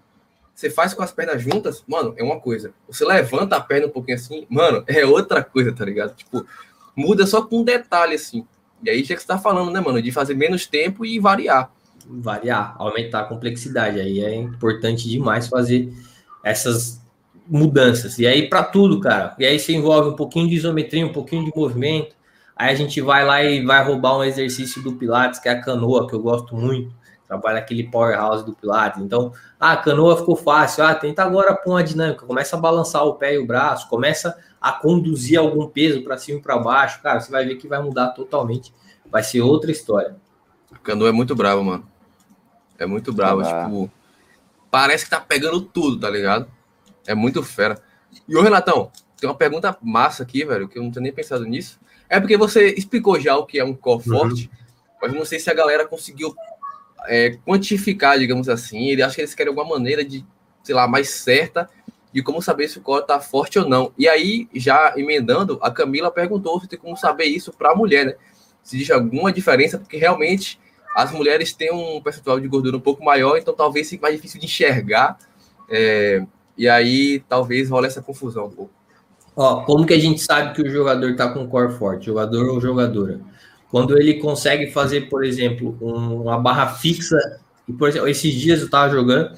você 0.54 0.68
faz 0.70 0.92
com 0.94 1.02
as 1.02 1.12
pernas 1.12 1.42
juntas, 1.42 1.84
mano, 1.86 2.14
é 2.16 2.22
uma 2.22 2.40
coisa. 2.40 2.72
Você 2.88 3.04
levanta 3.04 3.56
a 3.56 3.60
perna 3.60 3.86
um 3.86 3.90
pouquinho 3.90 4.16
assim, 4.16 4.46
mano, 4.48 4.84
é 4.86 5.04
outra 5.04 5.42
coisa, 5.44 5.72
tá 5.72 5.84
ligado? 5.84 6.14
Tipo, 6.14 6.46
muda 6.94 7.26
só 7.26 7.42
com 7.42 7.60
um 7.60 7.64
detalhe 7.64 8.14
assim. 8.14 8.46
E 8.82 8.90
aí 8.90 9.04
já 9.04 9.14
que 9.14 9.20
você 9.20 9.26
tá 9.26 9.38
falando, 9.38 9.70
né, 9.70 9.80
mano, 9.80 10.00
de 10.00 10.12
fazer 10.12 10.34
menos 10.34 10.66
tempo 10.66 11.04
e 11.04 11.18
variar. 11.18 11.70
Variar, 12.06 12.74
aumentar 12.78 13.20
a 13.20 13.24
complexidade. 13.24 14.00
Aí 14.00 14.20
é 14.20 14.34
importante 14.34 15.08
demais 15.08 15.48
fazer 15.48 15.92
essas 16.44 17.00
mudanças. 17.48 18.18
E 18.18 18.26
aí, 18.26 18.48
para 18.48 18.62
tudo, 18.62 19.00
cara. 19.00 19.34
E 19.38 19.44
aí, 19.44 19.58
você 19.58 19.72
envolve 19.72 20.10
um 20.10 20.16
pouquinho 20.16 20.48
de 20.48 20.54
isometria, 20.54 21.06
um 21.06 21.12
pouquinho 21.12 21.44
de 21.44 21.52
movimento. 21.56 22.14
Aí 22.54 22.72
a 22.72 22.74
gente 22.74 23.00
vai 23.00 23.24
lá 23.24 23.42
e 23.42 23.64
vai 23.64 23.84
roubar 23.84 24.18
um 24.18 24.24
exercício 24.24 24.82
do 24.82 24.92
Pilates, 24.92 25.38
que 25.38 25.48
é 25.48 25.52
a 25.52 25.60
canoa, 25.60 26.06
que 26.08 26.14
eu 26.14 26.20
gosto 26.20 26.56
muito. 26.56 26.92
Trabalha 27.26 27.58
aquele 27.58 27.84
powerhouse 27.84 28.44
do 28.44 28.54
Pilates. 28.54 29.02
Então, 29.02 29.32
ah, 29.58 29.72
a 29.72 29.76
canoa 29.76 30.16
ficou 30.16 30.36
fácil. 30.36 30.84
Ah, 30.84 30.94
tenta 30.94 31.22
agora 31.22 31.54
pôr 31.54 31.72
uma 31.72 31.82
dinâmica. 31.82 32.24
Começa 32.24 32.56
a 32.56 32.60
balançar 32.60 33.04
o 33.04 33.14
pé 33.14 33.34
e 33.34 33.38
o 33.38 33.46
braço. 33.46 33.88
Começa 33.88 34.38
a 34.60 34.72
conduzir 34.72 35.38
algum 35.38 35.66
peso 35.66 36.02
para 36.02 36.16
cima 36.16 36.38
e 36.38 36.42
para 36.42 36.58
baixo. 36.58 37.02
Cara, 37.02 37.20
você 37.20 37.30
vai 37.30 37.44
ver 37.44 37.56
que 37.56 37.66
vai 37.66 37.82
mudar 37.82 38.08
totalmente. 38.08 38.72
Vai 39.10 39.22
ser 39.22 39.40
outra 39.40 39.70
história. 39.70 40.16
A 40.72 40.78
canoa 40.78 41.08
é 41.08 41.12
muito 41.12 41.34
bravo, 41.34 41.64
mano. 41.64 41.88
É 42.78 42.86
muito 42.86 43.12
bravo. 43.12 43.40
Ah. 43.40 43.64
Tipo, 43.64 43.90
parece 44.70 45.04
que 45.04 45.10
tá 45.10 45.20
pegando 45.20 45.60
tudo, 45.60 45.98
tá 45.98 46.08
ligado? 46.08 46.46
É 47.06 47.14
muito 47.14 47.42
fera. 47.42 47.80
E 48.28 48.36
o 48.36 48.42
Renatão, 48.42 48.90
tem 49.16 49.28
uma 49.28 49.36
pergunta 49.36 49.76
massa 49.82 50.22
aqui, 50.22 50.44
velho, 50.44 50.68
que 50.68 50.78
eu 50.78 50.82
não 50.82 50.90
tinha 50.90 51.02
nem 51.02 51.12
pensado 51.12 51.44
nisso. 51.44 51.80
É 52.08 52.20
porque 52.20 52.36
você 52.36 52.68
explicou 52.74 53.18
já 53.18 53.36
o 53.36 53.46
que 53.46 53.58
é 53.58 53.64
um 53.64 53.74
core 53.74 54.08
uhum. 54.08 54.18
forte, 54.18 54.50
mas 55.00 55.12
não 55.12 55.24
sei 55.24 55.38
se 55.38 55.50
a 55.50 55.54
galera 55.54 55.86
conseguiu 55.86 56.34
é, 57.08 57.38
quantificar, 57.44 58.18
digamos 58.18 58.48
assim. 58.48 58.88
Ele 58.88 59.02
acha 59.02 59.14
que 59.14 59.20
eles 59.20 59.34
querem 59.34 59.50
alguma 59.50 59.76
maneira 59.76 60.04
de, 60.04 60.24
sei 60.62 60.74
lá, 60.74 60.86
mais 60.86 61.10
certa 61.10 61.68
de 62.12 62.22
como 62.22 62.40
saber 62.40 62.66
se 62.68 62.78
o 62.78 62.80
core 62.80 63.06
tá 63.06 63.20
forte 63.20 63.58
ou 63.58 63.68
não. 63.68 63.92
E 63.98 64.08
aí, 64.08 64.48
já 64.54 64.94
emendando, 64.96 65.58
a 65.60 65.70
Camila 65.70 66.10
perguntou 66.10 66.58
se 66.60 66.66
tem 66.66 66.78
como 66.78 66.96
saber 66.96 67.26
isso 67.26 67.52
para 67.52 67.72
a 67.72 67.74
mulher, 67.74 68.06
né? 68.06 68.14
Se 68.62 68.76
existe 68.76 68.92
alguma 68.92 69.30
diferença, 69.30 69.78
porque 69.78 69.98
realmente 69.98 70.58
as 70.96 71.12
mulheres 71.12 71.52
têm 71.52 71.70
um 71.70 72.00
percentual 72.00 72.40
de 72.40 72.48
gordura 72.48 72.76
um 72.76 72.80
pouco 72.80 73.04
maior, 73.04 73.36
então 73.36 73.52
talvez 73.52 73.86
seja 73.86 74.00
mais 74.00 74.16
difícil 74.16 74.40
de 74.40 74.46
enxergar. 74.46 75.18
É, 75.68 76.24
e 76.56 76.66
aí 76.66 77.22
talvez 77.28 77.68
role 77.68 77.86
essa 77.86 78.00
confusão 78.00 78.46
um 78.46 78.50
pouco. 78.50 78.72
Ó, 79.36 79.62
como 79.64 79.84
que 79.84 79.92
a 79.92 80.00
gente 80.00 80.22
sabe 80.22 80.54
que 80.54 80.62
o 80.62 80.70
jogador 80.70 81.10
está 81.10 81.28
com 81.28 81.46
core 81.46 81.74
forte, 81.74 82.06
jogador 82.06 82.48
ou 82.48 82.58
jogadora? 82.58 83.20
Quando 83.70 83.98
ele 83.98 84.14
consegue 84.14 84.70
fazer, 84.70 85.08
por 85.08 85.24
exemplo, 85.24 85.76
uma 85.80 86.38
barra 86.38 86.68
fixa, 86.68 87.40
e 87.68 87.72
por 87.72 87.88
exemplo, 87.88 88.08
esses 88.08 88.32
dias 88.32 88.60
eu 88.60 88.66
estava 88.66 88.90
jogando, 88.90 89.36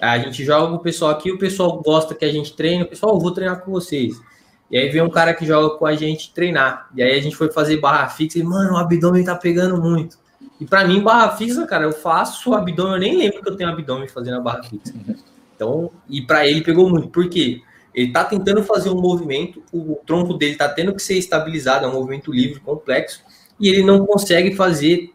a 0.00 0.18
gente 0.18 0.44
joga 0.44 0.68
com 0.68 0.76
o 0.76 0.80
pessoal 0.80 1.10
aqui, 1.10 1.30
o 1.32 1.38
pessoal 1.38 1.80
gosta 1.82 2.14
que 2.14 2.24
a 2.24 2.30
gente 2.30 2.54
treine, 2.54 2.84
o 2.84 2.88
pessoal, 2.88 3.16
oh, 3.16 3.20
vou 3.20 3.32
treinar 3.32 3.60
com 3.60 3.70
vocês. 3.72 4.20
E 4.70 4.76
aí 4.76 4.88
vem 4.88 5.02
um 5.02 5.10
cara 5.10 5.32
que 5.32 5.46
joga 5.46 5.76
com 5.76 5.86
a 5.86 5.94
gente 5.94 6.32
treinar. 6.32 6.88
E 6.94 7.02
aí 7.02 7.18
a 7.18 7.22
gente 7.22 7.36
foi 7.36 7.50
fazer 7.50 7.78
barra 7.78 8.08
fixa 8.08 8.38
e, 8.38 8.42
mano, 8.42 8.74
o 8.74 8.76
abdômen 8.76 9.24
tá 9.24 9.34
pegando 9.34 9.80
muito. 9.80 10.18
E 10.60 10.64
para 10.64 10.86
mim, 10.86 11.02
barra 11.02 11.36
fixa, 11.36 11.66
cara, 11.66 11.84
eu 11.84 11.92
faço 11.92 12.50
o 12.50 12.54
abdômen, 12.54 12.94
eu 12.94 13.00
nem 13.00 13.16
lembro 13.16 13.42
que 13.42 13.48
eu 13.48 13.56
tenho 13.56 13.70
abdômen 13.70 14.08
fazendo 14.08 14.38
a 14.38 14.40
barra 14.40 14.62
fixa. 14.64 14.94
Então, 15.54 15.90
e 16.08 16.20
para 16.20 16.46
ele 16.46 16.62
pegou 16.62 16.88
muito. 16.88 17.08
Por 17.08 17.28
quê? 17.28 17.62
Ele 17.94 18.12
tá 18.12 18.24
tentando 18.24 18.62
fazer 18.62 18.90
um 18.90 19.00
movimento, 19.00 19.62
o 19.72 19.98
tronco 20.06 20.34
dele 20.34 20.56
tá 20.56 20.68
tendo 20.68 20.94
que 20.94 21.00
ser 21.00 21.16
estabilizado, 21.16 21.86
é 21.86 21.88
um 21.88 21.92
movimento 21.92 22.30
livre, 22.30 22.60
complexo, 22.60 23.22
e 23.58 23.68
ele 23.68 23.82
não 23.82 24.04
consegue 24.06 24.54
fazer 24.54 25.12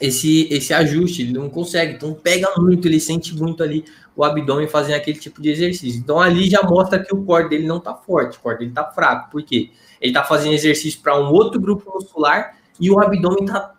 esse, 0.00 0.48
esse 0.50 0.72
ajuste, 0.72 1.22
ele 1.22 1.32
não 1.32 1.48
consegue. 1.48 1.94
Então, 1.94 2.14
pega 2.14 2.48
muito, 2.56 2.86
ele 2.86 3.00
sente 3.00 3.34
muito 3.34 3.62
ali 3.62 3.84
o 4.14 4.24
abdômen 4.24 4.68
fazendo 4.68 4.96
aquele 4.96 5.18
tipo 5.18 5.40
de 5.40 5.50
exercício. 5.50 6.00
Então, 6.00 6.20
ali 6.20 6.48
já 6.48 6.62
mostra 6.62 7.02
que 7.02 7.14
o 7.14 7.24
core 7.24 7.48
dele 7.48 7.66
não 7.66 7.80
tá 7.80 7.94
forte, 7.94 8.36
o 8.36 8.40
core 8.40 8.58
dele 8.58 8.72
tá 8.72 8.84
fraco. 8.84 9.30
Por 9.30 9.42
quê? 9.42 9.70
Ele 10.00 10.12
tá 10.12 10.24
fazendo 10.24 10.54
exercício 10.54 11.00
para 11.00 11.18
um 11.18 11.32
outro 11.32 11.60
grupo 11.60 11.92
muscular 11.92 12.56
e 12.80 12.90
o 12.90 13.00
abdômen 13.00 13.46
tá 13.46 13.74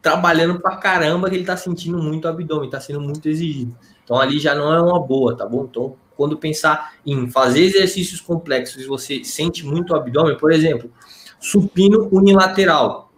trabalhando 0.00 0.60
pra 0.60 0.76
caramba 0.76 1.28
que 1.28 1.36
ele 1.36 1.44
tá 1.44 1.56
sentindo 1.56 1.98
muito 1.98 2.24
o 2.24 2.28
abdômen, 2.28 2.70
tá 2.70 2.80
sendo 2.80 3.00
muito 3.00 3.28
exigido. 3.28 3.76
Então 4.04 4.18
ali 4.18 4.38
já 4.38 4.54
não 4.54 4.72
é 4.72 4.80
uma 4.80 5.00
boa, 5.00 5.36
tá 5.36 5.46
bom? 5.46 5.66
Então, 5.68 5.96
quando 6.16 6.36
pensar 6.36 6.94
em 7.04 7.30
fazer 7.30 7.62
exercícios 7.62 8.20
complexos, 8.20 8.84
você 8.86 9.24
sente 9.24 9.64
muito 9.64 9.92
o 9.92 9.96
abdômen, 9.96 10.36
por 10.36 10.52
exemplo, 10.52 10.90
supino 11.40 12.08
unilateral. 12.12 13.11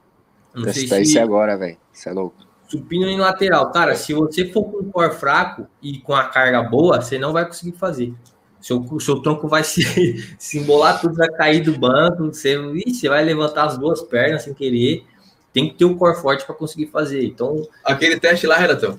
Não 0.55 0.73
sei 0.73 0.87
se... 0.87 1.03
isso 1.03 1.21
agora, 1.21 1.57
velho. 1.57 1.77
Isso 1.93 2.09
é 2.09 2.13
louco. 2.13 2.37
Supino 2.69 3.07
unilateral. 3.07 3.71
Cara, 3.71 3.95
se 3.95 4.15
você 4.15 4.51
for 4.51 4.65
com 4.65 4.79
o 4.79 4.85
core 4.91 5.15
fraco 5.15 5.67
e 5.83 5.99
com 5.99 6.15
a 6.15 6.25
carga 6.25 6.63
boa, 6.63 7.01
você 7.01 7.19
não 7.19 7.33
vai 7.33 7.47
conseguir 7.47 7.77
fazer. 7.79 8.15
Seu, 8.61 8.83
seu 9.01 9.21
tronco 9.21 9.47
vai 9.47 9.63
se, 9.65 10.37
se 10.39 10.59
embolar 10.59 11.01
tudo, 11.01 11.15
vai 11.15 11.29
cair 11.29 11.63
do 11.63 11.79
banco, 11.79 12.25
você, 12.27 12.57
ih, 12.57 12.95
você 12.95 13.09
vai 13.09 13.23
levantar 13.23 13.65
as 13.65 13.77
duas 13.77 14.03
pernas 14.03 14.43
sem 14.43 14.55
querer 14.55 15.07
tem 15.55 15.69
que 15.69 15.77
ter 15.77 15.85
um 15.85 15.97
core 15.97 16.21
forte 16.21 16.45
para 16.45 16.55
conseguir 16.57 16.89
fazer. 16.89 17.25
Então. 17.25 17.67
Aquele 17.85 18.19
teste 18.19 18.45
lá, 18.45 18.57
Renatão, 18.57 18.99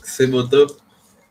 que 0.00 0.08
você 0.08 0.26
botou, 0.26 0.66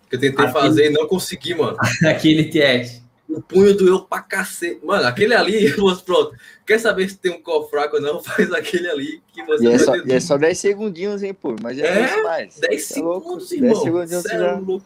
que 0.10 0.16
eu 0.16 0.20
tentei 0.20 0.46
aquele... 0.46 0.52
fazer 0.52 0.90
e 0.90 0.90
não 0.90 1.08
consegui, 1.08 1.54
mano. 1.54 1.78
aquele 2.04 2.46
teste. 2.46 3.01
O 3.32 3.42
punho 3.42 3.76
doeu 3.76 4.02
pra 4.02 4.22
cacete. 4.22 4.86
Mano, 4.86 5.08
aquele 5.08 5.34
ali, 5.34 5.74
pronto. 6.06 6.36
Quer 6.66 6.80
saber 6.80 7.10
se 7.10 7.18
tem 7.18 7.32
um 7.32 7.42
core 7.42 7.70
fraco 7.70 7.96
ou 7.96 8.02
não? 8.02 8.20
Faz 8.24 8.52
aquele 8.52 8.90
ali 8.90 9.22
que 9.34 9.44
você 9.44 9.66
e 9.66 9.72
é, 9.72 9.78
só, 9.78 9.96
e 9.96 10.12
é 10.12 10.20
só 10.20 10.38
10 10.38 10.58
segundinhos, 10.58 11.24
hein, 11.24 11.34
pô. 11.34 11.56
Mas 11.62 11.80
é, 11.80 11.88
é 11.88 12.24
mais. 12.24 12.60
10 12.60 12.74
é 12.74 12.78
segundos, 12.94 13.52
irmão. 13.52 13.70
10 13.70 13.84
segundinhos 13.84 14.24
já... 14.24 14.34
é 14.34 14.52
louco. 14.54 14.86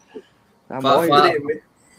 Tá 0.68 0.80
fala, 0.80 1.06
fala, 1.06 1.32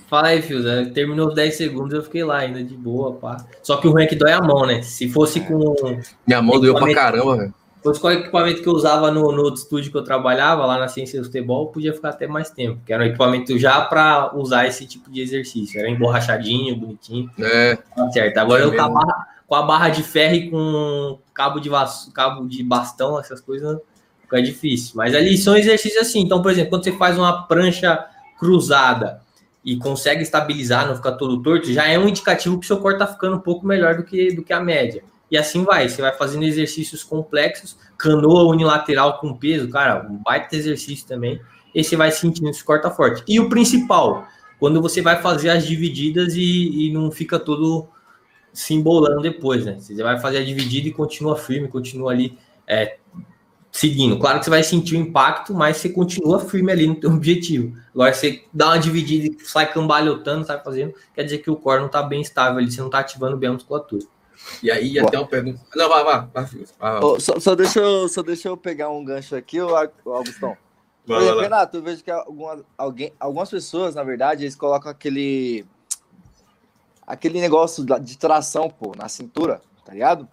fala 0.08 0.28
aí, 0.30 0.42
Fios. 0.42 0.66
Terminou 0.94 1.30
os 1.30 1.36
10 1.36 1.56
segundos, 1.56 1.94
eu 1.94 2.04
fiquei 2.04 2.24
lá 2.24 2.38
ainda 2.40 2.64
de 2.64 2.76
boa, 2.76 3.14
pá. 3.14 3.46
Só 3.62 3.78
que 3.78 3.88
o 3.88 3.92
ruim 3.92 4.04
é 4.04 4.08
que 4.08 4.16
dói 4.16 4.32
a 4.32 4.42
mão, 4.42 4.66
né? 4.66 4.82
Se 4.82 5.10
fosse 5.10 5.42
com. 5.42 5.76
Minha 6.26 6.42
mão 6.42 6.60
doeu 6.60 6.76
pra 6.76 6.94
caramba, 6.94 7.38
velho. 7.38 7.54
Fosse 7.84 8.00
com 8.00 8.08
o 8.08 8.12
equipamento 8.12 8.62
que 8.62 8.68
eu 8.68 8.74
usava 8.74 9.12
no, 9.12 9.32
no 9.32 9.44
outro 9.44 9.62
estúdio 9.62 9.92
que 9.92 9.98
eu 9.98 10.04
trabalhava, 10.04 10.66
lá 10.66 10.80
na 10.80 10.88
Ciência 10.88 11.20
do 11.20 11.26
Futebol, 11.26 11.68
podia 11.68 11.94
ficar 11.94 12.10
até 12.10 12.28
mais 12.28 12.50
tempo. 12.50 12.82
Que 12.86 12.92
era 12.92 13.04
um 13.04 13.06
equipamento 13.06 13.58
já 13.58 13.82
para 13.82 14.36
usar 14.36 14.68
esse 14.68 14.86
tipo 14.86 15.12
de 15.12 15.22
exercício. 15.22 15.80
Era 15.80 15.90
emborrachadinho, 15.90 16.76
bonitinho. 16.76 17.30
É. 17.40 17.76
Tá 17.76 18.12
certo. 18.12 18.38
Agora 18.38 18.64
eu 18.64 18.76
com 18.76 18.82
a, 18.82 18.90
barra, 18.90 19.28
com 19.48 19.56
a 19.56 19.62
barra 19.62 19.90
de 19.90 20.04
ferro 20.04 20.36
e 20.36 20.50
com 20.50 21.20
cabo 21.34 21.60
de, 21.60 21.70
cabo 22.14 22.48
de 22.48 22.64
bastão, 22.64 23.20
essas 23.20 23.40
coisas, 23.40 23.80
fica 24.22 24.42
difícil. 24.42 24.94
Mas 24.96 25.16
ali 25.16 25.38
são 25.38 25.56
exercícios 25.56 26.02
assim. 26.02 26.22
Então, 26.22 26.42
por 26.42 26.52
exemplo, 26.52 26.72
quando 26.72 26.84
você 26.84 26.92
faz 26.92 27.18
uma 27.18 27.48
prancha 27.48 28.06
cruzada 28.38 29.22
e 29.64 29.78
consegue 29.78 30.24
estabilizar, 30.24 30.88
não 30.88 30.96
ficar 30.96 31.14
todo 31.14 31.42
torto, 31.42 31.72
já 31.72 31.88
é 31.88 31.98
um 31.98 32.08
indicativo 32.08 32.60
que 32.60 32.66
o 32.66 32.68
seu 32.68 32.78
corpo 32.78 33.02
está 33.02 33.08
ficando 33.08 33.38
um 33.38 33.42
pouco 33.42 33.66
melhor 33.66 33.96
do 33.96 34.04
que, 34.04 34.34
do 34.34 34.44
que 34.44 34.54
a 34.54 34.60
média. 34.60 35.04
E 35.30 35.38
assim 35.38 35.64
vai, 35.64 35.90
você 35.90 36.02
vai 36.02 36.14
fazendo 36.14 36.44
exercícios 36.44 37.04
complexos, 37.04 37.78
canoa 37.98 38.44
unilateral 38.44 39.20
com 39.20 39.34
peso, 39.34 39.70
cara, 39.70 40.08
um 40.10 40.22
baita 40.24 40.56
exercício 40.56 41.08
também, 41.08 41.42
e 41.76 41.84
você 41.84 41.96
vai 41.96 42.12
sentindo 42.12 42.50
esse 42.50 42.64
corta 42.64 42.90
forte. 42.90 43.24
E 43.28 43.40
o 43.40 43.50
principal, 43.50 44.26
quando 44.60 44.82
você 44.82 45.02
vai 45.02 45.22
fazer 45.22 45.50
as 45.50 45.66
divididas 45.66 46.36
e, 46.36 46.88
e 46.88 46.94
não 46.94 47.12
fica 47.12 47.38
todo 47.38 47.88
se 48.54 48.74
embolando 48.74 49.22
depois, 49.22 49.66
né? 49.66 49.78
Você 49.80 50.02
vai 50.02 50.20
fazer 50.20 50.40
a 50.40 50.44
dividida 50.44 50.88
e 50.88 50.92
continua 50.92 51.36
firme, 51.36 51.68
continua 51.68 52.12
ali 52.12 52.38
é, 52.66 52.98
seguindo. 53.72 54.18
Claro 54.18 54.40
que 54.40 54.46
você 54.46 54.50
vai 54.50 54.64
sentir 54.64 54.96
o 54.96 55.00
impacto, 55.00 55.54
mas 55.54 55.78
você 55.78 55.90
continua 55.90 56.40
firme 56.40 56.72
ali 56.72 56.88
no 56.88 56.96
teu 56.96 57.12
objetivo. 57.14 57.78
Agora, 57.94 58.14
você 58.14 58.44
dá 58.52 58.70
uma 58.70 58.80
dividida 58.80 59.28
e 59.28 59.46
sai 59.46 59.72
cambalhotando, 59.72 60.46
sai 60.46 60.60
fazendo, 60.64 60.94
quer 61.14 61.24
dizer 61.24 61.40
que 61.40 61.52
o 61.52 61.56
core 61.56 61.82
não 61.82 61.86
está 61.86 62.02
bem 62.02 62.22
estável 62.22 62.58
ali, 62.58 62.72
você 62.72 62.80
não 62.80 62.88
está 62.88 63.00
ativando 63.00 63.38
bem 63.38 63.50
a 63.50 63.54
musculatura. 63.54 64.04
E 64.62 64.72
aí, 64.72 65.00
até 65.00 65.18
uma 65.18 65.28
pergunta. 65.28 65.60
Não, 65.76 65.90
vai, 65.90 66.04
vai. 66.04 66.28
vai, 66.34 66.46
vai. 66.80 67.00
Oh, 67.04 67.20
só, 67.20 67.40
só, 67.40 67.56
deixa 67.56 67.80
eu, 67.80 68.08
só 68.08 68.22
deixa 68.22 68.48
eu 68.48 68.58
pegar 68.58 68.90
um 68.90 69.04
gancho 69.04 69.36
aqui, 69.36 69.62
o 69.62 69.76
Augustão. 70.06 70.58
Vai, 71.06 71.24
Renato, 71.40 71.78
eu 71.78 71.82
vejo 71.82 72.04
que 72.04 72.12
algumas, 72.12 72.64
alguém, 72.78 73.14
algumas 73.18 73.50
pessoas, 73.50 73.96
na 73.96 74.04
verdade, 74.04 74.44
eles 74.44 74.56
colocam 74.56 74.92
aquele 74.92 75.66
aquele 77.08 77.40
negócio 77.40 77.86
de 78.02 78.18
tração, 78.18 78.70
pô, 78.70 78.92
na 78.96 79.08
cintura, 79.08 79.62
tá 79.86 79.94
ligado? 79.94 80.28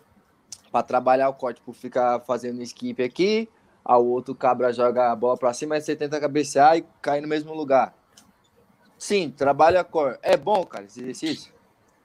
Pra 0.73 0.83
trabalhar 0.83 1.29
o 1.29 1.35
corte, 1.35 1.59
tipo, 1.59 1.73
fica 1.73 2.19
fazendo 2.27 2.61
skip 2.63 3.01
aqui, 3.01 3.49
ao 3.85 4.05
outro 4.05 4.35
cabra 4.35 4.73
joga 4.73 5.13
a 5.13 5.17
bola 5.17 5.37
pra 5.37 5.55
cima, 5.55 5.77
aí 5.77 5.81
você 5.81 5.95
tenta 5.95 6.21
cabecear 6.21 6.77
e 6.77 6.85
cai 7.01 7.21
no 7.21 7.29
mesmo 7.29 7.55
lugar. 7.55 7.95
Sim, 8.99 9.31
trabalha 9.31 9.81
a 9.81 9.85
cor. 9.85 10.19
É 10.23 10.37
bom, 10.37 10.65
cara, 10.65 10.87
esse 10.87 11.01
exercício? 11.01 11.53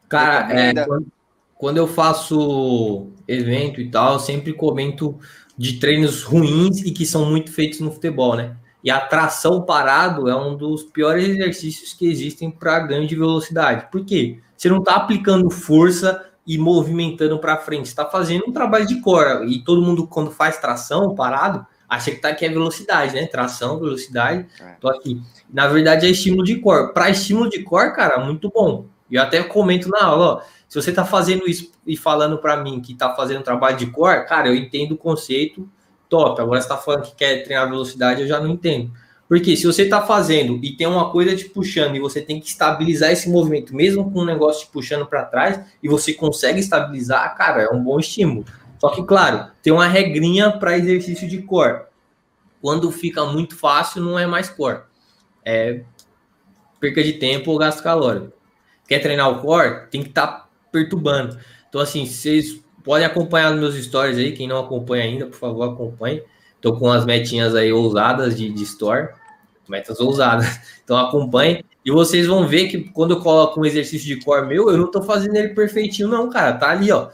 Cara, 0.08 0.54
é, 0.54 0.86
quando, 0.86 1.12
quando 1.60 1.76
eu 1.76 1.88
faço 1.88 3.12
evento 3.28 3.82
e 3.82 3.92
tal, 3.92 4.14
eu 4.14 4.20
sempre 4.20 4.54
comento 4.54 5.20
de 5.58 5.74
treinos 5.74 6.24
ruins 6.24 6.80
e 6.84 6.92
que 6.92 7.06
são 7.06 7.26
muito 7.26 7.52
feitos 7.52 7.82
no 7.82 7.92
futebol, 7.92 8.34
né? 8.34 8.56
E 8.82 8.90
a 8.90 9.02
tração 9.02 9.64
parado 9.64 10.30
é 10.30 10.36
um 10.36 10.56
dos 10.56 10.84
piores 10.84 11.28
exercícios 11.28 11.94
que 11.94 12.10
existem 12.10 12.50
para 12.50 12.80
ganho 12.80 13.06
de 13.06 13.14
velocidade. 13.14 13.92
Por 13.92 14.06
quê? 14.06 14.40
Você 14.56 14.70
não 14.70 14.78
está 14.78 14.96
aplicando 14.96 15.50
força 15.50 16.26
e 16.48 16.58
movimentando 16.58 17.38
para 17.40 17.58
frente, 17.58 17.88
está 17.88 18.06
fazendo 18.06 18.46
um 18.48 18.54
trabalho 18.54 18.88
de 18.88 19.02
core. 19.02 19.54
E 19.54 19.62
todo 19.62 19.82
mundo, 19.82 20.08
quando 20.08 20.32
faz 20.32 20.58
tração 20.60 21.14
parado, 21.14 21.68
acha 21.90 22.10
que 22.10 22.22
tá 22.22 22.30
aqui 22.30 22.46
é 22.46 22.50
velocidade, 22.50 23.14
né? 23.14 23.26
Tração, 23.26 23.78
velocidade. 23.78 24.48
É. 24.62 24.76
Tô 24.80 24.88
aqui. 24.88 25.22
Na 25.54 25.68
verdade, 25.68 26.08
é 26.08 26.10
estímulo 26.10 26.46
de 26.46 26.56
core. 26.56 26.94
Para 26.94 27.10
estímulo 27.10 27.50
de 27.50 27.64
core, 27.64 27.94
cara, 27.94 28.18
muito 28.24 28.50
bom. 28.50 28.86
E 29.10 29.16
eu 29.16 29.22
até 29.22 29.42
comento 29.44 29.90
na 29.90 30.04
aula, 30.04 30.26
ó, 30.26 30.42
se 30.68 30.80
você 30.80 30.92
está 30.92 31.04
fazendo 31.04 31.50
isso 31.50 31.72
e 31.86 31.98
falando 31.98 32.38
para 32.38 32.58
mim 32.58 32.80
que 32.80 32.94
está 32.94 33.16
fazendo 33.16 33.44
trabalho 33.44 33.78
de 33.78 33.88
core, 33.88 34.28
cara, 34.28 34.50
eu 34.50 34.56
entendo 34.56 34.94
o 34.94 34.98
conceito, 34.98 35.68
top. 36.08 36.40
Agora 36.42 36.62
você 36.62 36.66
está 36.66 36.78
falando 36.78 37.04
que 37.04 37.16
quer 37.16 37.44
treinar 37.44 37.70
velocidade, 37.70 38.22
eu 38.22 38.28
já 38.28 38.40
não 38.40 38.50
entendo. 38.50 38.92
Porque 39.28 39.56
se 39.56 39.68
você 39.68 39.84
está 39.84 40.02
fazendo 40.02 40.60
e 40.64 40.76
tem 40.76 40.88
uma 40.88 41.12
coisa 41.12 41.36
te 41.36 41.46
puxando 41.46 41.96
e 41.96 42.00
você 42.00 42.20
tem 42.20 42.40
que 42.40 42.48
estabilizar 42.48 43.12
esse 43.12 43.30
movimento, 43.30 43.76
mesmo 43.76 44.12
com 44.12 44.22
um 44.22 44.26
negócio 44.26 44.66
te 44.66 44.72
puxando 44.72 45.06
para 45.06 45.24
trás, 45.26 45.60
e 45.84 45.88
você 45.88 46.14
consegue 46.14 46.60
estabilizar, 46.60 47.36
cara, 47.36 47.62
é 47.62 47.70
um 47.70 47.84
bom 47.84 48.00
estímulo. 48.00 48.44
Só 48.80 48.90
que, 48.90 49.04
claro, 49.04 49.52
tem 49.62 49.72
uma 49.72 49.88
regrinha 49.88 50.52
para 50.52 50.78
exercício 50.78 51.28
de 51.28 51.44
core. 51.44 51.84
Quando 52.62 52.92
fica 52.92 53.24
muito 53.26 53.56
fácil, 53.56 54.02
não 54.02 54.18
é 54.18 54.26
mais 54.26 54.50
core. 54.50 54.82
É 55.46 55.82
perca 56.80 57.04
de 57.04 57.14
tempo 57.14 57.52
ou 57.52 57.58
gasto 57.58 57.84
calórico. 57.84 58.39
Quer 58.90 59.00
treinar 59.00 59.30
o 59.30 59.40
core? 59.40 59.88
Tem 59.92 60.02
que 60.02 60.10
estar 60.10 60.28
tá 60.28 60.50
perturbando. 60.72 61.38
Então, 61.70 61.80
assim, 61.80 62.06
vocês 62.06 62.60
podem 62.84 63.06
acompanhar 63.06 63.56
meus 63.56 63.76
stories 63.76 64.18
aí. 64.18 64.32
Quem 64.32 64.48
não 64.48 64.60
acompanha 64.60 65.04
ainda, 65.04 65.28
por 65.28 65.38
favor, 65.38 65.64
acompanhe. 65.64 66.24
Tô 66.60 66.76
com 66.76 66.92
as 66.92 67.06
metinhas 67.06 67.56
aí 67.56 67.72
ousadas 67.72 68.36
de, 68.36 68.50
de 68.50 68.64
store, 68.64 69.10
metas 69.68 70.00
ousadas. 70.00 70.60
Então 70.84 70.98
acompanhe 70.98 71.64
e 71.86 71.92
vocês 71.92 72.26
vão 72.26 72.48
ver 72.48 72.68
que 72.68 72.90
quando 72.90 73.12
eu 73.12 73.22
coloco 73.22 73.62
um 73.62 73.66
exercício 73.66 74.08
de 74.08 74.24
core 74.26 74.48
meu, 74.48 74.72
eu 74.72 74.78
não 74.78 74.90
tô 74.90 75.04
fazendo 75.04 75.36
ele 75.36 75.50
perfeitinho, 75.50 76.08
não, 76.08 76.28
cara. 76.28 76.54
Tá 76.54 76.72
ali, 76.72 76.92
ó, 76.92 77.10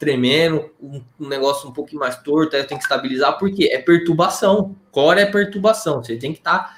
tremendo, 0.00 0.68
um, 0.82 1.00
um 1.20 1.28
negócio 1.28 1.68
um 1.68 1.72
pouquinho 1.72 2.00
mais 2.00 2.16
torto, 2.22 2.56
aí 2.56 2.64
tem 2.64 2.76
que 2.76 2.82
estabilizar, 2.82 3.38
porque 3.38 3.70
é 3.72 3.78
perturbação. 3.78 4.74
Core 4.90 5.20
é 5.20 5.26
perturbação. 5.26 6.02
Você 6.02 6.16
tem 6.16 6.32
que 6.32 6.40
estar 6.40 6.58
tá 6.58 6.76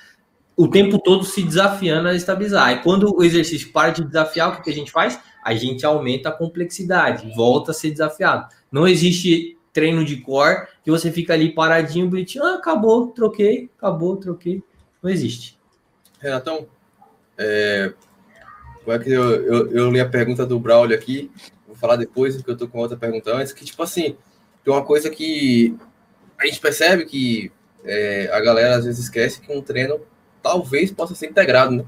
o 0.57 0.69
tempo 0.69 0.99
todo 0.99 1.25
se 1.25 1.43
desafiando 1.43 2.09
a 2.09 2.15
estabilizar. 2.15 2.73
E 2.73 2.83
quando 2.83 3.15
o 3.15 3.23
exercício 3.23 3.73
para 3.73 3.91
de 3.91 4.05
desafiar, 4.05 4.49
o 4.49 4.63
que, 4.63 4.71
a 4.71 4.75
gente 4.75 4.91
faz? 4.91 5.19
A 5.43 5.55
gente 5.55 5.85
aumenta 5.85 6.29
a 6.29 6.33
complexidade, 6.33 7.33
volta 7.35 7.71
a 7.71 7.75
ser 7.75 7.91
desafiado. 7.91 8.49
Não 8.71 8.87
existe 8.87 9.57
treino 9.73 10.05
de 10.05 10.19
core 10.19 10.67
que 10.85 10.91
você 10.91 11.11
fica 11.11 11.33
ali 11.33 11.55
paradinho, 11.55 12.09
bonitinho, 12.09 12.45
ah, 12.45 12.57
acabou, 12.57 13.09
troquei, 13.09 13.71
acabou, 13.77 14.17
troquei. 14.17 14.63
Não 15.03 15.11
existe. 15.11 15.59
Renatão, 16.21 16.67
é, 17.37 17.93
é 18.87 18.99
que 18.99 19.11
eu, 19.11 19.31
eu, 19.31 19.71
eu, 19.73 19.91
li 19.91 19.99
a 19.99 20.09
pergunta 20.09 20.47
do 20.47 20.59
Braulio 20.61 20.97
aqui, 20.97 21.31
vou 21.67 21.75
falar 21.75 21.97
depois, 21.97 22.37
porque 22.37 22.51
eu 22.51 22.57
tô 22.57 22.69
com 22.69 22.79
outra 22.79 22.97
pergunta 22.97 23.35
antes, 23.35 23.53
que 23.53 23.65
tipo 23.65 23.83
assim, 23.83 24.17
tem 24.63 24.73
uma 24.73 24.85
coisa 24.85 25.11
que 25.11 25.77
a 26.39 26.47
gente 26.47 26.61
percebe 26.61 27.05
que 27.05 27.51
é, 27.85 28.31
a 28.33 28.41
galera 28.41 28.77
às 28.77 28.85
vezes 28.85 29.05
esquece 29.05 29.41
que 29.41 29.53
um 29.53 29.61
treino 29.61 30.01
talvez 30.43 30.91
possa 30.91 31.15
ser 31.15 31.27
integrado, 31.29 31.75
né? 31.75 31.85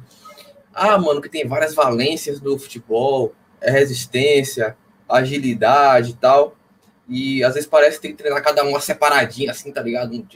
Ah, 0.73 0.99
mano, 0.99 1.21
que 1.21 1.29
tem 1.29 1.47
várias 1.47 1.75
valências 1.75 2.41
do 2.41 2.59
futebol, 2.59 3.35
é 3.61 3.71
resistência, 3.71 4.77
agilidade 5.09 6.11
e 6.11 6.15
tal. 6.15 6.57
E 7.09 7.45
às 7.45 7.55
vezes 7.55 7.69
parece 7.69 7.97
que 7.97 8.03
tem 8.03 8.11
que 8.13 8.19
treinar 8.19 8.43
cada 8.43 8.65
uma 8.65 8.81
separadinha, 8.81 9.51
assim, 9.51 9.71
tá 9.71 9.83
ligado? 9.83 10.27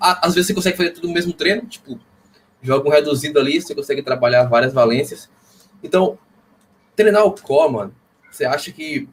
Às 0.00 0.34
vezes 0.34 0.46
você 0.46 0.54
consegue 0.54 0.76
fazer 0.76 0.90
tudo 0.90 1.08
no 1.08 1.14
mesmo 1.14 1.32
treino, 1.32 1.62
tipo, 1.66 1.98
joga 2.62 2.88
um 2.88 2.92
reduzido 2.92 3.38
ali, 3.38 3.60
você 3.60 3.74
consegue 3.74 4.02
trabalhar 4.02 4.44
várias 4.44 4.72
valências. 4.72 5.28
Então, 5.82 6.18
treinar 6.94 7.24
o 7.24 7.32
core, 7.32 7.72
mano, 7.72 7.94
você 8.30 8.44
acha 8.44 8.72
que 8.72 9.08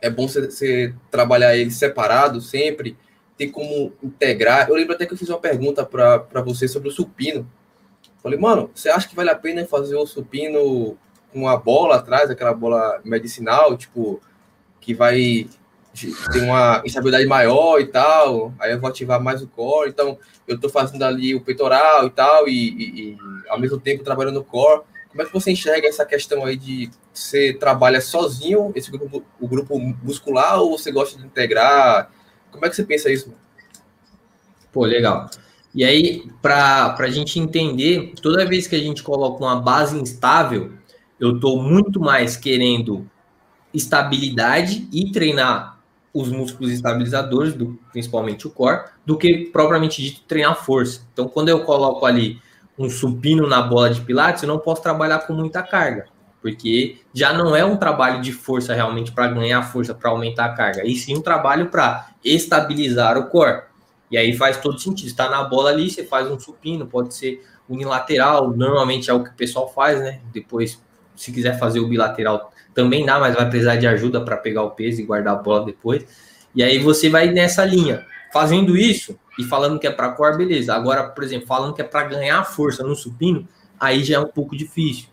é 0.00 0.08
bom 0.08 0.26
você, 0.26 0.94
trabalhar 1.10 1.56
ele 1.56 1.70
separado 1.70 2.40
sempre, 2.40 2.96
ter 3.38 3.46
como 3.48 3.92
integrar? 4.02 4.68
Eu 4.68 4.74
lembro 4.74 4.94
até 4.94 5.06
que 5.06 5.14
eu 5.14 5.16
fiz 5.16 5.28
uma 5.28 5.38
pergunta 5.38 5.86
para 5.86 6.42
você 6.42 6.66
sobre 6.66 6.88
o 6.88 6.92
supino. 6.92 7.48
Falei, 8.20 8.38
mano, 8.38 8.70
você 8.74 8.90
acha 8.90 9.08
que 9.08 9.14
vale 9.14 9.30
a 9.30 9.36
pena 9.36 9.64
fazer 9.64 9.94
o 9.94 10.04
supino 10.04 10.98
com 11.32 11.48
a 11.48 11.56
bola 11.56 11.96
atrás, 11.96 12.28
aquela 12.28 12.52
bola 12.52 13.00
medicinal, 13.04 13.76
tipo, 13.76 14.20
que 14.80 14.92
vai 14.92 15.48
tem 16.32 16.42
uma 16.42 16.82
estabilidade 16.84 17.26
maior 17.26 17.80
e 17.80 17.86
tal, 17.86 18.54
aí 18.60 18.70
eu 18.70 18.80
vou 18.80 18.88
ativar 18.88 19.20
mais 19.20 19.42
o 19.42 19.48
core, 19.48 19.90
então 19.90 20.16
eu 20.46 20.54
estou 20.54 20.70
fazendo 20.70 21.02
ali 21.02 21.34
o 21.34 21.40
peitoral 21.40 22.06
e 22.06 22.10
tal, 22.10 22.48
e, 22.48 22.52
e, 22.52 23.00
e, 23.00 23.18
ao 23.48 23.58
mesmo 23.58 23.80
tempo 23.80 24.04
trabalhando 24.04 24.34
no 24.34 24.44
core. 24.44 24.82
Como 25.10 25.22
é 25.22 25.24
que 25.24 25.32
você 25.32 25.50
enxerga 25.50 25.88
essa 25.88 26.04
questão 26.04 26.44
aí 26.44 26.56
de 26.56 26.90
você 27.12 27.52
trabalha 27.52 28.00
sozinho, 28.00 28.70
esse 28.76 28.90
grupo, 28.90 29.24
o 29.40 29.48
grupo 29.48 29.76
muscular, 29.78 30.60
ou 30.60 30.78
você 30.78 30.92
gosta 30.92 31.18
de 31.18 31.26
integrar? 31.26 32.10
Como 32.50 32.64
é 32.64 32.68
que 32.68 32.76
você 32.76 32.84
pensa 32.84 33.10
isso? 33.10 33.34
Pô, 34.72 34.84
legal. 34.84 35.30
E 35.74 35.84
aí, 35.84 36.30
para 36.40 36.96
a 36.98 37.10
gente 37.10 37.38
entender, 37.38 38.14
toda 38.22 38.46
vez 38.46 38.66
que 38.66 38.76
a 38.76 38.80
gente 38.80 39.02
coloca 39.02 39.44
uma 39.44 39.60
base 39.60 39.98
instável, 39.98 40.72
eu 41.20 41.36
estou 41.36 41.62
muito 41.62 42.00
mais 42.00 42.36
querendo 42.36 43.08
estabilidade 43.72 44.88
e 44.92 45.12
treinar 45.12 45.78
os 46.12 46.30
músculos 46.30 46.72
estabilizadores, 46.72 47.54
do, 47.54 47.78
principalmente 47.92 48.46
o 48.46 48.50
core, 48.50 48.84
do 49.04 49.16
que 49.16 49.50
propriamente 49.52 50.02
dito 50.02 50.22
treinar 50.26 50.56
força. 50.56 51.02
Então, 51.12 51.28
quando 51.28 51.48
eu 51.48 51.64
coloco 51.64 52.04
ali 52.06 52.40
um 52.78 52.88
supino 52.88 53.46
na 53.46 53.60
bola 53.60 53.90
de 53.90 54.00
pilates, 54.00 54.42
eu 54.42 54.48
não 54.48 54.58
posso 54.58 54.82
trabalhar 54.82 55.20
com 55.20 55.32
muita 55.32 55.62
carga, 55.62 56.06
porque 56.40 56.98
já 57.12 57.32
não 57.32 57.54
é 57.54 57.64
um 57.64 57.76
trabalho 57.76 58.20
de 58.20 58.32
força 58.32 58.74
realmente 58.74 59.12
para 59.12 59.28
ganhar 59.28 59.62
força, 59.62 59.94
para 59.94 60.10
aumentar 60.10 60.46
a 60.46 60.54
carga, 60.54 60.84
e 60.84 60.94
sim 60.94 61.16
um 61.16 61.20
trabalho 61.20 61.68
para 61.68 62.08
estabilizar 62.24 63.18
o 63.18 63.28
core. 63.28 63.62
E 64.10 64.16
aí 64.16 64.36
faz 64.36 64.56
todo 64.56 64.78
sentido. 64.78 65.08
Está 65.08 65.28
na 65.28 65.44
bola 65.44 65.70
ali, 65.70 65.90
você 65.90 66.04
faz 66.04 66.30
um 66.30 66.38
supino, 66.38 66.86
pode 66.86 67.14
ser 67.14 67.44
unilateral, 67.68 68.50
normalmente 68.56 69.10
é 69.10 69.12
o 69.12 69.22
que 69.22 69.30
o 69.30 69.34
pessoal 69.34 69.70
faz, 69.72 70.00
né? 70.00 70.20
Depois, 70.32 70.82
se 71.14 71.30
quiser 71.30 71.58
fazer 71.58 71.80
o 71.80 71.88
bilateral, 71.88 72.50
também 72.72 73.04
dá, 73.04 73.18
mas 73.18 73.34
vai 73.34 73.48
precisar 73.48 73.76
de 73.76 73.86
ajuda 73.86 74.20
para 74.20 74.36
pegar 74.36 74.62
o 74.62 74.70
peso 74.70 75.00
e 75.00 75.04
guardar 75.04 75.34
a 75.34 75.42
bola 75.42 75.66
depois. 75.66 76.06
E 76.54 76.62
aí 76.62 76.78
você 76.78 77.10
vai 77.10 77.30
nessa 77.30 77.64
linha. 77.64 78.06
Fazendo 78.32 78.76
isso 78.76 79.18
e 79.38 79.44
falando 79.44 79.78
que 79.78 79.86
é 79.86 79.90
para 79.90 80.10
core, 80.12 80.38
beleza. 80.38 80.74
Agora, 80.74 81.04
por 81.08 81.24
exemplo, 81.24 81.46
falando 81.46 81.74
que 81.74 81.80
é 81.80 81.84
para 81.84 82.04
ganhar 82.04 82.44
força 82.44 82.82
no 82.82 82.94
supino, 82.94 83.48
aí 83.78 84.04
já 84.04 84.16
é 84.16 84.18
um 84.18 84.28
pouco 84.28 84.56
difícil. 84.56 85.07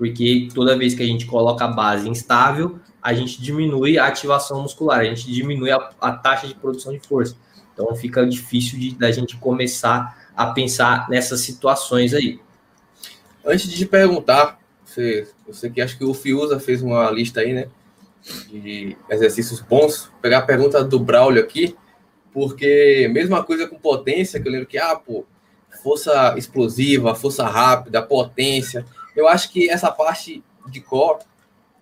Porque 0.00 0.48
toda 0.54 0.78
vez 0.78 0.94
que 0.94 1.02
a 1.02 1.06
gente 1.06 1.26
coloca 1.26 1.62
a 1.62 1.68
base 1.68 2.08
instável, 2.08 2.80
a 3.02 3.12
gente 3.12 3.38
diminui 3.38 3.98
a 3.98 4.06
ativação 4.06 4.62
muscular, 4.62 5.00
a 5.00 5.04
gente 5.04 5.30
diminui 5.30 5.70
a, 5.70 5.90
a 6.00 6.10
taxa 6.10 6.46
de 6.48 6.54
produção 6.54 6.90
de 6.90 7.00
força. 7.00 7.36
Então 7.74 7.94
fica 7.94 8.26
difícil 8.26 8.78
de, 8.78 8.94
da 8.94 9.10
gente 9.12 9.36
começar 9.36 10.32
a 10.34 10.46
pensar 10.46 11.06
nessas 11.10 11.42
situações 11.42 12.14
aí. 12.14 12.40
Antes 13.44 13.68
de 13.68 13.84
perguntar 13.84 14.58
você, 14.86 15.28
você 15.46 15.68
que 15.68 15.82
acha 15.82 15.98
que 15.98 16.04
o 16.06 16.14
Fiuza 16.14 16.58
fez 16.58 16.80
uma 16.80 17.10
lista 17.10 17.40
aí, 17.40 17.52
né? 17.52 17.68
De 18.48 18.96
exercícios 19.10 19.60
bons. 19.60 20.06
Vou 20.06 20.20
pegar 20.22 20.38
a 20.38 20.42
pergunta 20.46 20.82
do 20.82 20.98
Braulio 20.98 21.42
aqui, 21.42 21.76
porque 22.32 23.06
mesma 23.12 23.44
coisa 23.44 23.68
com 23.68 23.78
potência, 23.78 24.40
que 24.40 24.48
eu 24.48 24.52
lembro 24.52 24.66
que, 24.66 24.78
ah, 24.78 24.96
pô, 24.96 25.26
força 25.82 26.34
explosiva, 26.38 27.14
força 27.14 27.46
rápida, 27.46 28.00
potência. 28.00 28.86
Eu 29.20 29.28
acho 29.28 29.50
que 29.50 29.68
essa 29.68 29.90
parte 29.90 30.42
de 30.66 30.80
core, 30.80 31.24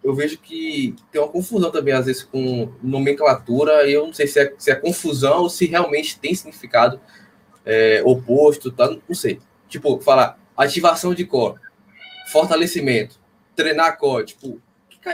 eu 0.02 0.14
vejo 0.14 0.38
que 0.38 0.94
tem 1.10 1.20
uma 1.20 1.30
confusão 1.30 1.70
também, 1.70 1.94
às 1.94 2.06
vezes, 2.06 2.22
com 2.22 2.72
nomenclatura. 2.82 3.88
Eu 3.88 4.06
não 4.06 4.12
sei 4.12 4.26
se 4.26 4.40
é, 4.40 4.54
se 4.58 4.70
é 4.70 4.74
confusão 4.74 5.42
ou 5.42 5.50
se 5.50 5.66
realmente 5.66 6.18
tem 6.18 6.34
significado 6.34 7.00
é, 7.64 8.02
oposto, 8.04 8.70
tá? 8.70 8.88
Não 9.08 9.14
sei. 9.14 9.40
Tipo, 9.68 10.00
falar 10.00 10.38
ativação 10.56 11.14
de 11.14 11.24
core, 11.24 11.60
fortalecimento, 12.32 13.20
treinar 13.54 13.96
core, 13.98 14.26
tipo, 14.26 14.60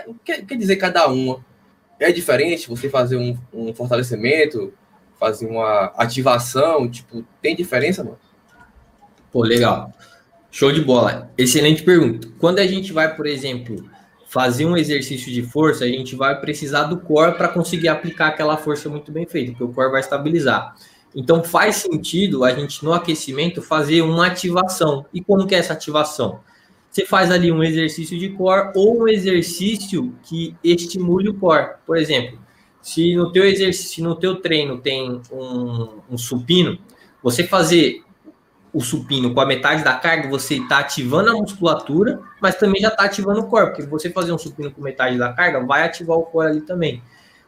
o 0.07 0.15
que 0.15 0.43
quer 0.43 0.57
dizer 0.57 0.77
cada 0.77 1.07
uma? 1.09 1.45
É 1.99 2.11
diferente 2.11 2.69
você 2.69 2.89
fazer 2.89 3.17
um, 3.17 3.39
um 3.53 3.75
fortalecimento, 3.75 4.73
fazer 5.19 5.47
uma 5.47 5.93
ativação, 5.97 6.89
tipo, 6.91 7.25
tem 7.43 7.55
diferença, 7.55 8.03
mano? 8.03 8.19
Pô, 9.31 9.43
legal. 9.43 9.93
Show 10.55 10.71
de 10.71 10.81
bola. 10.81 11.33
Excelente 11.37 11.83
pergunta. 11.83 12.29
Quando 12.39 12.61
a 12.61 12.67
gente 12.69 12.93
vai, 12.93 13.13
por 13.17 13.27
exemplo, 13.27 13.91
fazer 14.29 14.65
um 14.65 14.77
exercício 14.77 15.33
de 15.33 15.43
força, 15.43 15.85
a 15.85 15.89
gente 15.89 16.15
vai 16.15 16.41
precisar 16.41 16.85
do 16.85 17.01
core 17.01 17.37
para 17.37 17.49
conseguir 17.49 17.89
aplicar 17.89 18.29
aquela 18.29 18.57
força 18.57 18.89
muito 18.89 19.11
bem 19.11 19.27
feita, 19.27 19.51
porque 19.51 19.65
o 19.65 19.73
core 19.73 19.91
vai 19.91 20.01
estabilizar. 20.01 20.77
Então 21.13 21.43
faz 21.43 21.79
sentido 21.79 22.45
a 22.45 22.53
gente 22.53 22.85
no 22.85 22.93
aquecimento 22.93 23.61
fazer 23.61 24.03
uma 24.03 24.29
ativação. 24.29 25.05
E 25.13 25.21
como 25.21 25.45
que 25.45 25.57
é 25.57 25.59
essa 25.59 25.73
ativação? 25.73 26.39
Você 26.89 27.05
faz 27.05 27.33
ali 27.33 27.51
um 27.51 27.65
exercício 27.65 28.17
de 28.17 28.29
core 28.29 28.71
ou 28.77 29.03
um 29.03 29.09
exercício 29.09 30.15
que 30.23 30.55
estimule 30.63 31.31
o 31.31 31.35
core. 31.35 31.73
Por 31.85 31.97
exemplo, 31.97 32.39
se 32.81 33.17
no 33.17 33.33
teu 33.33 33.45
exercício, 33.45 34.05
no 34.05 34.15
teu 34.15 34.37
treino 34.37 34.79
tem 34.79 35.21
um, 35.33 35.89
um 36.13 36.17
supino, 36.17 36.79
você 37.21 37.43
fazer 37.43 38.05
o 38.75 38.81
supino 38.81 39.33
com 39.33 39.41
a 39.41 39.47
metade 39.47 39.85
da 39.85 39.95
carga, 39.95 40.29
você 40.29 40.57
está 40.57 40.79
ativando 40.79 41.31
a 41.31 41.33
musculatura, 41.33 42.21
mas 42.43 42.57
também 42.57 42.83
já 42.83 42.89
está 42.89 43.05
ativando 43.05 43.41
o 43.41 43.47
corpo, 43.47 43.77
porque 43.77 43.89
você 43.89 44.11
fazer 44.11 44.33
um 44.33 44.39
supino 44.39 44.69
com 44.73 44.83
metade 44.83 45.17
da 45.17 45.33
carga 45.33 45.65
vai 45.65 45.85
ativar 45.85 46.19
o 46.19 46.25
core 46.25 46.49
ali 46.49 46.61
também. 46.61 47.01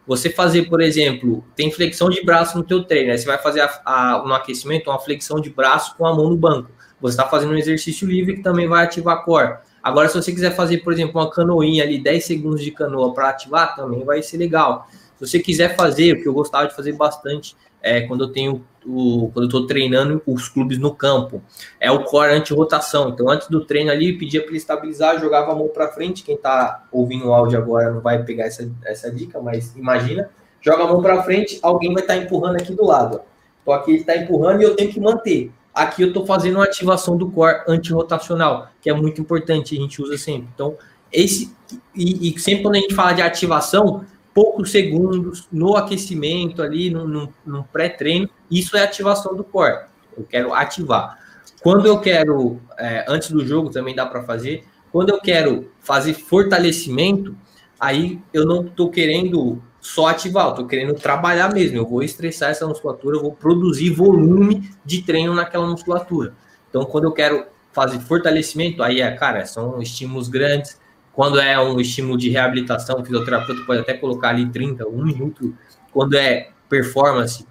Você 0.07 0.31
fazer, 0.31 0.69
por 0.69 0.81
exemplo, 0.81 1.45
tem 1.57 1.73
flexão 1.73 2.09
de 2.09 2.25
braço 2.25 2.57
no 2.57 2.63
teu 2.63 2.85
treino, 2.85 3.11
aí 3.11 3.19
você 3.19 3.27
vai 3.27 3.39
fazer 3.39 3.61
a, 3.61 3.81
a, 3.85 4.23
no 4.25 4.33
aquecimento 4.35 4.89
uma 4.89 5.01
flexão 5.01 5.41
de 5.41 5.51
braço 5.51 5.97
com 5.97 6.07
a 6.07 6.15
mão 6.15 6.31
no 6.31 6.37
banco. 6.37 6.71
Você 7.01 7.15
está 7.15 7.29
fazendo 7.29 7.53
um 7.53 7.59
exercício 7.59 8.07
livre 8.07 8.37
que 8.37 8.43
também 8.43 8.69
vai 8.69 8.85
ativar 8.85 9.25
core. 9.25 9.57
Agora, 9.83 10.09
se 10.09 10.15
você 10.15 10.33
quiser 10.33 10.55
fazer, 10.55 10.79
por 10.79 10.93
exemplo, 10.93 11.21
uma 11.21 11.29
canoinha 11.29 11.83
ali, 11.83 11.99
10 11.99 12.25
segundos 12.25 12.63
de 12.63 12.71
canoa 12.71 13.13
para 13.13 13.31
ativar, 13.31 13.75
também 13.75 14.05
vai 14.05 14.23
ser 14.23 14.37
legal. 14.37 14.89
Se 15.17 15.27
você 15.27 15.41
quiser 15.41 15.75
fazer, 15.75 16.13
o 16.13 16.23
que 16.23 16.29
eu 16.29 16.33
gostava 16.33 16.69
de 16.69 16.75
fazer 16.75 16.93
bastante, 16.93 17.57
é 17.83 18.03
quando 18.03 18.25
eu 18.25 18.33
tenho 18.33 18.65
o, 18.87 19.31
quando 19.33 19.45
eu 19.45 19.49
estou 19.49 19.67
treinando 19.67 20.23
os 20.27 20.49
clubes 20.49 20.79
no 20.79 20.95
campo. 20.95 21.43
É 21.81 21.91
o 21.91 22.05
core 22.05 22.33
anti-rotação. 22.33 23.11
Então, 23.11 23.29
antes 23.29 23.49
do 23.49 23.65
treino 23.65 23.91
ali, 23.91 24.17
pedia 24.17 24.41
para 24.41 24.51
ele 24.51 24.59
estabilizar, 24.59 25.21
jogava 25.21 25.53
a 25.53 25.55
mão 25.55 25.69
para 25.69 25.89
frente. 25.89 26.23
Quem 26.23 26.37
está 26.37 26.87
ouvindo 26.93 27.27
o 27.27 27.35
áudio 27.35 27.59
agora 27.59 27.91
não 27.91 28.01
vai 28.01 28.23
pegar 28.23 28.45
essa, 28.45 28.71
essa 28.85 29.11
dica, 29.11 29.41
mas 29.41 29.75
imagina, 29.77 30.31
joga 30.61 30.85
a 30.85 30.87
mão 30.87 31.03
para 31.03 31.23
frente, 31.23 31.59
alguém 31.63 31.93
vai 31.93 32.03
estar 32.03 32.15
tá 32.15 32.21
empurrando 32.21 32.57
aqui 32.57 32.75
do 32.75 32.85
lado. 32.85 33.21
Então, 33.63 33.75
aqui 33.75 33.91
ele 33.91 34.01
está 34.01 34.17
empurrando 34.17 34.63
e 34.63 34.65
eu 34.65 34.77
tenho 34.77 34.93
que 34.93 35.01
manter. 35.01 35.51
Aqui 35.75 36.03
eu 36.03 36.09
estou 36.09 36.25
fazendo 36.25 36.55
uma 36.55 36.65
ativação 36.65 37.17
do 37.17 37.31
core 37.31 37.63
anti-rotacional, 37.69 38.69
que 38.81 38.89
é 38.89 38.95
muito 38.95 39.21
importante, 39.21 39.77
a 39.77 39.81
gente 39.81 40.01
usa 40.01 40.17
sempre. 40.17 40.49
Então, 40.55 40.77
esse 41.13 41.55
e, 41.95 42.35
e 42.35 42.41
sempre 42.41 42.63
quando 42.63 42.77
a 42.77 42.79
gente 42.79 42.95
fala 42.95 43.13
de 43.13 43.23
ativação, 43.23 44.05
poucos 44.37 44.71
segundos 44.71 45.49
no 45.51 45.79
aquecimento 45.79 46.63
ali, 46.63 46.91
no, 46.91 47.09
no, 47.09 47.35
no 47.47 47.65
pré-treino, 47.65 48.29
isso 48.51 48.77
é 48.77 48.83
ativação 48.83 49.35
do 49.35 49.43
core. 49.43 49.87
Eu 50.15 50.25
quero 50.25 50.53
ativar. 50.53 51.19
Quando 51.63 51.87
eu 51.87 51.99
quero, 52.03 52.61
é, 52.79 53.07
antes 53.09 53.31
do 53.31 53.47
jogo 53.47 53.71
também 53.71 53.95
dá 53.95 54.05
para 54.05 54.23
fazer, 54.25 54.67
quando 54.93 55.09
eu 55.09 55.19
quero 55.23 55.71
fazer 55.81 56.13
fortalecimento, 56.13 57.35
aí 57.81 58.21
eu 58.31 58.45
não 58.45 58.67
estou 58.67 58.91
querendo 58.91 59.63
só 59.81 60.09
ativar, 60.09 60.45
eu 60.45 60.51
estou 60.51 60.67
querendo 60.67 60.93
trabalhar 60.93 61.51
mesmo. 61.51 61.79
Eu 61.79 61.87
vou 61.87 62.03
estressar 62.03 62.51
essa 62.51 62.67
musculatura, 62.67 63.17
eu 63.17 63.23
vou 63.23 63.33
produzir 63.33 63.89
volume 63.89 64.71
de 64.85 65.01
treino 65.01 65.33
naquela 65.33 65.67
musculatura. 65.67 66.35
Então, 66.69 66.85
quando 66.85 67.05
eu 67.05 67.13
quero 67.13 67.47
fazer 67.73 68.01
fortalecimento, 68.01 68.83
aí 68.83 69.01
é, 69.01 69.11
cara, 69.13 69.47
são 69.47 69.81
estímulos 69.81 70.29
grandes, 70.29 70.79
quando 71.17 71.41
é 71.41 71.59
um 71.59 71.81
estímulo 71.81 72.19
de 72.19 72.29
reabilitação, 72.29 73.01
o 73.01 73.03
fisioterapeuta 73.03 73.63
pode 73.65 73.81
até 73.81 73.95
colocar 73.95 74.29
ali 74.29 74.51
30, 74.51 74.87
um 74.87 75.03
minuto. 75.03 75.57
Quando 75.91 76.15
é 76.15 76.51
performance, 76.69 77.47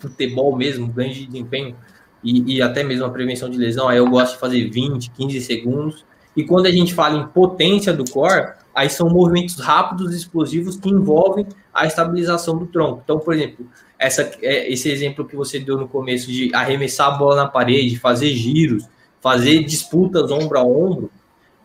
futebol 0.00 0.56
mesmo, 0.56 0.86
ganho 0.86 1.12
de 1.12 1.26
desempenho 1.26 1.76
e, 2.24 2.56
e, 2.56 2.62
até 2.62 2.82
mesmo 2.82 3.04
a 3.04 3.10
prevenção 3.10 3.50
de 3.50 3.58
lesão, 3.58 3.88
aí 3.88 3.98
eu 3.98 4.08
gosto 4.08 4.32
de 4.32 4.40
fazer 4.40 4.70
20, 4.70 5.10
15 5.10 5.40
segundos. 5.42 6.06
E 6.34 6.44
quando 6.44 6.64
a 6.64 6.70
gente 6.70 6.94
fala 6.94 7.18
em 7.18 7.26
potência 7.26 7.92
do 7.92 8.10
core, 8.10 8.54
aí 8.74 8.88
são 8.88 9.10
movimentos 9.10 9.56
rápidos 9.56 10.14
explosivos 10.14 10.76
que 10.76 10.88
envolvem 10.88 11.46
a 11.74 11.86
estabilização 11.86 12.56
do 12.56 12.66
tronco. 12.66 13.02
Então, 13.04 13.18
por 13.18 13.34
exemplo, 13.34 13.66
essa, 13.98 14.30
é, 14.40 14.72
esse 14.72 14.90
exemplo 14.90 15.26
que 15.26 15.36
você 15.36 15.58
deu 15.58 15.76
no 15.76 15.86
começo 15.86 16.32
de 16.32 16.50
arremessar 16.54 17.08
a 17.08 17.18
bola 17.18 17.36
na 17.36 17.48
parede, 17.48 17.98
fazer 17.98 18.30
giros, 18.34 18.88
fazer 19.20 19.62
disputas 19.62 20.30
ombro 20.30 20.58
a 20.58 20.64
ombro, 20.64 21.10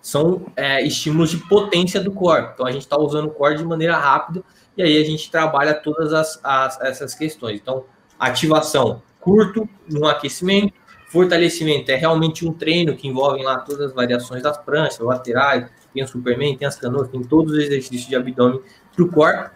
são 0.04 0.48
é, 0.58 0.86
estímulos 0.86 1.32
de 1.32 1.38
potência 1.38 2.02
do 2.02 2.12
core. 2.12 2.50
Então 2.54 2.66
a 2.66 2.72
gente 2.72 2.82
está 2.82 3.00
usando 3.00 3.28
o 3.28 3.32
core 3.32 3.56
de 3.56 3.64
maneira 3.64 3.96
rápida 3.96 4.44
e 4.76 4.84
aí 4.84 5.02
a 5.02 5.06
gente 5.06 5.32
trabalha 5.32 5.74
todas 5.74 6.12
as, 6.12 6.38
as, 6.44 6.80
essas 6.82 7.16
questões. 7.16 7.62
Então, 7.62 7.86
ativação 8.20 9.02
curto 9.22 9.68
no 9.90 10.06
aquecimento, 10.06 10.74
fortalecimento 11.08 11.90
é 11.90 11.96
realmente 11.96 12.46
um 12.46 12.52
treino 12.52 12.98
que 12.98 13.08
envolve 13.08 13.42
lá 13.42 13.60
todas 13.60 13.88
as 13.88 13.94
variações 13.94 14.44
das 14.44 14.58
pranchas, 14.58 15.00
laterais, 15.00 15.70
tem 15.94 16.04
o 16.04 16.08
Superman, 16.08 16.58
tem 16.58 16.68
as 16.68 16.76
canoas, 16.76 17.08
tem 17.08 17.24
todos 17.24 17.54
os 17.54 17.60
exercícios 17.60 18.10
de 18.10 18.16
abdômen 18.16 18.60
para 18.94 19.06
o 19.06 19.08
core, 19.08 19.52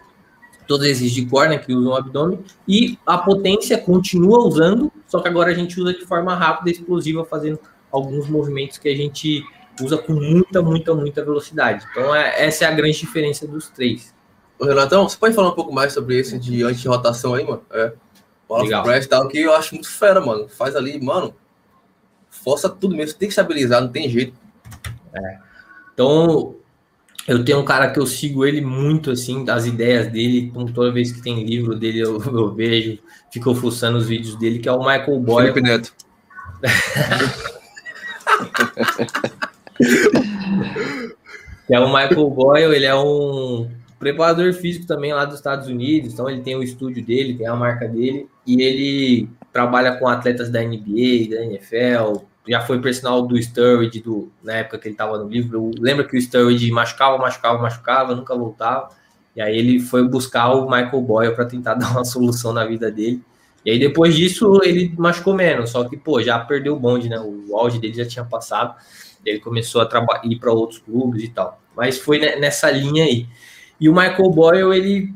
todos 0.66 0.86
os 0.86 0.92
exercícios 0.92 1.24
de 1.24 1.30
core 1.30 1.50
né, 1.50 1.58
que 1.58 1.74
usam 1.74 1.92
o 1.92 1.94
abdômen, 1.94 2.38
e 2.66 2.98
a 3.04 3.18
potência 3.18 3.76
continua 3.76 4.38
usando, 4.38 4.90
só 5.06 5.20
que 5.20 5.28
agora 5.28 5.50
a 5.50 5.54
gente 5.54 5.78
usa 5.78 5.92
de 5.92 6.06
forma 6.06 6.34
rápida 6.34 6.70
e 6.70 6.72
explosiva, 6.72 7.22
fazendo 7.26 7.58
alguns 7.92 8.28
movimentos 8.30 8.78
que 8.78 8.88
a 8.88 8.96
gente 8.96 9.44
usa 9.84 9.98
com 9.98 10.12
muita, 10.12 10.62
muita, 10.62 10.94
muita 10.94 11.24
velocidade. 11.24 11.86
Então, 11.90 12.14
é, 12.14 12.46
essa 12.46 12.64
é 12.64 12.68
a 12.68 12.72
grande 12.72 12.98
diferença 12.98 13.46
dos 13.46 13.68
três. 13.68 14.14
Ô, 14.58 14.64
Renatão, 14.64 15.08
você 15.08 15.16
pode 15.16 15.34
falar 15.34 15.50
um 15.50 15.54
pouco 15.54 15.72
mais 15.72 15.92
sobre 15.92 16.18
esse 16.18 16.38
de 16.38 16.62
anti-rotação 16.62 17.34
aí, 17.34 17.44
mano? 17.44 17.62
É. 17.70 17.92
Legal. 18.50 18.82
Press 18.82 19.06
tal, 19.06 19.28
que 19.28 19.38
eu 19.38 19.54
acho 19.54 19.74
muito 19.74 19.90
fera, 19.90 20.20
mano. 20.20 20.48
Faz 20.48 20.74
ali, 20.74 21.00
mano. 21.00 21.34
Força 22.30 22.68
tudo 22.68 22.96
mesmo. 22.96 23.18
Tem 23.18 23.28
que 23.28 23.32
estabilizar, 23.32 23.82
não 23.82 23.88
tem 23.88 24.08
jeito. 24.08 24.34
É. 25.12 25.38
Então, 25.92 26.54
eu 27.26 27.44
tenho 27.44 27.60
um 27.60 27.64
cara 27.64 27.90
que 27.90 28.00
eu 28.00 28.06
sigo 28.06 28.44
ele 28.44 28.62
muito, 28.62 29.10
assim, 29.10 29.44
das 29.44 29.66
ideias 29.66 30.08
dele. 30.08 30.50
Então, 30.50 30.66
toda 30.66 30.90
vez 30.90 31.12
que 31.12 31.20
tem 31.20 31.44
livro 31.44 31.74
dele, 31.74 32.00
eu, 32.00 32.22
eu 32.22 32.54
vejo, 32.54 32.98
fico 33.30 33.54
fuçando 33.54 33.98
os 33.98 34.08
vídeos 34.08 34.34
dele, 34.36 34.58
que 34.58 34.68
é 34.68 34.72
o 34.72 34.78
Michael 34.78 35.20
Boyle. 35.20 35.52
Felipe 35.52 35.68
Neto. 35.68 35.92
é 41.68 41.80
o 41.80 41.86
Michael 41.88 42.30
Boyle, 42.30 42.74
ele 42.74 42.86
é 42.86 42.94
um 42.94 43.70
preparador 43.98 44.52
físico 44.52 44.86
também 44.86 45.12
lá 45.12 45.24
dos 45.24 45.36
Estados 45.36 45.68
Unidos, 45.68 46.12
então 46.12 46.28
ele 46.30 46.40
tem 46.40 46.56
o 46.56 46.62
estúdio 46.62 47.04
dele, 47.04 47.34
tem 47.34 47.46
a 47.46 47.56
marca 47.56 47.88
dele, 47.88 48.28
e 48.46 48.62
ele 48.62 49.28
trabalha 49.52 49.96
com 49.96 50.06
atletas 50.08 50.50
da 50.50 50.60
NBA, 50.60 51.30
da 51.30 51.44
NFL, 51.44 52.22
já 52.48 52.60
foi 52.62 52.80
personal 52.80 53.26
do 53.26 53.40
Sturridge 53.40 54.00
do, 54.00 54.30
na 54.42 54.54
época 54.54 54.78
que 54.78 54.88
ele 54.88 54.94
estava 54.94 55.18
no 55.18 55.28
livro. 55.28 55.70
Lembra 55.78 56.04
que 56.04 56.16
o 56.16 56.20
Sturridge 56.20 56.70
machucava, 56.70 57.18
machucava, 57.18 57.58
machucava, 57.58 58.14
nunca 58.14 58.34
voltava. 58.34 58.88
E 59.36 59.40
aí 59.40 59.56
ele 59.56 59.78
foi 59.78 60.08
buscar 60.08 60.54
o 60.54 60.64
Michael 60.64 61.02
Boyle 61.02 61.34
para 61.34 61.44
tentar 61.44 61.74
dar 61.76 61.90
uma 61.90 62.04
solução 62.04 62.52
na 62.52 62.64
vida 62.64 62.90
dele. 62.90 63.22
E 63.64 63.70
aí 63.70 63.78
depois 63.78 64.16
disso 64.16 64.60
ele 64.64 64.94
machucou 64.96 65.34
menos, 65.34 65.70
só 65.70 65.84
que 65.84 65.96
pô, 65.96 66.22
já 66.22 66.38
perdeu 66.38 66.74
o 66.74 66.80
bonde, 66.80 67.08
né? 67.08 67.20
O 67.20 67.54
auge 67.56 67.78
dele 67.78 67.94
já 67.94 68.06
tinha 68.06 68.24
passado. 68.24 68.74
Ele 69.24 69.40
começou 69.40 69.80
a 69.80 70.20
ir 70.24 70.36
para 70.36 70.52
outros 70.52 70.78
clubes 70.78 71.22
e 71.22 71.28
tal. 71.28 71.60
Mas 71.76 71.98
foi 71.98 72.18
nessa 72.18 72.70
linha 72.70 73.04
aí. 73.04 73.26
E 73.80 73.88
o 73.88 73.92
Michael 73.92 74.30
Boyle, 74.30 74.76
ele 74.76 75.14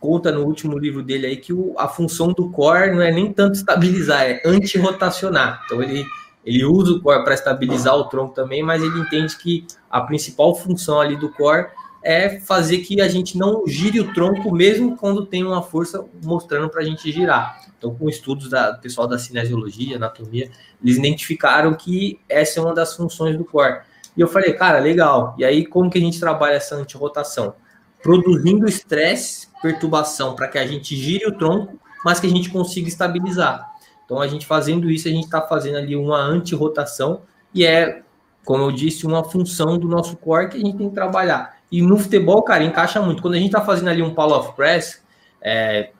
conta 0.00 0.30
no 0.30 0.44
último 0.44 0.78
livro 0.78 1.02
dele 1.02 1.26
aí 1.26 1.36
que 1.36 1.52
o, 1.52 1.74
a 1.76 1.88
função 1.88 2.28
do 2.28 2.50
core 2.50 2.92
não 2.92 3.02
é 3.02 3.10
nem 3.10 3.32
tanto 3.32 3.56
estabilizar, 3.56 4.22
é 4.22 4.42
anti-rotacionar. 4.44 5.62
Então 5.64 5.82
ele, 5.82 6.06
ele 6.44 6.64
usa 6.64 6.92
o 6.92 7.00
core 7.00 7.24
para 7.24 7.34
estabilizar 7.34 7.94
o 7.96 8.04
tronco 8.04 8.34
também, 8.34 8.62
mas 8.62 8.82
ele 8.82 8.98
entende 8.98 9.36
que 9.36 9.66
a 9.90 10.00
principal 10.00 10.54
função 10.54 11.00
ali 11.00 11.16
do 11.16 11.28
core 11.30 11.66
é 12.02 12.40
fazer 12.40 12.78
que 12.78 13.00
a 13.00 13.08
gente 13.08 13.36
não 13.36 13.66
gire 13.66 14.00
o 14.00 14.12
tronco 14.12 14.54
mesmo 14.54 14.96
quando 14.96 15.26
tem 15.26 15.44
uma 15.44 15.62
força 15.62 16.04
mostrando 16.22 16.68
para 16.68 16.82
a 16.82 16.84
gente 16.84 17.10
girar. 17.10 17.60
Então, 17.76 17.94
com 17.94 18.08
estudos 18.08 18.50
da 18.50 18.70
do 18.70 18.80
pessoal 18.80 19.06
da 19.06 19.18
cinesiologia, 19.18 19.96
anatomia, 19.96 20.50
eles 20.82 20.96
identificaram 20.96 21.74
que 21.74 22.20
essa 22.28 22.60
é 22.60 22.62
uma 22.62 22.74
das 22.74 22.94
funções 22.94 23.36
do 23.36 23.44
core. 23.44 23.80
E 24.16 24.20
eu 24.20 24.28
falei, 24.28 24.52
cara, 24.52 24.78
legal. 24.78 25.34
E 25.38 25.44
aí, 25.44 25.66
como 25.66 25.90
que 25.90 25.98
a 25.98 26.00
gente 26.00 26.18
trabalha 26.18 26.54
essa 26.54 26.74
antirrotação? 26.74 27.54
Produzindo 28.02 28.68
estresse, 28.68 29.48
perturbação, 29.60 30.34
para 30.34 30.48
que 30.48 30.58
a 30.58 30.66
gente 30.66 30.96
gire 30.96 31.26
o 31.26 31.36
tronco, 31.36 31.78
mas 32.04 32.18
que 32.18 32.26
a 32.26 32.30
gente 32.30 32.50
consiga 32.50 32.88
estabilizar. 32.88 33.68
Então, 34.04 34.20
a 34.20 34.26
gente 34.26 34.46
fazendo 34.46 34.90
isso, 34.90 35.06
a 35.06 35.10
gente 35.10 35.24
está 35.24 35.42
fazendo 35.42 35.76
ali 35.76 35.94
uma 35.94 36.18
antirrotação, 36.18 37.22
e 37.54 37.64
é 37.64 38.02
como 38.48 38.64
eu 38.64 38.72
disse, 38.72 39.06
uma 39.06 39.22
função 39.22 39.78
do 39.78 39.86
nosso 39.86 40.16
core 40.16 40.48
que 40.48 40.56
a 40.56 40.60
gente 40.60 40.78
tem 40.78 40.88
que 40.88 40.94
trabalhar. 40.94 41.57
E 41.70 41.82
no 41.82 41.98
futebol, 41.98 42.42
cara, 42.42 42.64
encaixa 42.64 43.00
muito. 43.00 43.20
Quando 43.20 43.34
a 43.34 43.38
gente 43.38 43.50
tá 43.52 43.60
fazendo 43.60 43.88
ali 43.88 44.02
um 44.02 44.14
Power 44.14 44.38
of 44.38 44.56
Press, 44.56 45.02
é, 45.40 45.90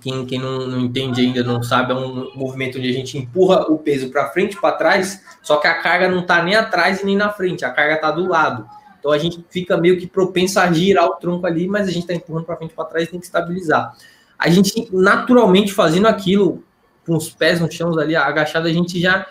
quem, 0.00 0.24
quem 0.24 0.38
não, 0.38 0.66
não, 0.66 0.80
entende 0.80 1.20
ainda, 1.20 1.42
não 1.42 1.62
sabe, 1.62 1.92
é 1.92 1.94
um 1.94 2.34
movimento 2.34 2.78
onde 2.78 2.88
a 2.88 2.92
gente 2.92 3.18
empurra 3.18 3.62
o 3.70 3.78
peso 3.78 4.10
para 4.10 4.30
frente, 4.30 4.60
para 4.60 4.76
trás, 4.76 5.22
só 5.42 5.56
que 5.56 5.66
a 5.66 5.74
carga 5.74 6.08
não 6.08 6.24
tá 6.24 6.42
nem 6.42 6.54
atrás 6.54 7.00
e 7.00 7.06
nem 7.06 7.16
na 7.16 7.30
frente, 7.30 7.64
a 7.64 7.70
carga 7.70 8.00
tá 8.00 8.10
do 8.10 8.26
lado. 8.26 8.66
Então 8.98 9.12
a 9.12 9.18
gente 9.18 9.44
fica 9.50 9.76
meio 9.76 9.98
que 9.98 10.06
propenso 10.06 10.58
a 10.58 10.72
girar 10.72 11.06
o 11.06 11.16
tronco 11.16 11.46
ali, 11.46 11.68
mas 11.68 11.86
a 11.86 11.90
gente 11.90 12.02
está 12.02 12.14
empurrando 12.14 12.46
para 12.46 12.56
frente 12.56 12.74
para 12.74 12.84
trás 12.86 13.08
tem 13.08 13.20
que 13.20 13.26
estabilizar. 13.26 13.94
A 14.38 14.48
gente 14.48 14.88
naturalmente 14.92 15.72
fazendo 15.72 16.06
aquilo 16.06 16.64
com 17.06 17.14
os 17.14 17.28
pés 17.28 17.60
no 17.60 17.70
chão 17.70 17.96
ali, 17.98 18.16
agachado, 18.16 18.66
a 18.66 18.72
gente 18.72 18.98
já 18.98 19.26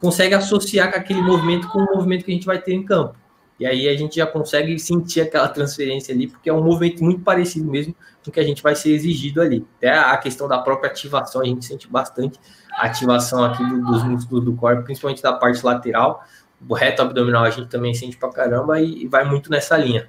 consegue 0.00 0.34
associar 0.34 0.90
com 0.90 0.98
aquele 0.98 1.20
movimento 1.20 1.68
com 1.68 1.80
o 1.80 1.96
movimento 1.96 2.24
que 2.24 2.30
a 2.30 2.34
gente 2.34 2.46
vai 2.46 2.58
ter 2.58 2.72
em 2.72 2.82
campo. 2.82 3.14
E 3.58 3.66
aí 3.66 3.88
a 3.88 3.96
gente 3.96 4.16
já 4.16 4.26
consegue 4.26 4.78
sentir 4.78 5.20
aquela 5.20 5.48
transferência 5.48 6.14
ali, 6.14 6.28
porque 6.28 6.48
é 6.48 6.52
um 6.52 6.62
movimento 6.62 7.02
muito 7.02 7.22
parecido 7.22 7.68
mesmo 7.68 7.94
com 8.22 8.30
o 8.30 8.32
que 8.32 8.38
a 8.38 8.44
gente 8.44 8.62
vai 8.62 8.76
ser 8.76 8.92
exigido 8.92 9.40
ali. 9.40 9.66
Até 9.78 9.90
a 9.90 10.16
questão 10.16 10.46
da 10.46 10.58
própria 10.58 10.90
ativação, 10.90 11.40
a 11.40 11.44
gente 11.44 11.64
sente 11.64 11.88
bastante 11.88 12.38
a 12.72 12.86
ativação 12.86 13.44
aqui 13.44 13.64
do, 13.64 13.84
dos 13.84 14.04
músculos 14.04 14.44
do 14.44 14.54
corpo, 14.54 14.84
principalmente 14.84 15.22
da 15.22 15.32
parte 15.32 15.64
lateral. 15.64 16.24
O 16.68 16.74
reto 16.74 17.02
abdominal 17.02 17.44
a 17.44 17.50
gente 17.50 17.68
também 17.68 17.94
sente 17.94 18.16
pra 18.16 18.30
caramba 18.30 18.80
e, 18.80 19.02
e 19.02 19.08
vai 19.08 19.24
muito 19.24 19.50
nessa 19.50 19.76
linha. 19.76 20.08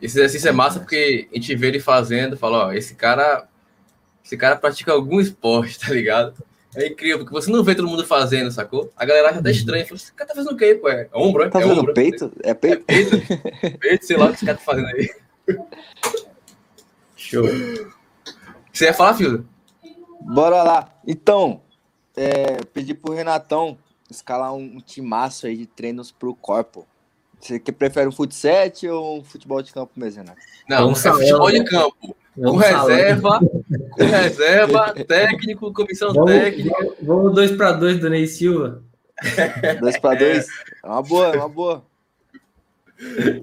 Esse 0.00 0.16
exercício 0.16 0.48
é 0.48 0.52
massa 0.52 0.78
porque 0.78 1.28
a 1.32 1.34
gente 1.34 1.56
vê 1.56 1.68
ele 1.68 1.80
fazendo, 1.80 2.36
fala, 2.36 2.66
ó, 2.66 2.72
esse 2.72 2.94
cara, 2.94 3.48
esse 4.24 4.36
cara 4.36 4.54
pratica 4.54 4.92
algum 4.92 5.18
esporte, 5.18 5.78
tá 5.84 5.92
ligado? 5.92 6.34
É 6.76 6.86
incrível, 6.86 7.18
porque 7.18 7.32
você 7.32 7.50
não 7.50 7.64
vê 7.64 7.74
todo 7.74 7.88
mundo 7.88 8.04
fazendo, 8.04 8.50
sacou? 8.50 8.92
A 8.96 9.04
galera 9.04 9.30
acha 9.30 9.40
até 9.40 9.50
estranho. 9.50 9.86
Fala, 9.86 9.96
esse 9.96 10.12
cara 10.12 10.28
tá 10.28 10.34
fazendo 10.34 10.52
o 10.52 10.56
quê, 10.56 10.74
pô? 10.74 10.88
É 10.88 11.08
ombro, 11.14 11.42
é? 11.42 11.48
Tá 11.48 11.58
é 11.58 11.62
fazendo 11.62 11.80
ombro, 11.80 11.94
peito? 11.94 12.32
É 12.42 12.52
peito? 12.52 12.84
É 12.86 13.04
peito? 13.04 13.78
peito, 13.78 14.06
sei 14.06 14.16
lá 14.16 14.26
o 14.26 14.28
que 14.28 14.34
esse 14.36 14.46
cara 14.46 14.58
tá 14.58 14.64
fazendo 14.64 14.86
aí. 14.88 15.10
Show. 17.16 17.44
Você 18.72 18.84
ia 18.84 18.94
falar, 18.94 19.14
Filho? 19.14 19.48
Bora 20.20 20.62
lá. 20.62 20.94
Então, 21.06 21.62
é, 22.16 22.62
pedi 22.72 22.94
pro 22.94 23.14
Renatão 23.14 23.78
escalar 24.10 24.52
um, 24.52 24.76
um 24.76 24.80
timaço 24.80 25.46
aí 25.46 25.56
de 25.56 25.66
treinos 25.66 26.10
pro 26.12 26.34
corpo. 26.34 26.86
Você 27.40 27.58
que 27.58 27.72
prefere 27.72 28.08
um 28.08 28.12
futsal 28.12 28.52
ou 28.90 29.18
um 29.18 29.24
futebol 29.24 29.62
de 29.62 29.72
campo 29.72 29.92
mesmo, 29.96 30.22
Renato? 30.22 30.40
Não, 30.68 30.90
é 30.90 30.94
futebol 30.94 31.50
de 31.50 31.64
campo. 31.64 32.16
Com 32.42 32.56
reserva, 32.56 33.40
com 33.40 34.04
reserva, 34.04 34.94
técnico, 35.06 35.72
comissão 35.72 36.12
vamos, 36.12 36.30
técnica. 36.30 36.76
Vamos 37.02 37.34
dois 37.34 37.50
para 37.50 37.72
dois, 37.72 37.98
Dona 37.98 38.24
Silva. 38.26 38.82
Dois 39.80 39.98
para 39.98 40.18
dois? 40.18 40.46
É 40.84 40.86
uma 40.86 41.02
boa, 41.02 41.26
é 41.26 41.36
uma 41.36 41.48
boa. 41.48 41.84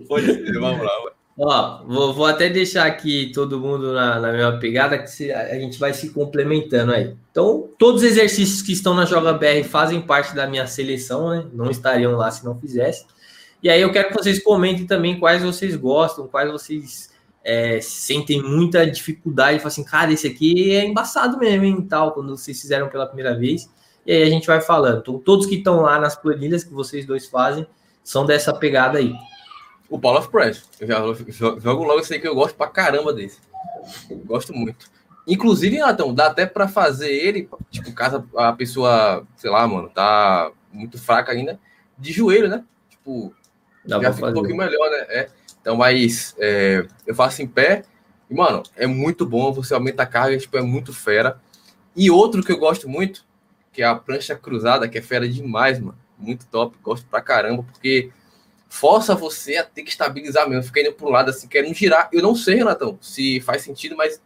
Pode 0.08 0.26
ser, 0.26 0.60
vamos 0.60 0.86
lá. 0.86 0.92
Ó, 1.38 1.84
vou, 1.84 2.14
vou, 2.14 2.26
até 2.26 2.50
deixar 2.50 2.86
aqui 2.86 3.32
todo 3.34 3.60
mundo 3.60 3.94
na, 3.94 4.22
na 4.22 4.32
mesma 4.32 4.58
pegada, 4.58 4.98
que 4.98 5.10
se, 5.10 5.34
a 5.34 5.56
gente 5.56 5.78
vai 5.78 5.94
se 5.94 6.12
complementando 6.12 6.94
aí. 6.94 7.14
Então, 7.30 7.68
todos 7.78 8.04
os 8.04 8.08
exercícios 8.08 8.62
que 8.62 8.72
estão 8.72 8.94
na 8.94 9.04
Joga 9.04 9.34
BR 9.34 9.66
fazem 9.66 10.00
parte 10.00 10.34
da 10.34 10.48
minha 10.48 10.66
seleção, 10.66 11.30
né? 11.30 11.46
Não 11.52 11.70
estariam 11.70 12.14
lá 12.14 12.32
se 12.32 12.46
não 12.46 12.58
fizesse. 12.58 13.06
E 13.62 13.70
aí 13.70 13.82
eu 13.82 13.92
quero 13.92 14.08
que 14.08 14.14
vocês 14.14 14.42
comentem 14.42 14.86
também 14.86 15.20
quais 15.20 15.44
vocês 15.44 15.76
gostam, 15.76 16.26
quais 16.26 16.50
vocês 16.50 17.10
é, 17.46 17.80
sentem 17.80 18.42
muita 18.42 18.90
dificuldade, 18.90 19.60
falam 19.60 19.68
assim, 19.68 19.84
cara, 19.84 20.12
esse 20.12 20.26
aqui 20.26 20.76
é 20.76 20.84
embaçado 20.84 21.38
mesmo, 21.38 21.64
hein, 21.64 21.80
tal, 21.88 22.12
quando 22.12 22.36
vocês 22.36 22.60
fizeram 22.60 22.90
pela 22.90 23.06
primeira 23.06 23.38
vez. 23.38 23.70
E 24.04 24.12
aí 24.12 24.24
a 24.24 24.30
gente 24.30 24.48
vai 24.48 24.60
falando. 24.60 25.00
Então, 25.00 25.20
todos 25.20 25.46
que 25.46 25.56
estão 25.56 25.82
lá 25.82 26.00
nas 26.00 26.16
planilhas 26.16 26.64
que 26.64 26.74
vocês 26.74 27.06
dois 27.06 27.28
fazem 27.28 27.68
são 28.04 28.26
dessa 28.26 28.52
pegada 28.52 28.98
aí. 28.98 29.14
O 29.88 30.00
Power 30.00 30.20
of 30.20 30.30
Press. 30.30 30.64
Eu 30.80 30.88
já 30.88 31.00
jogo 31.60 31.84
logo 31.84 32.04
sei 32.04 32.20
que 32.20 32.28
eu 32.28 32.34
gosto 32.34 32.56
pra 32.56 32.68
caramba 32.68 33.14
desse. 33.14 33.40
Gosto 34.26 34.52
muito. 34.52 34.90
Inclusive, 35.28 35.78
Natão, 35.78 36.14
dá 36.14 36.28
até 36.28 36.48
para 36.48 36.68
fazer 36.68 37.12
ele, 37.12 37.48
tipo, 37.70 37.94
caso 37.94 38.28
a 38.36 38.54
pessoa, 38.54 39.26
sei 39.36 39.52
lá, 39.52 39.68
mano, 39.68 39.90
tá 39.90 40.52
muito 40.72 41.00
fraca 41.00 41.32
ainda, 41.32 41.60
de 41.98 42.12
joelho, 42.12 42.48
né? 42.48 42.64
Tipo, 42.90 43.34
dá 43.86 44.00
já 44.00 44.14
fica 44.14 44.28
fazer. 44.28 44.32
um 44.32 44.36
pouquinho 44.36 44.58
melhor, 44.58 44.90
né? 44.90 45.06
É. 45.10 45.30
Então, 45.66 45.76
mas 45.76 46.36
é, 46.38 46.86
eu 47.08 47.16
faço 47.16 47.42
em 47.42 47.48
pé 47.48 47.86
e, 48.30 48.36
mano, 48.36 48.62
é 48.76 48.86
muito 48.86 49.26
bom, 49.26 49.52
você 49.52 49.74
aumenta 49.74 50.04
a 50.04 50.06
carga, 50.06 50.38
tipo, 50.38 50.56
é 50.56 50.62
muito 50.62 50.94
fera. 50.94 51.42
E 51.96 52.12
outro 52.12 52.44
que 52.44 52.52
eu 52.52 52.60
gosto 52.60 52.88
muito, 52.88 53.26
que 53.74 53.82
é 53.82 53.86
a 53.86 53.96
prancha 53.96 54.36
cruzada, 54.36 54.88
que 54.88 55.00
é 55.00 55.02
fera 55.02 55.28
demais, 55.28 55.80
mano. 55.80 55.98
Muito 56.20 56.46
top, 56.46 56.78
gosto 56.84 57.08
pra 57.08 57.20
caramba, 57.20 57.64
porque 57.64 58.12
força 58.70 59.16
você 59.16 59.58
a 59.58 59.64
ter 59.64 59.82
que 59.82 59.90
estabilizar 59.90 60.48
mesmo, 60.48 60.66
fica 60.66 60.82
indo 60.82 60.94
pro 60.94 61.10
lado 61.10 61.32
assim, 61.32 61.48
querendo 61.48 61.74
girar. 61.74 62.10
Eu 62.14 62.22
não 62.22 62.36
sei, 62.36 62.58
Renatão, 62.58 63.00
se 63.02 63.40
faz 63.40 63.64
sentido, 63.64 63.98
mas 63.98 64.22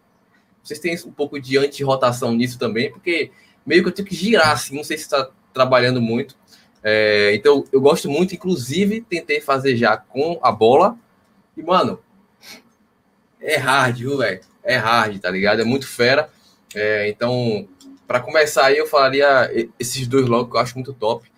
vocês 0.62 0.78
têm 0.78 0.94
um 1.06 1.12
pouco 1.12 1.40
de 1.40 1.58
anti-rotação 1.58 2.34
nisso 2.34 2.60
também, 2.60 2.92
porque 2.92 3.32
meio 3.66 3.82
que 3.82 3.88
eu 3.88 3.94
tenho 3.94 4.10
que 4.10 4.16
girar 4.16 4.52
assim, 4.52 4.76
não 4.76 4.84
sei 4.84 4.98
se 4.98 5.04
está 5.04 5.30
trabalhando 5.54 6.02
muito. 6.02 6.36
É, 6.84 7.34
então, 7.34 7.64
eu 7.72 7.80
gosto 7.80 8.10
muito, 8.10 8.36
inclusive, 8.36 9.00
tentei 9.00 9.40
fazer 9.40 9.78
já 9.78 9.96
com 9.96 10.38
a 10.44 10.52
bola, 10.52 10.98
e, 11.60 11.64
mano, 11.64 12.00
é 13.42 13.58
hard, 13.58 13.98
viu, 13.98 14.18
velho? 14.18 14.40
É 14.64 14.78
hard, 14.78 15.20
tá 15.20 15.30
ligado? 15.30 15.62
É 15.62 15.66
muito 15.66 15.88
fera. 15.88 16.30
É, 16.74 17.10
então, 17.10 17.68
para 18.08 18.22
começar 18.22 18.66
aí, 18.68 18.78
eu 18.78 18.88
falaria 18.88 19.52
esses 19.78 20.08
dois 20.08 20.28
logo 20.28 20.50
que 20.50 20.56
eu 20.56 20.62
acho 20.62 20.76
muito 20.76 20.94
top. 20.94 21.30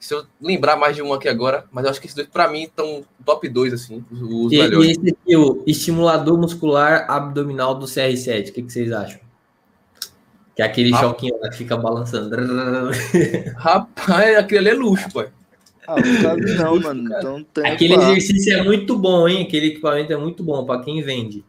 Se 0.00 0.14
eu 0.14 0.24
lembrar 0.40 0.76
mais 0.76 0.96
de 0.96 1.02
um 1.02 1.12
aqui 1.12 1.28
agora, 1.28 1.64
mas 1.70 1.84
eu 1.84 1.90
acho 1.90 2.00
que 2.00 2.06
esses 2.06 2.16
dois, 2.16 2.28
para 2.28 2.48
mim, 2.48 2.62
estão 2.62 3.04
top 3.24 3.48
2, 3.48 3.74
assim, 3.74 4.04
os, 4.10 4.52
e, 4.52 4.58
melhores. 4.58 4.88
E 4.88 4.90
esse 4.90 5.10
aqui, 5.10 5.36
o 5.36 5.62
estimulador 5.66 6.36
muscular 6.36 7.08
abdominal 7.08 7.74
do 7.74 7.86
CR7, 7.86 8.50
o 8.50 8.52
que, 8.52 8.62
que 8.62 8.72
vocês 8.72 8.90
acham? 8.90 9.20
Que 10.56 10.62
é 10.62 10.64
aquele 10.64 10.90
Rapaz. 10.90 11.08
choquinho 11.08 11.40
que 11.40 11.56
fica 11.56 11.76
balançando. 11.76 12.36
Rapaz, 13.56 14.36
aquele 14.36 14.70
ali 14.70 14.70
é 14.70 14.74
luxo, 14.74 15.08
pai. 15.12 15.30
Ah, 15.86 15.96
não 16.00 16.22
sabe 16.22 16.54
não, 16.54 16.80
mano. 16.80 17.10
Então, 17.18 17.44
tem 17.44 17.66
Aquele 17.66 17.94
exercício 17.94 18.54
é 18.54 18.62
muito 18.62 18.96
bom, 18.96 19.28
hein? 19.28 19.42
Aquele 19.42 19.68
equipamento 19.68 20.12
é 20.12 20.16
muito 20.16 20.42
bom 20.42 20.64
para 20.64 20.82
quem 20.82 21.02
vende. 21.02 21.44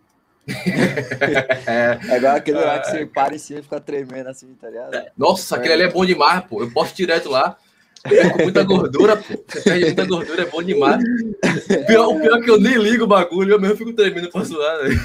é, 1.67 1.99
é 2.13 2.17
igual 2.17 2.35
aquele 2.35 2.59
lá 2.59 2.79
que 2.79 2.89
você 2.89 3.05
para 3.05 3.35
em 3.35 3.37
cima 3.37 3.59
e 3.59 3.63
fica 3.63 3.79
tremendo 3.79 4.27
assim, 4.27 4.53
tá 4.59 4.69
ligado? 4.69 5.05
Nossa, 5.17 5.55
aquele 5.55 5.73
ali 5.73 5.83
é 5.83 5.91
bom 5.91 6.05
demais, 6.05 6.43
pô. 6.45 6.61
Eu 6.61 6.71
posto 6.71 6.95
direto 6.95 7.29
lá. 7.29 7.57
Com 8.03 8.43
muita 8.43 8.63
gordura, 8.63 9.15
pô. 9.15 9.41
Você 9.47 9.61
perde 9.61 9.85
muita 9.85 10.05
gordura, 10.05 10.41
é 10.41 10.45
bom 10.45 10.61
demais. 10.61 11.01
O 11.01 11.85
pior, 11.85 12.07
o 12.09 12.19
pior 12.19 12.37
é 12.37 12.41
que 12.41 12.49
eu 12.49 12.59
nem 12.59 12.77
ligo 12.77 13.05
o 13.05 13.07
bagulho, 13.07 13.53
eu 13.53 13.61
mesmo 13.61 13.77
fico 13.77 13.93
tremendo 13.93 14.29
pra 14.29 14.43
suar, 14.43 14.83
né? 14.83 14.95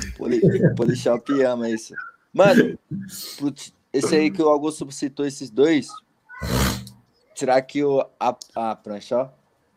Polishop 0.75 1.43
ama 1.45 1.69
isso. 1.71 1.95
Mano, 2.33 2.79
esse 3.93 4.17
aí 4.17 4.31
que 4.31 4.43
o 4.43 4.49
Augusto 4.49 4.91
citou, 4.91 5.25
esses 5.25 5.49
dois, 5.51 5.89
tirar 7.39 7.57
aqui 7.57 7.85
o, 7.85 8.05
a, 8.19 8.37
a 8.55 8.75
prancha, 8.75 9.17
ó. 9.17 9.29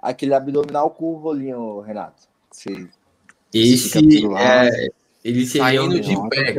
Aquele 0.02 0.34
abdominal 0.34 0.90
com 0.90 1.14
o 1.14 1.18
rolinho, 1.18 1.80
Renato. 1.82 2.24
Você, 2.50 2.90
Esse 3.54 4.00
é, 4.36 4.90
ele 5.24 5.46
saindo 5.46 6.00
de 6.00 6.16
pé. 6.30 6.56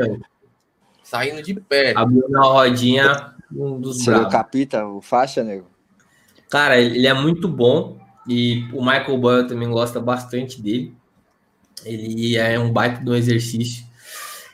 Saindo 1.02 1.42
de 1.42 1.54
pé. 1.54 1.92
Abdominal 1.96 2.52
rodinha, 2.52 3.34
um 3.50 3.80
dos 3.80 4.04
Você 4.04 4.14
o 4.14 4.28
capita, 4.28 4.86
o 4.86 5.00
faixa, 5.00 5.42
nego? 5.42 5.66
Cara, 6.48 6.78
ele 6.80 7.06
é 7.06 7.12
muito 7.12 7.48
bom. 7.48 8.00
E 8.28 8.68
o 8.72 8.80
Michael 8.80 9.18
Boyle 9.18 9.48
também 9.48 9.68
gosta 9.68 9.98
bastante 9.98 10.62
dele. 10.62 10.94
Ele 11.84 12.36
é 12.36 12.56
um 12.56 12.72
baita 12.72 13.02
do 13.02 13.16
exercício. 13.16 13.84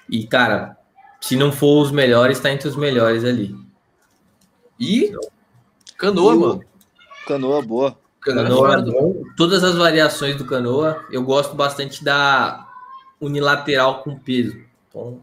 E, 0.08 0.26
cara, 0.26 0.78
se 1.20 1.36
não 1.36 1.52
for 1.52 1.82
os 1.82 1.92
melhores, 1.92 2.40
tá 2.40 2.50
entre 2.50 2.66
os 2.66 2.76
melhores 2.76 3.24
ali. 3.24 3.54
E 4.80 5.12
Canoa, 5.98 6.34
e 6.34 6.38
mano. 6.38 6.64
Canoa 7.26 7.62
boa. 7.62 7.98
Canoa, 8.20 8.76
canoa 8.76 9.14
todas 9.36 9.64
as 9.64 9.74
variações 9.74 10.36
do 10.36 10.44
canoa. 10.44 11.04
Eu 11.10 11.22
gosto 11.22 11.54
bastante 11.54 12.02
da 12.02 12.68
unilateral 13.20 14.02
com 14.02 14.16
peso. 14.18 14.56
Então, 14.88 15.20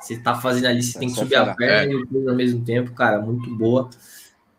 você 0.00 0.18
tá 0.18 0.34
fazendo 0.34 0.66
ali, 0.66 0.82
você 0.82 0.98
tem 0.98 1.08
que 1.08 1.14
subir 1.14 1.36
a 1.36 1.54
perna 1.54 1.92
é. 1.92 1.94
e 1.94 1.96
o 1.96 2.06
peso 2.06 2.28
ao 2.28 2.34
mesmo 2.34 2.64
tempo, 2.64 2.92
cara, 2.92 3.20
muito 3.20 3.48
boa. 3.54 3.88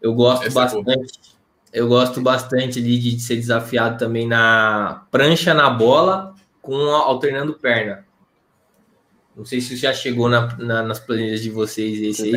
Eu 0.02 0.14
gosto 0.14 0.48
Essa 0.48 0.60
é 0.60 0.64
bastante. 0.64 1.20
É 1.74 1.80
eu 1.80 1.88
gosto 1.88 2.22
bastante 2.22 2.80
ali 2.80 2.98
de 2.98 3.20
ser 3.20 3.36
desafiado 3.36 3.98
também 3.98 4.26
na 4.26 5.06
prancha 5.12 5.54
na 5.54 5.70
bola 5.70 6.34
com 6.62 6.76
alternando 6.76 7.54
perna. 7.54 8.06
Não 9.36 9.46
sei 9.46 9.62
se 9.62 9.76
já 9.76 9.94
chegou 9.94 10.28
na, 10.28 10.56
na, 10.58 10.82
nas 10.82 11.00
planilhas 11.00 11.42
de 11.42 11.50
vocês 11.50 12.00
esse 12.02 12.24
aí. 12.24 12.32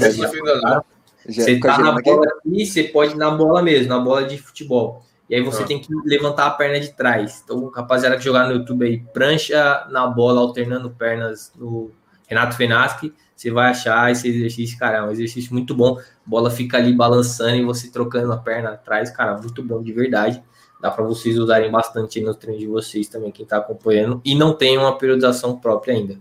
Já 1.29 1.45
você 1.45 1.61
tá 1.61 1.79
na 1.79 1.93
bola 2.01 2.27
aqui, 2.27 2.67
você 2.67 2.85
pode 2.85 3.13
ir 3.13 3.17
na 3.17 3.31
bola 3.31 3.63
mesmo, 3.63 3.89
na 3.89 3.99
bola 3.99 4.25
de 4.25 4.39
futebol. 4.39 5.05
E 5.29 5.35
aí 5.35 5.43
você 5.43 5.63
ah. 5.63 5.67
tem 5.67 5.79
que 5.79 5.89
levantar 6.05 6.47
a 6.47 6.51
perna 6.51 6.81
de 6.81 6.93
trás. 6.93 7.41
Então, 7.45 7.71
rapaziada 7.71 8.17
que 8.17 8.25
jogar 8.25 8.49
no 8.49 8.55
YouTube 8.55 8.85
aí, 8.85 8.99
prancha 8.99 9.87
na 9.91 10.07
bola, 10.07 10.41
alternando 10.41 10.91
pernas 10.91 11.53
no 11.57 11.91
Renato 12.27 12.57
Fenaschi, 12.57 13.13
você 13.37 13.51
vai 13.51 13.71
achar 13.71 14.11
esse 14.11 14.29
exercício, 14.29 14.79
cara, 14.79 14.99
é 14.99 15.03
um 15.03 15.11
exercício 15.11 15.53
muito 15.53 15.75
bom. 15.75 15.99
A 15.99 16.03
bola 16.27 16.51
fica 16.51 16.77
ali 16.77 16.93
balançando 16.93 17.57
e 17.57 17.65
você 17.65 17.91
trocando 17.91 18.33
a 18.33 18.37
perna 18.37 18.71
atrás, 18.71 19.11
cara, 19.11 19.39
muito 19.39 19.63
bom 19.63 19.83
de 19.83 19.93
verdade. 19.93 20.43
Dá 20.81 20.91
para 20.91 21.05
vocês 21.05 21.39
usarem 21.39 21.71
bastante 21.71 22.21
no 22.21 22.35
treino 22.35 22.59
de 22.59 22.67
vocês 22.67 23.09
também, 23.09 23.31
quem 23.31 23.45
está 23.45 23.59
acompanhando, 23.59 24.21
e 24.25 24.35
não 24.35 24.53
tem 24.53 24.77
uma 24.77 24.97
periodização 24.99 25.57
própria 25.59 25.95
ainda. 25.95 26.19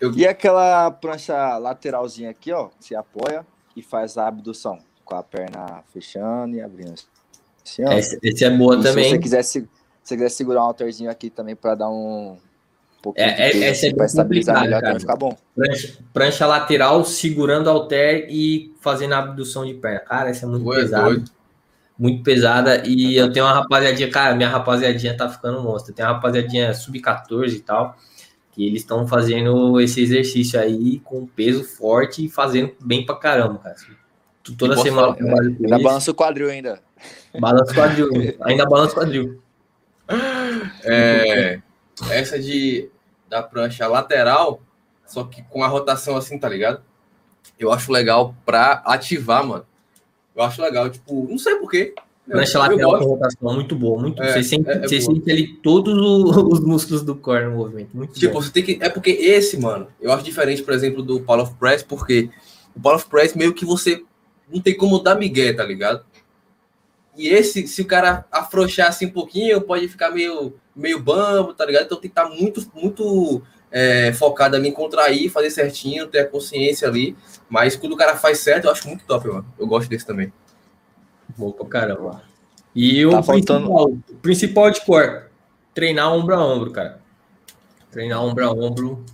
Eu... 0.00 0.12
E 0.14 0.26
aquela 0.26 0.90
prancha 0.90 1.58
lateralzinha 1.58 2.30
aqui, 2.30 2.52
ó, 2.52 2.70
você 2.78 2.94
apoia 2.94 3.46
e 3.76 3.82
faz 3.82 4.16
a 4.16 4.26
abdução 4.26 4.78
com 5.04 5.14
a 5.14 5.22
perna 5.22 5.82
fechando 5.92 6.56
e 6.56 6.60
abrindo. 6.60 6.94
Assim, 7.64 7.84
esse, 7.84 8.18
esse, 8.22 8.44
é 8.44 8.50
boa 8.50 8.76
e 8.76 8.82
também. 8.82 9.04
Se 9.04 9.10
você 9.10 9.18
quiser, 9.18 9.42
se 9.42 9.68
você 10.02 10.16
quiser 10.16 10.30
segurar 10.30 10.60
um 10.60 10.64
alterzinho 10.64 11.10
aqui 11.10 11.28
também 11.28 11.54
para 11.54 11.74
dar 11.74 11.90
um, 11.90 12.38
pouquinho 13.02 13.26
é, 13.26 13.50
é, 13.50 13.64
essa 13.64 13.86
é 13.86 13.94
para 13.94 14.06
estabilizar 14.06 14.60
melhor, 14.62 14.80
cara. 14.80 15.00
ficar 15.00 15.16
bom. 15.16 15.36
Prancha, 15.54 15.98
prancha, 16.12 16.46
lateral 16.46 17.04
segurando 17.04 17.66
o 17.66 17.70
alter 17.70 18.26
e 18.30 18.74
fazendo 18.80 19.14
a 19.14 19.18
abdução 19.18 19.66
de 19.66 19.74
perna. 19.74 20.00
Cara, 20.00 20.30
essa 20.30 20.46
é 20.46 20.48
muito 20.48 20.64
pesada. 20.64 21.24
Muito 21.98 22.22
pesada. 22.22 22.82
E 22.86 23.16
eu 23.16 23.30
tenho 23.30 23.44
uma 23.44 23.52
rapaziadinha, 23.52 24.10
cara, 24.10 24.34
minha 24.34 24.48
rapaziadinha 24.48 25.14
tá 25.14 25.28
ficando 25.28 25.62
monstro. 25.62 25.92
Tem 25.92 26.04
uma 26.04 26.14
rapaziadinha 26.14 26.72
sub-14 26.72 27.54
e 27.54 27.60
tal 27.60 27.96
que 28.60 28.66
eles 28.66 28.82
estão 28.82 29.08
fazendo 29.08 29.80
esse 29.80 30.02
exercício 30.02 30.60
aí 30.60 31.00
com 31.00 31.26
peso 31.26 31.64
forte 31.64 32.26
e 32.26 32.28
fazendo 32.28 32.74
bem 32.78 33.06
pra 33.06 33.16
caramba, 33.16 33.58
cara. 33.58 33.76
Toda 34.58 34.76
semana. 34.76 35.14
Falar, 35.14 35.44
né? 35.44 35.56
Ainda 35.62 35.78
balança 35.78 36.10
o 36.10 36.14
quadril 36.14 36.50
ainda. 36.50 36.82
Balança 37.38 37.72
o 37.72 37.74
quadril. 37.74 38.08
ainda 38.42 38.66
balança 38.66 38.92
o 38.92 38.94
quadril. 38.96 39.42
É, 40.84 41.62
essa 42.10 42.38
de 42.38 42.90
da 43.30 43.42
prancha 43.42 43.86
lateral, 43.86 44.60
só 45.06 45.24
que 45.24 45.42
com 45.44 45.64
a 45.64 45.68
rotação 45.68 46.18
assim, 46.18 46.38
tá 46.38 46.48
ligado? 46.48 46.82
Eu 47.58 47.72
acho 47.72 47.90
legal 47.90 48.34
pra 48.44 48.82
ativar, 48.84 49.42
mano. 49.42 49.64
Eu 50.36 50.42
acho 50.42 50.60
legal, 50.60 50.90
tipo, 50.90 51.26
não 51.30 51.38
sei 51.38 51.54
porquê. 51.54 51.94
Prancha 52.30 52.58
lateral 52.58 52.98
com 52.98 53.04
rotação 53.04 53.54
muito 53.54 53.74
boa, 53.74 54.00
muito. 54.00 54.22
É, 54.22 54.32
você 54.32 54.42
sente, 54.42 54.68
é, 54.70 54.74
é 54.74 54.80
você 54.82 55.00
sente 55.00 55.30
ali 55.30 55.48
todos 55.56 55.94
os 55.98 56.60
músculos 56.60 57.02
do 57.02 57.16
core 57.16 57.46
no 57.46 57.56
movimento. 57.56 57.96
Muito 57.96 58.14
tipo, 58.14 58.34
bom. 58.34 58.40
você 58.40 58.50
tem 58.52 58.62
que. 58.62 58.78
É 58.80 58.88
porque 58.88 59.10
esse, 59.10 59.58
mano, 59.58 59.88
eu 60.00 60.12
acho 60.12 60.24
diferente, 60.24 60.62
por 60.62 60.72
exemplo, 60.72 61.02
do 61.02 61.20
Power 61.20 61.42
of 61.42 61.54
Press, 61.54 61.82
porque 61.82 62.30
o 62.74 62.80
Power 62.80 62.96
of 62.96 63.08
Press 63.08 63.34
meio 63.34 63.52
que 63.52 63.64
você 63.64 64.02
não 64.52 64.60
tem 64.60 64.76
como 64.76 64.98
dar 65.00 65.16
migué, 65.16 65.52
tá 65.52 65.64
ligado? 65.64 66.04
E 67.16 67.28
esse, 67.28 67.66
se 67.66 67.82
o 67.82 67.86
cara 67.86 68.24
afrouxar 68.30 68.88
assim 68.88 69.06
um 69.06 69.10
pouquinho, 69.10 69.60
pode 69.60 69.88
ficar 69.88 70.10
meio, 70.10 70.54
meio 70.74 71.00
bambo, 71.00 71.52
tá 71.52 71.66
ligado? 71.66 71.84
Então 71.84 71.98
tem 72.00 72.10
que 72.10 72.18
estar 72.18 72.28
tá 72.28 72.34
muito, 72.34 72.64
muito 72.74 73.42
é, 73.70 74.12
focado 74.12 74.56
ali 74.56 74.68
em 74.68 74.72
contrair, 74.72 75.28
fazer 75.28 75.50
certinho, 75.50 76.06
ter 76.06 76.20
a 76.20 76.26
consciência 76.26 76.88
ali. 76.88 77.16
Mas 77.48 77.76
quando 77.76 77.92
o 77.92 77.96
cara 77.96 78.16
faz 78.16 78.38
certo, 78.38 78.66
eu 78.66 78.70
acho 78.70 78.86
muito 78.88 79.04
top, 79.04 79.28
mano. 79.28 79.46
Eu 79.58 79.66
gosto 79.66 79.88
desse 79.88 80.06
também. 80.06 80.32
Bom 81.40 81.52
pra 81.52 81.66
caramba. 81.66 82.22
E 82.76 83.04
o 83.06 83.12
tá 83.12 83.22
principal, 83.22 83.58
faltando... 83.58 84.04
principal 84.20 84.70
de 84.70 84.84
cor, 84.84 85.30
treinar 85.74 86.12
ombro 86.12 86.34
a 86.34 86.44
ombro, 86.44 86.70
cara. 86.70 87.00
Treinar 87.90 88.22
ombro 88.22 88.44
a 88.44 88.52
ombro. 88.52 89.04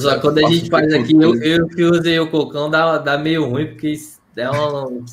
Só 0.00 0.18
quando 0.18 0.38
a 0.38 0.50
gente 0.50 0.68
faz 0.68 0.92
aqui, 0.92 1.14
eu, 1.14 1.40
eu 1.40 1.68
que 1.68 1.84
usei 1.84 2.18
o 2.18 2.28
cocão, 2.28 2.68
dá, 2.68 2.98
dá 2.98 3.16
meio 3.16 3.48
ruim, 3.48 3.68
porque 3.68 3.94
é 4.36 4.50
um. 4.50 5.04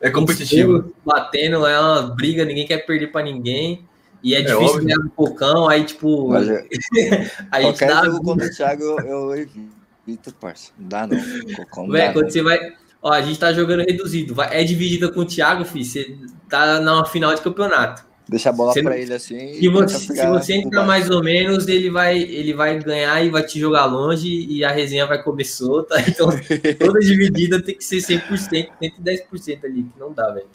É 0.00 0.10
competitivo. 0.10 0.92
Batendo, 1.04 1.64
é 1.64 1.78
uma 1.78 2.02
briga, 2.02 2.44
ninguém 2.44 2.66
quer 2.66 2.78
perder 2.78 3.12
para 3.12 3.24
ninguém. 3.24 3.86
E 4.20 4.34
é, 4.34 4.40
é 4.40 4.42
difícil 4.42 4.82
ganhar 4.82 4.98
no 4.98 5.10
cocão, 5.10 5.68
aí 5.68 5.84
tipo. 5.84 6.28
Mas, 6.28 6.48
é, 6.48 6.66
a 7.52 7.60
gente 7.62 7.78
qualquer 7.78 7.88
dá... 7.88 8.04
jogo 8.06 8.24
contra 8.24 8.46
o 8.46 8.50
Thiago 8.50 8.82
eu 8.82 9.34
evito, 9.36 10.34
parça. 10.40 10.72
Não 10.76 10.88
dá 10.88 11.06
não. 11.06 11.16
Cocão, 11.54 11.84
não 11.86 11.92
Véio, 11.92 12.06
dá, 12.08 12.12
quando 12.12 12.24
não. 12.24 12.30
você 12.30 12.42
vai. 12.42 12.83
Ó, 13.04 13.12
a 13.12 13.20
gente 13.20 13.38
tá 13.38 13.52
jogando 13.52 13.80
reduzido. 13.80 14.34
Vai, 14.34 14.58
é 14.58 14.64
dividida 14.64 15.12
com 15.12 15.20
o 15.20 15.24
Thiago, 15.26 15.62
filho. 15.66 15.84
Você 15.84 16.16
tá 16.48 16.80
na 16.80 17.04
final 17.04 17.34
de 17.34 17.42
campeonato. 17.42 18.02
Deixa 18.26 18.48
a 18.48 18.52
bola 18.52 18.72
para 18.72 18.96
ele 18.96 19.12
assim. 19.12 19.52
Se 19.60 19.68
você, 19.68 19.98
se 19.98 20.26
você 20.26 20.54
entrar 20.54 20.84
mais 20.84 21.10
ou 21.10 21.22
menos, 21.22 21.68
ele 21.68 21.90
vai, 21.90 22.18
ele 22.18 22.54
vai 22.54 22.78
ganhar 22.78 23.22
e 23.22 23.28
vai 23.28 23.42
te 23.42 23.60
jogar 23.60 23.84
longe 23.84 24.46
e 24.48 24.64
a 24.64 24.70
resenha 24.70 25.06
vai 25.06 25.22
comer 25.22 25.44
solta. 25.44 25.96
Então, 26.08 26.30
toda 26.78 26.98
dividida 27.00 27.60
tem 27.62 27.76
que 27.76 27.84
ser 27.84 27.98
100%, 27.98 28.70
110% 28.80 29.64
ali, 29.64 29.82
que 29.82 30.00
não 30.00 30.10
dá, 30.10 30.30
velho. 30.30 30.46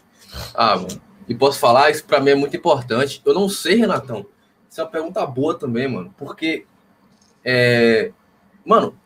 Ah, 0.56 0.76
mano. 0.76 1.00
E 1.28 1.36
posso 1.36 1.60
falar, 1.60 1.92
isso 1.92 2.04
para 2.04 2.20
mim 2.20 2.32
é 2.32 2.36
muito 2.36 2.58
importante. 2.58 3.22
Eu 3.24 3.36
não 3.36 3.48
sei, 3.48 3.76
Renatão. 3.76 4.26
Isso 4.68 4.82
é 4.82 4.84
uma 4.84 4.90
pergunta 4.90 5.24
boa 5.28 5.54
também, 5.54 5.88
mano. 5.88 6.12
Porque, 6.18 6.66
é... 7.46 8.12
mano, 8.66 8.98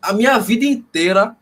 a 0.00 0.12
minha 0.12 0.38
vida 0.38 0.64
inteira 0.64 1.36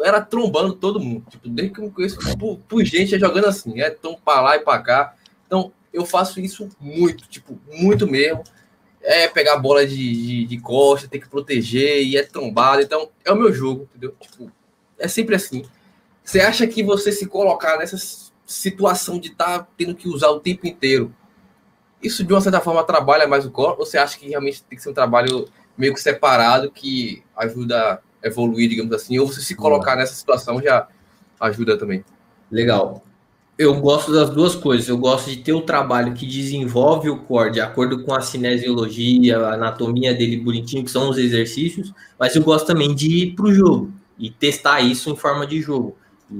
era 0.00 0.20
trombando 0.20 0.74
todo 0.74 1.00
mundo. 1.00 1.24
Tipo, 1.28 1.48
desde 1.48 1.74
que 1.74 1.80
eu 1.80 1.84
me 1.84 1.90
conheço, 1.90 2.18
por, 2.38 2.58
por 2.58 2.84
gente 2.84 3.14
é 3.14 3.18
jogando 3.18 3.46
assim, 3.46 3.80
é 3.80 3.90
tão 3.90 4.14
pra 4.14 4.40
lá 4.40 4.56
e 4.56 4.60
pra 4.60 4.78
cá. 4.78 5.14
Então, 5.46 5.72
eu 5.92 6.04
faço 6.04 6.40
isso 6.40 6.68
muito, 6.80 7.28
tipo, 7.28 7.58
muito 7.70 8.06
mesmo. 8.06 8.42
É 9.00 9.26
pegar 9.26 9.54
a 9.54 9.58
bola 9.58 9.86
de, 9.86 9.96
de, 9.96 10.44
de 10.46 10.60
costa, 10.60 11.08
tem 11.08 11.20
que 11.20 11.28
proteger, 11.28 12.02
e 12.02 12.16
é 12.16 12.22
trombado. 12.22 12.82
Então, 12.82 13.10
é 13.24 13.32
o 13.32 13.36
meu 13.36 13.52
jogo, 13.52 13.88
entendeu? 13.90 14.14
Tipo, 14.20 14.50
é 14.98 15.08
sempre 15.08 15.34
assim. 15.34 15.64
Você 16.24 16.40
acha 16.40 16.66
que 16.66 16.82
você 16.82 17.10
se 17.10 17.26
colocar 17.26 17.76
nessa 17.78 17.96
situação 18.46 19.18
de 19.18 19.28
estar 19.28 19.60
tá 19.60 19.68
tendo 19.76 19.94
que 19.94 20.08
usar 20.08 20.28
o 20.28 20.40
tempo 20.40 20.66
inteiro, 20.66 21.12
isso 22.02 22.24
de 22.24 22.32
uma 22.32 22.40
certa 22.40 22.60
forma 22.60 22.84
trabalha 22.84 23.26
mais 23.26 23.46
o 23.46 23.50
core? 23.50 23.76
Ou 23.78 23.86
você 23.86 23.98
acha 23.98 24.18
que 24.18 24.28
realmente 24.28 24.62
tem 24.62 24.76
que 24.76 24.82
ser 24.82 24.90
um 24.90 24.94
trabalho 24.94 25.48
meio 25.76 25.94
que 25.94 26.00
separado 26.00 26.70
que 26.70 27.22
ajuda 27.36 28.02
evoluir, 28.22 28.68
digamos 28.68 28.92
assim, 28.92 29.18
ou 29.18 29.26
você 29.26 29.40
se 29.40 29.54
colocar 29.54 29.96
nessa 29.96 30.14
situação 30.14 30.60
já 30.62 30.86
ajuda 31.40 31.76
também. 31.76 32.04
Legal. 32.50 33.02
Eu 33.58 33.80
gosto 33.80 34.12
das 34.12 34.30
duas 34.30 34.54
coisas. 34.54 34.88
Eu 34.88 34.98
gosto 34.98 35.30
de 35.30 35.36
ter 35.36 35.52
o 35.52 35.60
trabalho 35.60 36.14
que 36.14 36.26
desenvolve 36.26 37.10
o 37.10 37.18
core 37.18 37.52
de 37.52 37.60
acordo 37.60 38.02
com 38.02 38.14
a 38.14 38.20
cinesiologia, 38.20 39.38
a 39.38 39.54
anatomia 39.54 40.14
dele 40.14 40.36
bonitinho, 40.36 40.84
que 40.84 40.90
são 40.90 41.10
os 41.10 41.18
exercícios, 41.18 41.92
mas 42.18 42.34
eu 42.34 42.42
gosto 42.42 42.66
também 42.66 42.94
de 42.94 43.08
ir 43.08 43.34
para 43.34 43.46
o 43.46 43.52
jogo 43.52 43.92
e 44.18 44.30
testar 44.30 44.80
isso 44.80 45.10
em 45.10 45.16
forma 45.16 45.46
de 45.46 45.60
jogo. 45.60 45.96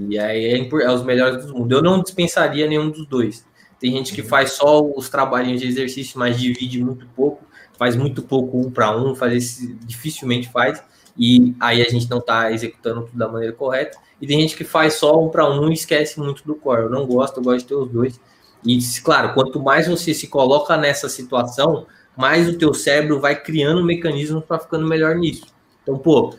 E 0.08 0.18
aí 0.18 0.44
é, 0.46 0.68
é 0.82 0.90
os 0.90 1.04
melhores 1.04 1.46
do 1.46 1.54
mundo. 1.54 1.72
Eu 1.72 1.82
não 1.82 2.02
dispensaria 2.02 2.66
nenhum 2.66 2.90
dos 2.90 3.06
dois. 3.06 3.44
Tem 3.78 3.92
gente 3.92 4.14
que 4.14 4.22
faz 4.22 4.52
só 4.52 4.80
os 4.80 5.08
trabalhinhos 5.08 5.60
de 5.60 5.66
exercício, 5.66 6.18
mas 6.18 6.38
divide 6.38 6.82
muito 6.82 7.06
pouco, 7.16 7.44
faz 7.76 7.96
muito 7.96 8.22
pouco 8.22 8.58
um 8.58 8.70
para 8.70 8.96
um, 8.96 9.14
faz 9.14 9.34
esse, 9.34 9.74
dificilmente 9.84 10.48
faz 10.48 10.82
e 11.16 11.54
aí 11.60 11.82
a 11.82 11.88
gente 11.88 12.08
não 12.08 12.18
está 12.18 12.50
executando 12.50 13.02
tudo 13.02 13.18
da 13.18 13.28
maneira 13.28 13.54
correta. 13.54 13.98
E 14.20 14.26
tem 14.26 14.40
gente 14.40 14.56
que 14.56 14.64
faz 14.64 14.94
só 14.94 15.20
um 15.20 15.28
para 15.28 15.48
um 15.50 15.70
e 15.70 15.74
esquece 15.74 16.18
muito 16.18 16.44
do 16.44 16.54
core. 16.54 16.82
Eu 16.82 16.90
não 16.90 17.06
gosto, 17.06 17.38
eu 17.38 17.42
gosto 17.42 17.58
de 17.60 17.66
ter 17.66 17.74
os 17.74 17.88
dois. 17.88 18.20
E, 18.64 18.78
claro, 19.02 19.34
quanto 19.34 19.60
mais 19.60 19.88
você 19.88 20.14
se 20.14 20.28
coloca 20.28 20.76
nessa 20.76 21.08
situação, 21.08 21.86
mais 22.16 22.48
o 22.48 22.56
teu 22.56 22.72
cérebro 22.72 23.20
vai 23.20 23.34
criando 23.40 23.84
mecanismos 23.84 24.44
para 24.44 24.60
ficando 24.60 24.86
melhor 24.86 25.16
nisso. 25.16 25.46
Então, 25.82 25.98
pô, 25.98 26.34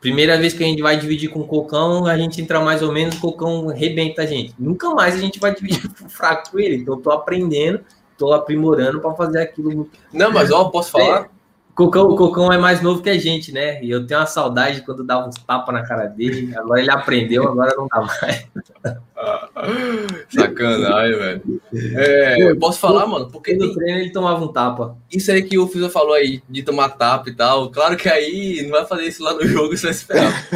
primeira 0.00 0.38
vez 0.38 0.54
que 0.54 0.64
a 0.64 0.66
gente 0.66 0.80
vai 0.80 0.98
dividir 0.98 1.28
com 1.28 1.40
o 1.40 1.46
cocão, 1.46 2.06
a 2.06 2.16
gente 2.16 2.40
entra 2.40 2.60
mais 2.60 2.82
ou 2.82 2.90
menos, 2.90 3.16
o 3.16 3.20
cocão 3.20 3.66
rebenta 3.66 4.22
a 4.22 4.26
gente. 4.26 4.54
Nunca 4.58 4.90
mais 4.90 5.14
a 5.14 5.18
gente 5.18 5.38
vai 5.38 5.54
dividir 5.54 5.82
fraco 6.08 6.52
com 6.52 6.58
ele. 6.58 6.76
Então, 6.76 6.94
eu 6.94 7.00
tô 7.00 7.10
aprendendo, 7.10 7.80
tô 8.16 8.32
aprimorando 8.32 9.00
para 9.00 9.14
fazer 9.14 9.42
aquilo. 9.42 9.90
Não, 10.10 10.32
mas 10.32 10.50
ó, 10.50 10.64
posso 10.70 10.90
falar? 10.90 11.28
Cocão, 11.76 12.08
o 12.08 12.16
Cocão 12.16 12.50
é 12.50 12.56
mais 12.56 12.80
novo 12.80 13.02
que 13.02 13.10
a 13.10 13.18
gente, 13.18 13.52
né? 13.52 13.84
E 13.84 13.90
eu 13.90 14.06
tenho 14.06 14.18
uma 14.18 14.24
saudade 14.24 14.80
quando 14.80 15.04
dava 15.04 15.28
uns 15.28 15.34
tapas 15.34 15.74
na 15.74 15.82
cara 15.82 16.06
dele. 16.06 16.56
Agora 16.56 16.80
ele 16.80 16.90
aprendeu, 16.90 17.46
agora 17.46 17.74
não 17.76 17.86
dá 17.86 18.00
mais. 18.00 18.46
Sacanagem, 20.30 21.18
velho. 21.18 21.60
É, 21.94 22.54
posso 22.54 22.80
falar, 22.80 23.06
mano? 23.06 23.30
Porque 23.30 23.54
no 23.54 23.74
treino 23.74 24.00
ele 24.00 24.10
tomava 24.10 24.42
um 24.42 24.48
tapa. 24.48 24.96
Isso 25.12 25.30
aí 25.30 25.42
que 25.42 25.58
o 25.58 25.68
Fiso 25.68 25.90
falou 25.90 26.14
aí, 26.14 26.42
de 26.48 26.62
tomar 26.62 26.88
tapa 26.96 27.28
e 27.28 27.34
tal. 27.34 27.70
Claro 27.70 27.94
que 27.94 28.08
aí 28.08 28.62
não 28.62 28.70
vai 28.70 28.86
fazer 28.86 29.04
isso 29.04 29.22
lá 29.22 29.34
no 29.34 29.44
jogo, 29.46 29.74
isso 29.74 29.82
vai 29.82 29.92
esperar. 29.92 30.48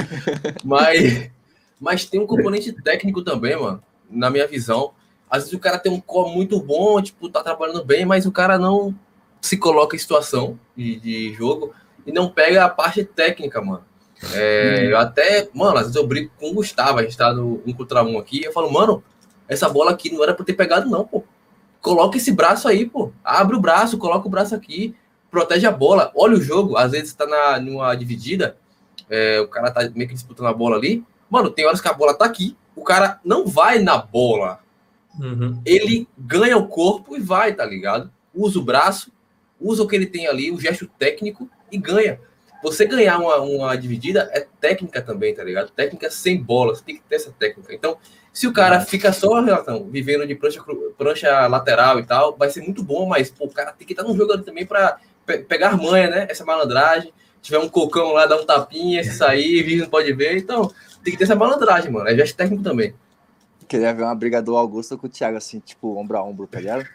mas, 0.65 1.31
mas 1.79 2.05
tem 2.07 2.19
um 2.19 2.27
componente 2.27 2.73
técnico 2.73 3.21
também, 3.21 3.61
mano, 3.61 3.83
na 4.11 4.31
minha 4.31 4.47
visão. 4.47 4.93
Às 5.29 5.43
vezes 5.43 5.53
o 5.53 5.61
cara 5.61 5.79
tem 5.79 5.93
um 5.93 6.01
core 6.01 6.35
muito 6.35 6.59
bom, 6.59 7.01
tipo, 7.03 7.29
tá 7.29 7.43
trabalhando 7.43 7.85
bem, 7.85 8.07
mas 8.07 8.25
o 8.25 8.33
cara 8.33 8.59
não 8.59 8.95
se 9.41 9.57
coloca 9.57 9.97
em 9.97 9.99
situação 9.99 10.59
de, 10.77 11.01
de 11.01 11.35
jogo 11.35 11.73
e 12.07 12.13
não 12.13 12.31
pega 12.31 12.65
a 12.65 12.69
parte 12.69 13.05
técnica, 13.05 13.61
mano. 13.61 13.85
É, 14.35 14.89
eu 14.91 14.99
até, 14.99 15.49
mano, 15.55 15.77
às 15.77 15.83
vezes 15.83 15.97
eu 15.97 16.07
brigo 16.07 16.31
com 16.39 16.51
o 16.51 16.55
Gustavo, 16.55 16.99
a 16.99 17.03
gente 17.03 17.17
tá 17.17 17.33
no 17.33 17.63
um 17.67 17.73
contra 17.73 18.03
um 18.03 18.19
aqui, 18.19 18.45
eu 18.45 18.53
falo, 18.53 18.71
mano, 18.71 19.03
essa 19.49 19.69
bola 19.69 19.93
aqui 19.93 20.13
não 20.13 20.23
era 20.23 20.35
pra 20.35 20.45
ter 20.45 20.53
pegado, 20.53 20.89
não, 20.89 21.05
pô. 21.05 21.25
Coloca 21.81 22.19
esse 22.19 22.31
braço 22.31 22.69
aí, 22.69 22.85
pô. 22.85 23.11
Abre 23.25 23.57
o 23.57 23.61
braço, 23.61 23.97
coloca 23.97 24.27
o 24.27 24.31
braço 24.31 24.55
aqui, 24.55 24.95
protege 25.31 25.67
a 25.67 25.73
bola. 25.73 26.13
Olha 26.15 26.37
o 26.37 26.43
jogo, 26.43 26.77
às 26.77 26.93
vezes 26.93 27.15
tá 27.15 27.27
na, 27.27 27.59
numa 27.59 27.95
dividida, 27.95 28.57
é, 29.09 29.41
o 29.41 29.49
cara 29.49 29.71
tá 29.71 29.89
meio 29.95 30.09
que 30.09 30.15
disputando 30.15 30.49
a 30.49 30.53
bola 30.53 30.77
ali. 30.77 31.03
Mano, 31.31 31.51
tem 31.51 31.65
horas 31.65 31.81
que 31.81 31.89
a 31.89 31.93
bola 31.93 32.13
tá 32.13 32.27
aqui, 32.27 32.57
o 32.77 32.85
cara 32.85 33.19
não 33.25 33.47
vai 33.47 33.79
na 33.79 33.97
bola. 33.97 34.61
Uhum. 35.19 35.61
Ele 35.65 36.07
ganha 36.19 36.57
o 36.57 36.69
corpo 36.69 37.17
e 37.17 37.21
vai, 37.21 37.55
tá 37.55 37.65
ligado? 37.65 38.11
Usa 38.35 38.59
o 38.59 38.63
braço, 38.63 39.11
usa 39.61 39.83
o 39.83 39.87
que 39.87 39.97
ele 39.97 40.07
tem 40.07 40.27
ali, 40.27 40.51
o 40.51 40.61
gesto 40.61 40.87
técnico 40.99 41.49
e 41.71 41.79
ganha. 41.79 42.21
você 42.63 42.85
ganhar 42.85 43.19
uma, 43.19 43.39
uma 43.41 43.77
dividida 43.77 44.31
é 44.33 44.47
técnica 44.61 45.03
também, 45.03 45.35
tá 45.35 45.45
ligado? 45.45 45.71
Técnica 45.71 46.11
sem 46.11 46.43
bola, 46.43 46.75
você 46.75 46.85
tem 46.85 46.97
que 46.97 47.03
ter 47.03 47.17
essa 47.17 47.33
técnica. 47.33 47.75
Então, 47.75 47.99
se 48.33 48.47
o 48.47 48.53
cara 48.53 48.81
fica 48.81 49.13
só, 49.13 49.41
Renatão, 49.41 49.89
vivendo 49.91 50.27
de 50.27 50.35
prancha, 50.35 50.63
prancha 50.97 51.47
lateral 51.47 51.99
e 51.99 52.05
tal, 52.05 52.37
vai 52.37 52.49
ser 52.51 52.61
muito 52.61 52.83
bom, 52.83 53.07
mas 53.07 53.31
pô, 53.31 53.47
o 53.47 53.51
cara 53.51 53.73
tem 53.73 53.87
que 53.87 53.93
estar 53.93 54.05
no 54.05 54.17
jogo 54.17 54.33
ali 54.33 54.43
também 54.43 54.65
para 54.65 54.99
pe 55.27 55.39
pegar 55.39 55.77
manha, 55.77 56.09
né? 56.09 56.27
Essa 56.29 56.45
malandragem. 56.45 57.13
Se 57.37 57.45
tiver 57.47 57.59
um 57.59 57.69
cocão 57.69 58.13
lá, 58.13 58.27
dar 58.27 58.37
um 58.37 58.45
tapinha, 58.45 59.03
se 59.03 59.13
sair, 59.13 59.63
vídeo 59.65 59.85
não 59.85 59.91
pode 59.91 60.13
ver. 60.13 60.37
Então, 60.37 60.71
tem 61.03 61.13
que 61.13 61.19
ter 61.19 61.25
essa 61.25 61.35
malandragem, 61.35 61.91
mano. 61.91 62.09
É 62.09 62.15
gesto 62.15 62.37
técnico 62.37 62.63
também. 62.63 62.95
Queria 63.67 63.95
ver 63.95 64.03
uma 64.03 64.15
briga 64.15 64.43
do 64.43 64.57
Augusto 64.57 64.99
com 64.99 65.07
o 65.07 65.11
Thiago, 65.11 65.37
assim, 65.37 65.61
tipo, 65.61 65.97
ombro 65.97 66.19
a 66.19 66.25
ombro, 66.25 66.47
tá 66.47 66.61
ligado? 66.61 66.87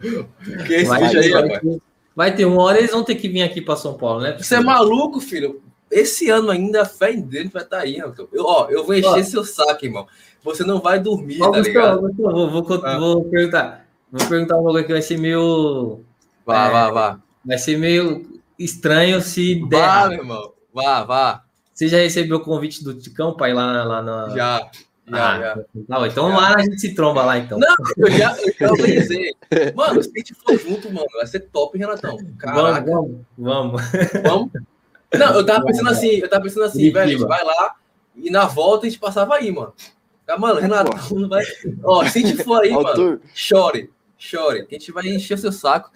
Que 0.66 0.74
esse 0.74 0.86
vai, 0.86 1.04
aí, 1.04 1.12
ter, 1.12 1.80
vai 2.14 2.34
ter 2.34 2.44
uma 2.44 2.62
hora 2.62 2.78
eles 2.78 2.90
vão 2.90 3.04
ter 3.04 3.14
que 3.14 3.28
vir 3.28 3.42
aqui 3.42 3.60
para 3.60 3.76
São 3.76 3.94
Paulo, 3.94 4.20
né? 4.20 4.36
Você 4.38 4.56
é 4.56 4.60
maluco, 4.60 5.20
filho? 5.20 5.62
Esse 5.90 6.30
ano 6.30 6.50
ainda 6.50 6.82
a 6.82 6.86
fé 6.86 7.12
em 7.12 7.20
dele 7.20 7.50
vai 7.52 7.62
estar 7.62 7.78
tá 7.78 7.82
aí, 7.82 8.00
Antônio. 8.00 8.30
Eu, 8.32 8.44
ó, 8.44 8.68
eu 8.70 8.84
vou 8.84 8.94
encher 8.94 9.08
ó, 9.08 9.22
seu 9.22 9.44
saco, 9.44 9.84
irmão. 9.84 10.06
Você 10.42 10.64
não 10.64 10.80
vai 10.80 10.98
dormir, 10.98 11.42
ó, 11.42 11.50
tá 11.50 11.60
ligado? 11.60 12.00
vou, 12.16 12.50
vou, 12.50 12.84
ah. 12.84 12.98
vou, 12.98 13.24
perguntar. 13.24 13.86
Vou 14.10 14.28
perguntar 14.28 14.56
uma 14.56 14.70
coisa 14.70 14.86
que 14.86 14.92
vai 14.92 15.02
ser 15.02 15.18
meio. 15.18 16.00
Vá, 16.44 16.66
é, 16.66 16.70
vá, 16.70 16.90
vá. 16.90 17.20
Vai 17.44 17.58
ser 17.58 17.78
meio 17.78 18.40
estranho 18.58 19.20
se 19.20 19.54
der. 19.68 19.78
Vá, 19.78 20.08
meu 20.08 20.18
irmão. 20.18 20.52
Vá, 20.72 21.04
vá. 21.04 21.44
Você 21.72 21.88
já 21.88 21.98
recebeu 21.98 22.38
o 22.38 22.40
convite 22.40 22.82
do 22.82 22.94
Ticão 22.94 23.34
para 23.34 23.50
ir 23.50 23.54
lá, 23.54 23.84
lá 23.84 24.02
na. 24.02 24.30
Já. 24.30 24.70
Ah, 25.10 25.38
já. 25.38 25.64
Então 26.06 26.30
já. 26.30 26.36
lá 26.36 26.54
a 26.56 26.62
gente 26.62 26.80
se 26.80 26.94
tromba 26.94 27.24
lá, 27.24 27.38
então. 27.38 27.58
Não, 27.58 27.74
eu 27.96 28.10
já, 28.10 28.36
eu 28.40 28.52
já 28.58 28.70
organizei. 28.70 29.34
Mano, 29.74 30.02
se 30.02 30.10
a 30.14 30.18
gente 30.18 30.34
for 30.34 30.58
junto, 30.58 30.92
mano, 30.92 31.06
vai 31.14 31.26
ser 31.26 31.40
top, 31.40 31.76
Renatão. 31.76 32.16
Caraca. 32.38 32.90
Vamos, 32.90 33.20
vamos. 33.36 33.82
Vamos? 34.22 34.50
Não, 35.14 35.34
eu 35.34 35.44
tava 35.44 35.64
pensando 35.66 35.90
assim, 35.90 36.16
eu 36.16 36.28
tava 36.28 36.44
pensando 36.44 36.64
assim, 36.64 36.90
velho, 36.90 37.04
a 37.04 37.06
gente 37.06 37.26
vai 37.26 37.44
lá 37.44 37.74
e 38.16 38.30
na 38.30 38.46
volta 38.46 38.86
a 38.86 38.88
gente 38.88 39.00
passava 39.00 39.34
aí, 39.34 39.50
mano. 39.50 39.74
Ah, 40.26 40.38
mano, 40.38 40.60
Renato, 40.60 41.14
não 41.14 41.28
vai. 41.28 41.44
Ó, 41.84 42.04
se 42.06 42.18
a 42.18 42.22
gente 42.22 42.42
for 42.42 42.62
aí, 42.62 42.70
mano, 42.70 43.20
chore, 43.34 43.90
chore, 44.22 44.64
que 44.66 44.76
a 44.76 44.78
gente 44.78 44.92
vai 44.92 45.06
encher 45.08 45.34
o 45.34 45.38
seu 45.38 45.52
saco. 45.52 45.90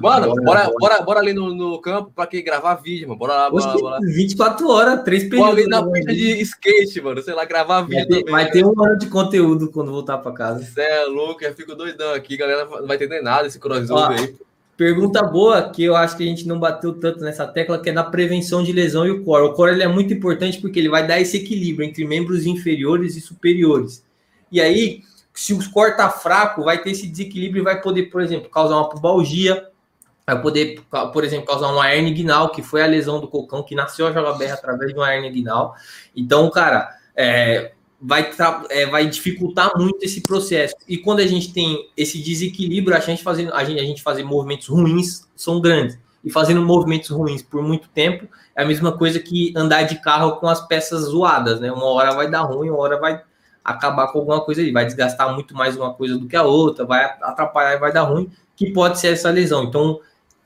Mano, 0.00 0.34
bora, 0.42 0.70
bora, 0.78 1.02
bora 1.02 1.20
ali 1.20 1.32
no, 1.32 1.54
no 1.54 1.80
campo 1.80 2.10
pra 2.14 2.26
que 2.26 2.42
gravar 2.42 2.74
vídeo, 2.74 3.06
mano. 3.06 3.18
Bora 3.18 3.34
lá, 3.34 3.50
bora, 3.50 3.66
lá, 3.66 3.72
bora 3.74 3.94
lá. 3.96 4.00
24 4.00 4.68
horas, 4.68 5.02
três 5.04 5.22
períodos. 5.24 5.50
Bora 5.50 5.60
ali 5.60 5.68
na 5.68 5.90
pista 5.90 6.12
de 6.12 6.42
skate, 6.42 7.00
mano. 7.00 7.22
Sei 7.22 7.32
lá, 7.32 7.44
gravar 7.44 7.82
vídeo. 7.82 7.96
Vai 7.96 8.06
ter, 8.06 8.18
também, 8.18 8.32
vai 8.32 8.50
ter 8.50 8.64
um 8.64 8.84
ano 8.84 8.98
de 8.98 9.06
conteúdo 9.06 9.70
quando 9.70 9.92
voltar 9.92 10.18
pra 10.18 10.32
casa. 10.32 10.64
Você 10.64 10.80
é 10.80 11.04
louco, 11.04 11.44
eu 11.44 11.54
fico 11.54 11.76
doidão 11.76 12.12
aqui, 12.12 12.36
galera. 12.36 12.64
Não 12.64 12.86
vai 12.86 12.96
entender 12.96 13.22
nada 13.22 13.46
esse 13.46 13.58
crossover 13.58 14.18
aí. 14.18 14.34
Pergunta 14.76 15.22
boa 15.22 15.70
que 15.70 15.84
eu 15.84 15.94
acho 15.94 16.16
que 16.16 16.24
a 16.24 16.26
gente 16.26 16.48
não 16.48 16.58
bateu 16.58 16.92
tanto 16.94 17.20
nessa 17.20 17.46
tecla, 17.46 17.80
que 17.80 17.90
é 17.90 17.92
na 17.92 18.02
prevenção 18.02 18.64
de 18.64 18.72
lesão 18.72 19.06
e 19.06 19.10
o 19.12 19.22
core. 19.22 19.44
O 19.44 19.52
core 19.52 19.70
ele 19.72 19.84
é 19.84 19.88
muito 19.88 20.12
importante 20.12 20.60
porque 20.60 20.80
ele 20.80 20.88
vai 20.88 21.06
dar 21.06 21.20
esse 21.20 21.36
equilíbrio 21.36 21.88
entre 21.88 22.04
membros 22.04 22.44
inferiores 22.44 23.16
e 23.16 23.20
superiores. 23.20 24.04
E 24.50 24.60
aí, 24.60 25.02
se 25.34 25.52
o 25.52 25.70
core 25.70 25.96
tá 25.96 26.08
fraco, 26.08 26.62
vai 26.62 26.80
ter 26.80 26.92
esse 26.92 27.08
desequilíbrio 27.08 27.60
e 27.60 27.64
vai 27.64 27.80
poder, 27.80 28.04
por 28.04 28.22
exemplo, 28.22 28.48
causar 28.48 28.76
uma 28.76 28.88
pubalgia, 28.88 29.68
vai 30.24 30.40
poder, 30.40 30.80
por 31.12 31.24
exemplo, 31.24 31.46
causar 31.46 31.72
uma 31.72 31.92
hernia 31.92 32.10
inguinal, 32.10 32.50
que 32.50 32.62
foi 32.62 32.82
a 32.82 32.86
lesão 32.86 33.20
do 33.20 33.28
cocão, 33.28 33.62
que 33.62 33.74
nasceu 33.74 34.06
a 34.06 34.10
JBR 34.10 34.52
através 34.52 34.92
de 34.92 34.98
uma 34.98 35.12
hernia 35.12 35.28
inguinal. 35.28 35.74
Então, 36.14 36.48
cara, 36.50 36.88
é, 37.16 37.72
vai, 38.00 38.30
é, 38.70 38.86
vai 38.86 39.08
dificultar 39.08 39.72
muito 39.76 40.04
esse 40.04 40.22
processo. 40.22 40.76
E 40.88 40.98
quando 40.98 41.18
a 41.20 41.26
gente 41.26 41.52
tem 41.52 41.90
esse 41.96 42.22
desequilíbrio, 42.22 42.96
a 42.96 43.00
gente 43.00 43.22
fazendo 43.22 43.52
a 43.52 43.64
gente, 43.64 43.80
a 43.80 43.84
gente 43.84 44.02
fazer 44.02 44.22
movimentos 44.22 44.68
ruins 44.68 45.28
são 45.34 45.60
grandes. 45.60 45.98
E 46.22 46.30
fazendo 46.30 46.62
movimentos 46.62 47.10
ruins 47.10 47.42
por 47.42 47.62
muito 47.62 47.88
tempo 47.88 48.26
é 48.56 48.62
a 48.62 48.66
mesma 48.66 48.96
coisa 48.96 49.18
que 49.18 49.52
andar 49.56 49.82
de 49.82 50.00
carro 50.00 50.36
com 50.36 50.48
as 50.48 50.66
peças 50.66 51.02
zoadas, 51.02 51.60
né? 51.60 51.70
Uma 51.70 51.86
hora 51.86 52.14
vai 52.14 52.30
dar 52.30 52.42
ruim, 52.42 52.70
uma 52.70 52.78
hora 52.78 52.98
vai 52.98 53.22
acabar 53.64 54.08
com 54.08 54.18
alguma 54.18 54.40
coisa 54.44 54.60
ali, 54.60 54.70
vai 54.70 54.84
desgastar 54.84 55.32
muito 55.32 55.54
mais 55.54 55.76
uma 55.76 55.94
coisa 55.94 56.18
do 56.18 56.28
que 56.28 56.36
a 56.36 56.42
outra, 56.42 56.84
vai 56.84 57.04
atrapalhar 57.22 57.74
e 57.74 57.78
vai 57.78 57.92
dar 57.92 58.02
ruim, 58.02 58.30
que 58.54 58.70
pode 58.70 59.00
ser 59.00 59.08
essa 59.08 59.30
lesão. 59.30 59.64
Então, 59.64 60.00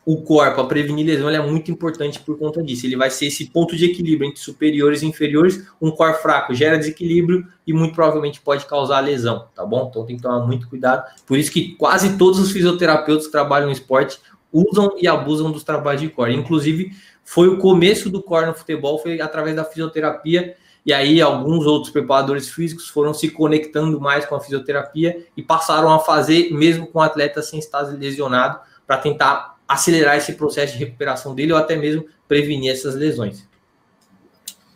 o 0.06 0.22
core 0.22 0.54
para 0.54 0.64
prevenir 0.64 1.04
lesão 1.04 1.28
é 1.28 1.38
muito 1.38 1.70
importante 1.70 2.18
por 2.20 2.38
conta 2.38 2.62
disso. 2.62 2.86
Ele 2.86 2.96
vai 2.96 3.10
ser 3.10 3.26
esse 3.26 3.44
ponto 3.50 3.76
de 3.76 3.84
equilíbrio 3.84 4.26
entre 4.26 4.40
superiores 4.40 5.02
e 5.02 5.06
inferiores. 5.06 5.66
Um 5.82 5.90
core 5.90 6.14
fraco 6.14 6.54
gera 6.54 6.78
desequilíbrio 6.78 7.46
e 7.66 7.74
muito 7.74 7.94
provavelmente 7.94 8.40
pode 8.40 8.64
causar 8.64 9.00
lesão, 9.00 9.48
tá 9.54 9.66
bom? 9.66 9.88
Então 9.90 10.06
tem 10.06 10.16
que 10.16 10.22
tomar 10.22 10.46
muito 10.46 10.66
cuidado. 10.66 11.04
Por 11.26 11.36
isso 11.36 11.52
que 11.52 11.74
quase 11.74 12.16
todos 12.16 12.38
os 12.38 12.50
fisioterapeutas 12.52 13.26
que 13.26 13.32
trabalham 13.32 13.66
no 13.66 13.72
esporte 13.72 14.18
usam 14.50 14.96
e 14.98 15.06
abusam 15.06 15.52
dos 15.52 15.62
trabalhos 15.62 16.00
de 16.00 16.08
core. 16.08 16.34
Inclusive, 16.34 16.92
foi 17.22 17.48
o 17.48 17.58
começo 17.58 18.08
do 18.08 18.22
core 18.22 18.46
no 18.46 18.54
futebol, 18.54 18.98
foi 18.98 19.20
através 19.20 19.54
da 19.54 19.62
fisioterapia. 19.62 20.56
E 20.88 20.92
aí, 20.94 21.20
alguns 21.20 21.66
outros 21.66 21.92
preparadores 21.92 22.48
físicos 22.48 22.88
foram 22.88 23.12
se 23.12 23.28
conectando 23.28 24.00
mais 24.00 24.24
com 24.24 24.34
a 24.34 24.40
fisioterapia 24.40 25.22
e 25.36 25.42
passaram 25.42 25.92
a 25.92 25.98
fazer, 25.98 26.50
mesmo 26.50 26.86
com 26.86 26.98
o 26.98 27.02
atleta 27.02 27.42
sem 27.42 27.58
estar 27.58 27.82
lesionado, 27.82 28.58
para 28.86 28.96
tentar 28.96 29.58
acelerar 29.68 30.16
esse 30.16 30.32
processo 30.32 30.72
de 30.72 30.78
recuperação 30.78 31.34
dele 31.34 31.52
ou 31.52 31.58
até 31.58 31.76
mesmo 31.76 32.06
prevenir 32.26 32.72
essas 32.72 32.94
lesões. 32.94 33.46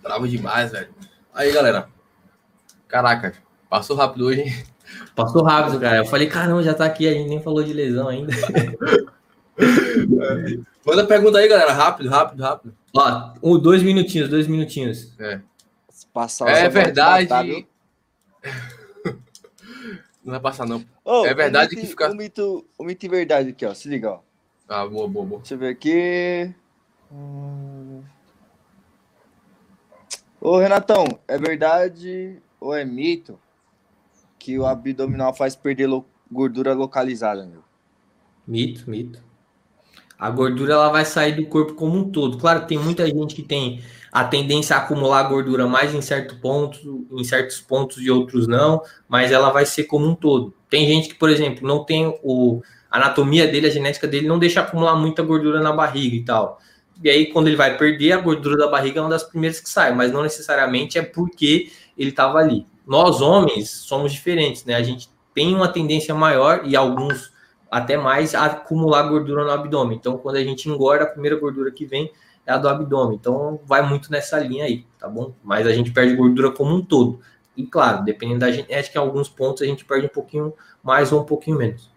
Bravo 0.03 0.29
demais, 0.29 0.71
velho. 0.71 0.91
Aí, 1.33 1.51
galera. 1.51 1.89
Caraca, 2.87 3.33
passou 3.71 3.97
rápido 3.97 4.27
hoje, 4.27 4.43
hein? 4.43 4.53
Passou 5.17 5.43
rápido, 5.43 5.81
cara. 5.81 5.97
Eu 5.97 6.05
falei, 6.05 6.27
caramba, 6.27 6.63
já 6.63 6.75
tá 6.75 6.85
aqui, 6.85 7.09
a 7.09 7.15
gente 7.15 7.31
nem 7.31 7.43
falou 7.43 7.65
de 7.65 7.73
lesão 7.73 8.09
ainda. 8.09 8.35
Manda 10.85 11.07
pergunta 11.07 11.39
aí, 11.39 11.49
galera. 11.49 11.73
Rápido, 11.73 12.11
rápido, 12.11 12.43
rápido. 12.43 12.75
Ó, 12.95 13.31
um, 13.43 13.59
dois 13.59 13.83
minutinhos, 13.83 14.29
dois 14.29 14.47
minutinhos. 14.47 15.19
É. 15.19 15.41
Passar 16.13 16.49
é 16.49 16.69
verdade. 16.69 17.67
não 20.25 20.33
vai 20.33 20.41
passar, 20.41 20.67
não. 20.67 20.85
Oh, 21.05 21.27
é 21.27 21.35
verdade 21.35 21.75
que 21.77 21.87
fica. 21.87 22.11
O 22.11 22.15
mito, 22.15 22.67
o 22.79 22.85
mito 22.85 23.05
e 23.05 23.09
verdade 23.09 23.51
aqui, 23.51 23.67
ó. 23.67 23.75
Se 23.75 23.89
liga, 23.89 24.13
ó. 24.13 24.21
Ah, 24.69 24.87
boa, 24.87 25.09
boa, 25.09 25.27
boa. 25.27 25.41
Deixa 25.41 25.55
eu 25.55 25.59
ver 25.59 25.69
aqui. 25.69 26.55
Hum... 27.11 28.03
Ô, 30.41 30.59
Renatão, 30.59 31.07
é 31.29 31.39
verdade 31.39 32.43
ou 32.59 32.75
é 32.75 32.85
mito 32.85 33.39
que 34.39 34.59
o 34.59 34.67
abdominal 34.67 35.33
faz 35.33 35.55
perder 35.55 35.87
lo... 35.87 36.05
gordura 36.31 36.75
localizada, 36.75 37.47
meu? 37.47 37.63
Mito, 38.47 38.91
mito. 38.91 39.23
A 40.19 40.31
gordura 40.31 40.75
ela 40.75 40.89
vai 40.89 41.05
sair 41.05 41.37
do 41.37 41.47
corpo 41.47 41.75
como 41.75 41.97
um 41.97 42.11
todo. 42.11 42.39
Claro, 42.39 42.67
tem 42.67 42.79
muita 42.79 43.07
gente 43.07 43.35
que 43.35 43.43
tem 43.43 43.83
a 44.13 44.25
tendência 44.25 44.77
a 44.77 44.81
acumular 44.81 45.23
gordura 45.23 45.67
mais 45.67 45.95
em 45.95 46.03
certo 46.03 46.37
ponto, 46.37 47.07
em 47.11 47.25
certos 47.25 47.61
pontos 47.61 47.97
e 47.97 48.11
outros 48.11 48.47
não, 48.47 48.83
mas 49.09 49.33
ela 49.33 49.49
vai 49.49 49.65
ser 49.65 49.85
como 49.85 50.07
um 50.07 50.15
todo. 50.15 50.53
Tem 50.69 50.87
gente 50.87 51.09
que, 51.09 51.15
por 51.15 51.31
exemplo, 51.31 51.67
não 51.67 51.83
tem 51.83 52.19
o 52.23 52.61
a 52.91 52.99
anatomia 52.99 53.49
dele, 53.49 53.69
a 53.69 53.71
genética 53.71 54.07
dele 54.07 54.29
não 54.29 54.39
deixa 54.39 54.61
acumular 54.61 54.95
muita 54.95 55.23
gordura 55.23 55.63
na 55.63 55.73
barriga 55.73 56.15
e 56.15 56.23
tal. 56.23 56.61
E 57.03 57.09
aí, 57.09 57.33
quando 57.33 57.47
ele 57.47 57.57
vai 57.57 57.79
perder, 57.79 58.13
a 58.13 58.19
gordura 58.19 58.55
da 58.55 58.69
barriga 58.69 59.01
é 59.01 59.03
uma 59.03 59.09
das 59.09 59.25
primeiras 59.25 59.59
que 59.61 59.71
sai, 59.71 59.95
mas 59.95 60.13
não 60.13 60.23
necessariamente 60.23 60.99
é 60.99 61.03
porque 61.03 61.73
ele 61.97 62.11
estava 62.11 62.39
ali. 62.39 62.67
Nós, 62.87 63.23
homens, 63.23 63.71
somos 63.71 64.13
diferentes, 64.13 64.67
né? 64.67 64.75
A 64.75 64.83
gente 64.83 65.09
tem 65.35 65.55
uma 65.55 65.69
tendência 65.69 66.15
maior 66.15 66.63
e 66.67 66.77
alguns 66.77 67.33
até 67.71 67.97
mais 67.97 68.35
a 68.35 68.45
acumular 68.45 69.05
gordura 69.05 69.43
no 69.43 69.51
abdômen. 69.51 69.97
Então, 69.97 70.19
quando 70.19 70.37
a 70.37 70.45
gente 70.45 70.69
engorda, 70.69 71.05
a 71.05 71.09
primeira 71.09 71.37
gordura 71.37 71.71
que 71.71 71.87
vem 71.87 72.13
é 72.47 72.53
a 72.53 72.59
do 72.59 72.69
abdômen. 72.69 73.17
Então, 73.17 73.61
vai 73.65 73.83
muito 73.83 74.11
nessa 74.11 74.39
linha 74.39 74.65
aí, 74.65 74.87
tá 74.99 75.09
bom? 75.09 75.35
Mas 75.43 75.67
a 75.67 75.73
gente 75.73 75.93
perde 75.93 76.17
gordura 76.17 76.51
como 76.51 76.75
um 76.75 76.85
todo. 76.85 77.21
E 77.57 77.67
claro, 77.67 78.05
dependendo 78.05 78.41
da 78.41 78.51
genética, 78.51 78.99
em 78.99 79.03
alguns 79.03 79.29
pontos 79.29 79.63
a 79.63 79.67
gente 79.67 79.85
perde 79.85 80.07
um 80.07 80.11
pouquinho 80.11 80.55
mais 80.83 81.13
ou 81.13 81.21
um 81.21 81.25
pouquinho 81.25 81.59
menos. 81.59 81.91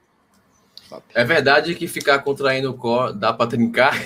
É 1.13 1.23
verdade 1.23 1.73
que 1.75 1.87
ficar 1.87 2.19
contraindo 2.19 2.69
o 2.69 2.73
core 2.73 3.17
dá 3.17 3.33
para 3.33 3.47
trincar? 3.47 3.99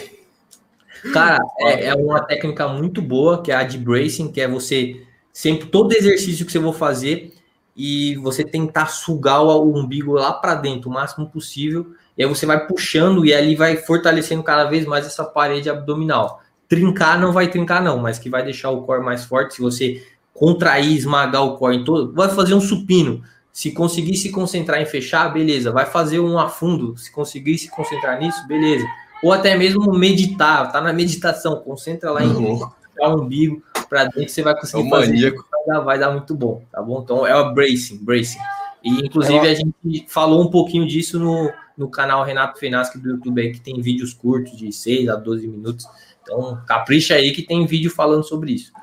Cara, 1.13 1.39
é, 1.59 1.85
é, 1.85 1.95
uma 1.95 2.21
técnica 2.21 2.67
muito 2.67 3.01
boa, 3.01 3.41
que 3.41 3.51
é 3.51 3.55
a 3.55 3.63
de 3.63 3.77
bracing, 3.77 4.31
que 4.31 4.41
é 4.41 4.47
você 4.47 5.05
sempre 5.31 5.67
todo 5.67 5.93
exercício 5.93 6.45
que 6.45 6.51
você 6.51 6.59
for 6.59 6.73
fazer 6.73 7.33
e 7.75 8.15
você 8.17 8.43
tentar 8.43 8.87
sugar 8.87 9.41
o, 9.41 9.73
umbigo 9.73 10.13
lá 10.13 10.33
para 10.33 10.55
dentro 10.55 10.89
o 10.89 10.93
máximo 10.93 11.29
possível, 11.29 11.93
e 12.19 12.23
aí 12.23 12.29
você 12.29 12.45
vai 12.45 12.67
puxando 12.67 13.25
e 13.25 13.33
ali 13.33 13.55
vai 13.55 13.77
fortalecendo 13.77 14.43
cada 14.43 14.65
vez 14.65 14.85
mais 14.85 15.07
essa 15.07 15.23
parede 15.23 15.69
abdominal. 15.69 16.41
Trincar 16.67 17.19
não 17.19 17.31
vai 17.31 17.47
trincar 17.47 17.81
não, 17.81 17.97
mas 17.97 18.19
que 18.19 18.29
vai 18.29 18.43
deixar 18.43 18.69
o 18.69 18.83
core 18.83 19.01
mais 19.01 19.23
forte 19.23 19.55
se 19.55 19.61
você 19.61 20.05
contrair, 20.33 20.95
esmagar 20.95 21.43
o 21.43 21.57
core 21.57 21.77
em 21.77 21.83
todo, 21.83 22.13
vai 22.13 22.29
fazer 22.29 22.53
um 22.53 22.61
supino 22.61 23.23
se 23.51 23.71
conseguir 23.71 24.15
se 24.15 24.31
concentrar 24.31 24.81
em 24.81 24.85
fechar, 24.85 25.27
beleza. 25.33 25.71
Vai 25.71 25.85
fazer 25.85 26.19
um 26.19 26.39
afundo. 26.39 26.97
Se 26.97 27.11
conseguir 27.11 27.57
se 27.57 27.69
concentrar 27.69 28.17
nisso, 28.17 28.47
beleza. 28.47 28.85
Ou 29.21 29.33
até 29.33 29.57
mesmo 29.57 29.91
meditar. 29.93 30.71
Tá 30.71 30.79
na 30.79 30.93
meditação. 30.93 31.57
Concentra 31.57 32.11
lá 32.11 32.23
em 32.23 32.29
uhum. 32.29 32.69
o 33.01 33.15
umbigo 33.15 33.61
para 33.89 34.05
dentro. 34.05 34.29
Você 34.29 34.41
vai 34.41 34.55
conseguir 34.55 34.87
é 34.87 34.89
fazer. 34.89 35.31
Vai 35.31 35.65
dar, 35.67 35.79
vai 35.81 35.99
dar, 35.99 36.11
muito 36.11 36.33
bom, 36.33 36.63
tá 36.71 36.81
bom? 36.81 37.01
Então 37.03 37.27
é 37.27 37.35
o 37.35 37.53
bracing, 37.53 37.97
bracing. 37.97 38.39
E 38.81 39.05
inclusive 39.05 39.45
é 39.45 39.51
a 39.51 39.55
gente 39.55 40.05
falou 40.07 40.41
um 40.41 40.49
pouquinho 40.49 40.87
disso 40.87 41.19
no, 41.19 41.51
no 41.79 41.89
canal 41.89 42.23
Renato 42.25 42.59
Fenasque 42.59 42.99
do 42.99 43.09
YouTube 43.09 43.41
aí, 43.41 43.53
que 43.53 43.61
tem 43.61 43.81
vídeos 43.81 44.13
curtos 44.13 44.57
de 44.57 44.71
6 44.71 45.07
a 45.07 45.15
12 45.15 45.47
minutos. 45.47 45.85
Então, 46.21 46.61
capricha 46.67 47.15
aí 47.15 47.31
que 47.31 47.41
tem 47.41 47.65
vídeo 47.65 47.89
falando 47.89 48.23
sobre 48.23 48.51
isso. 48.51 48.73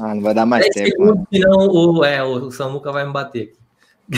Ah, 0.00 0.14
não 0.14 0.20
vai 0.20 0.34
dar 0.34 0.44
mais 0.44 0.68
tempo. 0.68 0.90
Segundos, 0.90 1.24
senão 1.32 1.68
o, 1.68 2.04
é, 2.04 2.22
o 2.22 2.50
Samuca 2.50 2.90
vai 2.90 3.06
me 3.06 3.12
bater. 3.12 3.54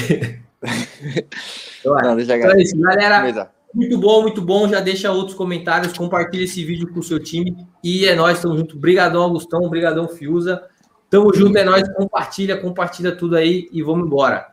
então, 1.80 1.99
é. 1.99 2.03
não, 2.03 2.16
deixa 2.16 2.37
então 2.37 2.51
é 2.53 2.62
isso, 2.62 2.78
galera. 2.78 3.51
Muito 3.74 3.99
bom, 3.99 4.22
muito 4.22 4.41
bom. 4.41 4.66
Já 4.66 4.80
deixa 4.80 5.12
outros 5.12 5.37
comentários, 5.37 5.97
compartilha 5.97 6.45
esse 6.45 6.64
vídeo 6.64 6.93
com 6.93 7.01
o 7.01 7.03
seu 7.03 7.18
time. 7.18 7.66
E 7.85 8.07
é 8.07 8.14
nóis, 8.14 8.41
tamo 8.41 8.57
junto. 8.57 8.76
Obrigadão, 8.76 9.22
Augustão. 9.22 9.62
Obrigadão, 9.62 10.09
Fiuza. 10.09 10.62
Tamo 11.11 11.33
junto, 11.35 11.57
é 11.57 11.64
nóis. 11.64 11.87
Compartilha, 11.95 12.57
compartilha 12.57 13.14
tudo 13.14 13.37
aí 13.37 13.68
e 13.72 13.83
vamos 13.83 14.07
embora. 14.07 14.52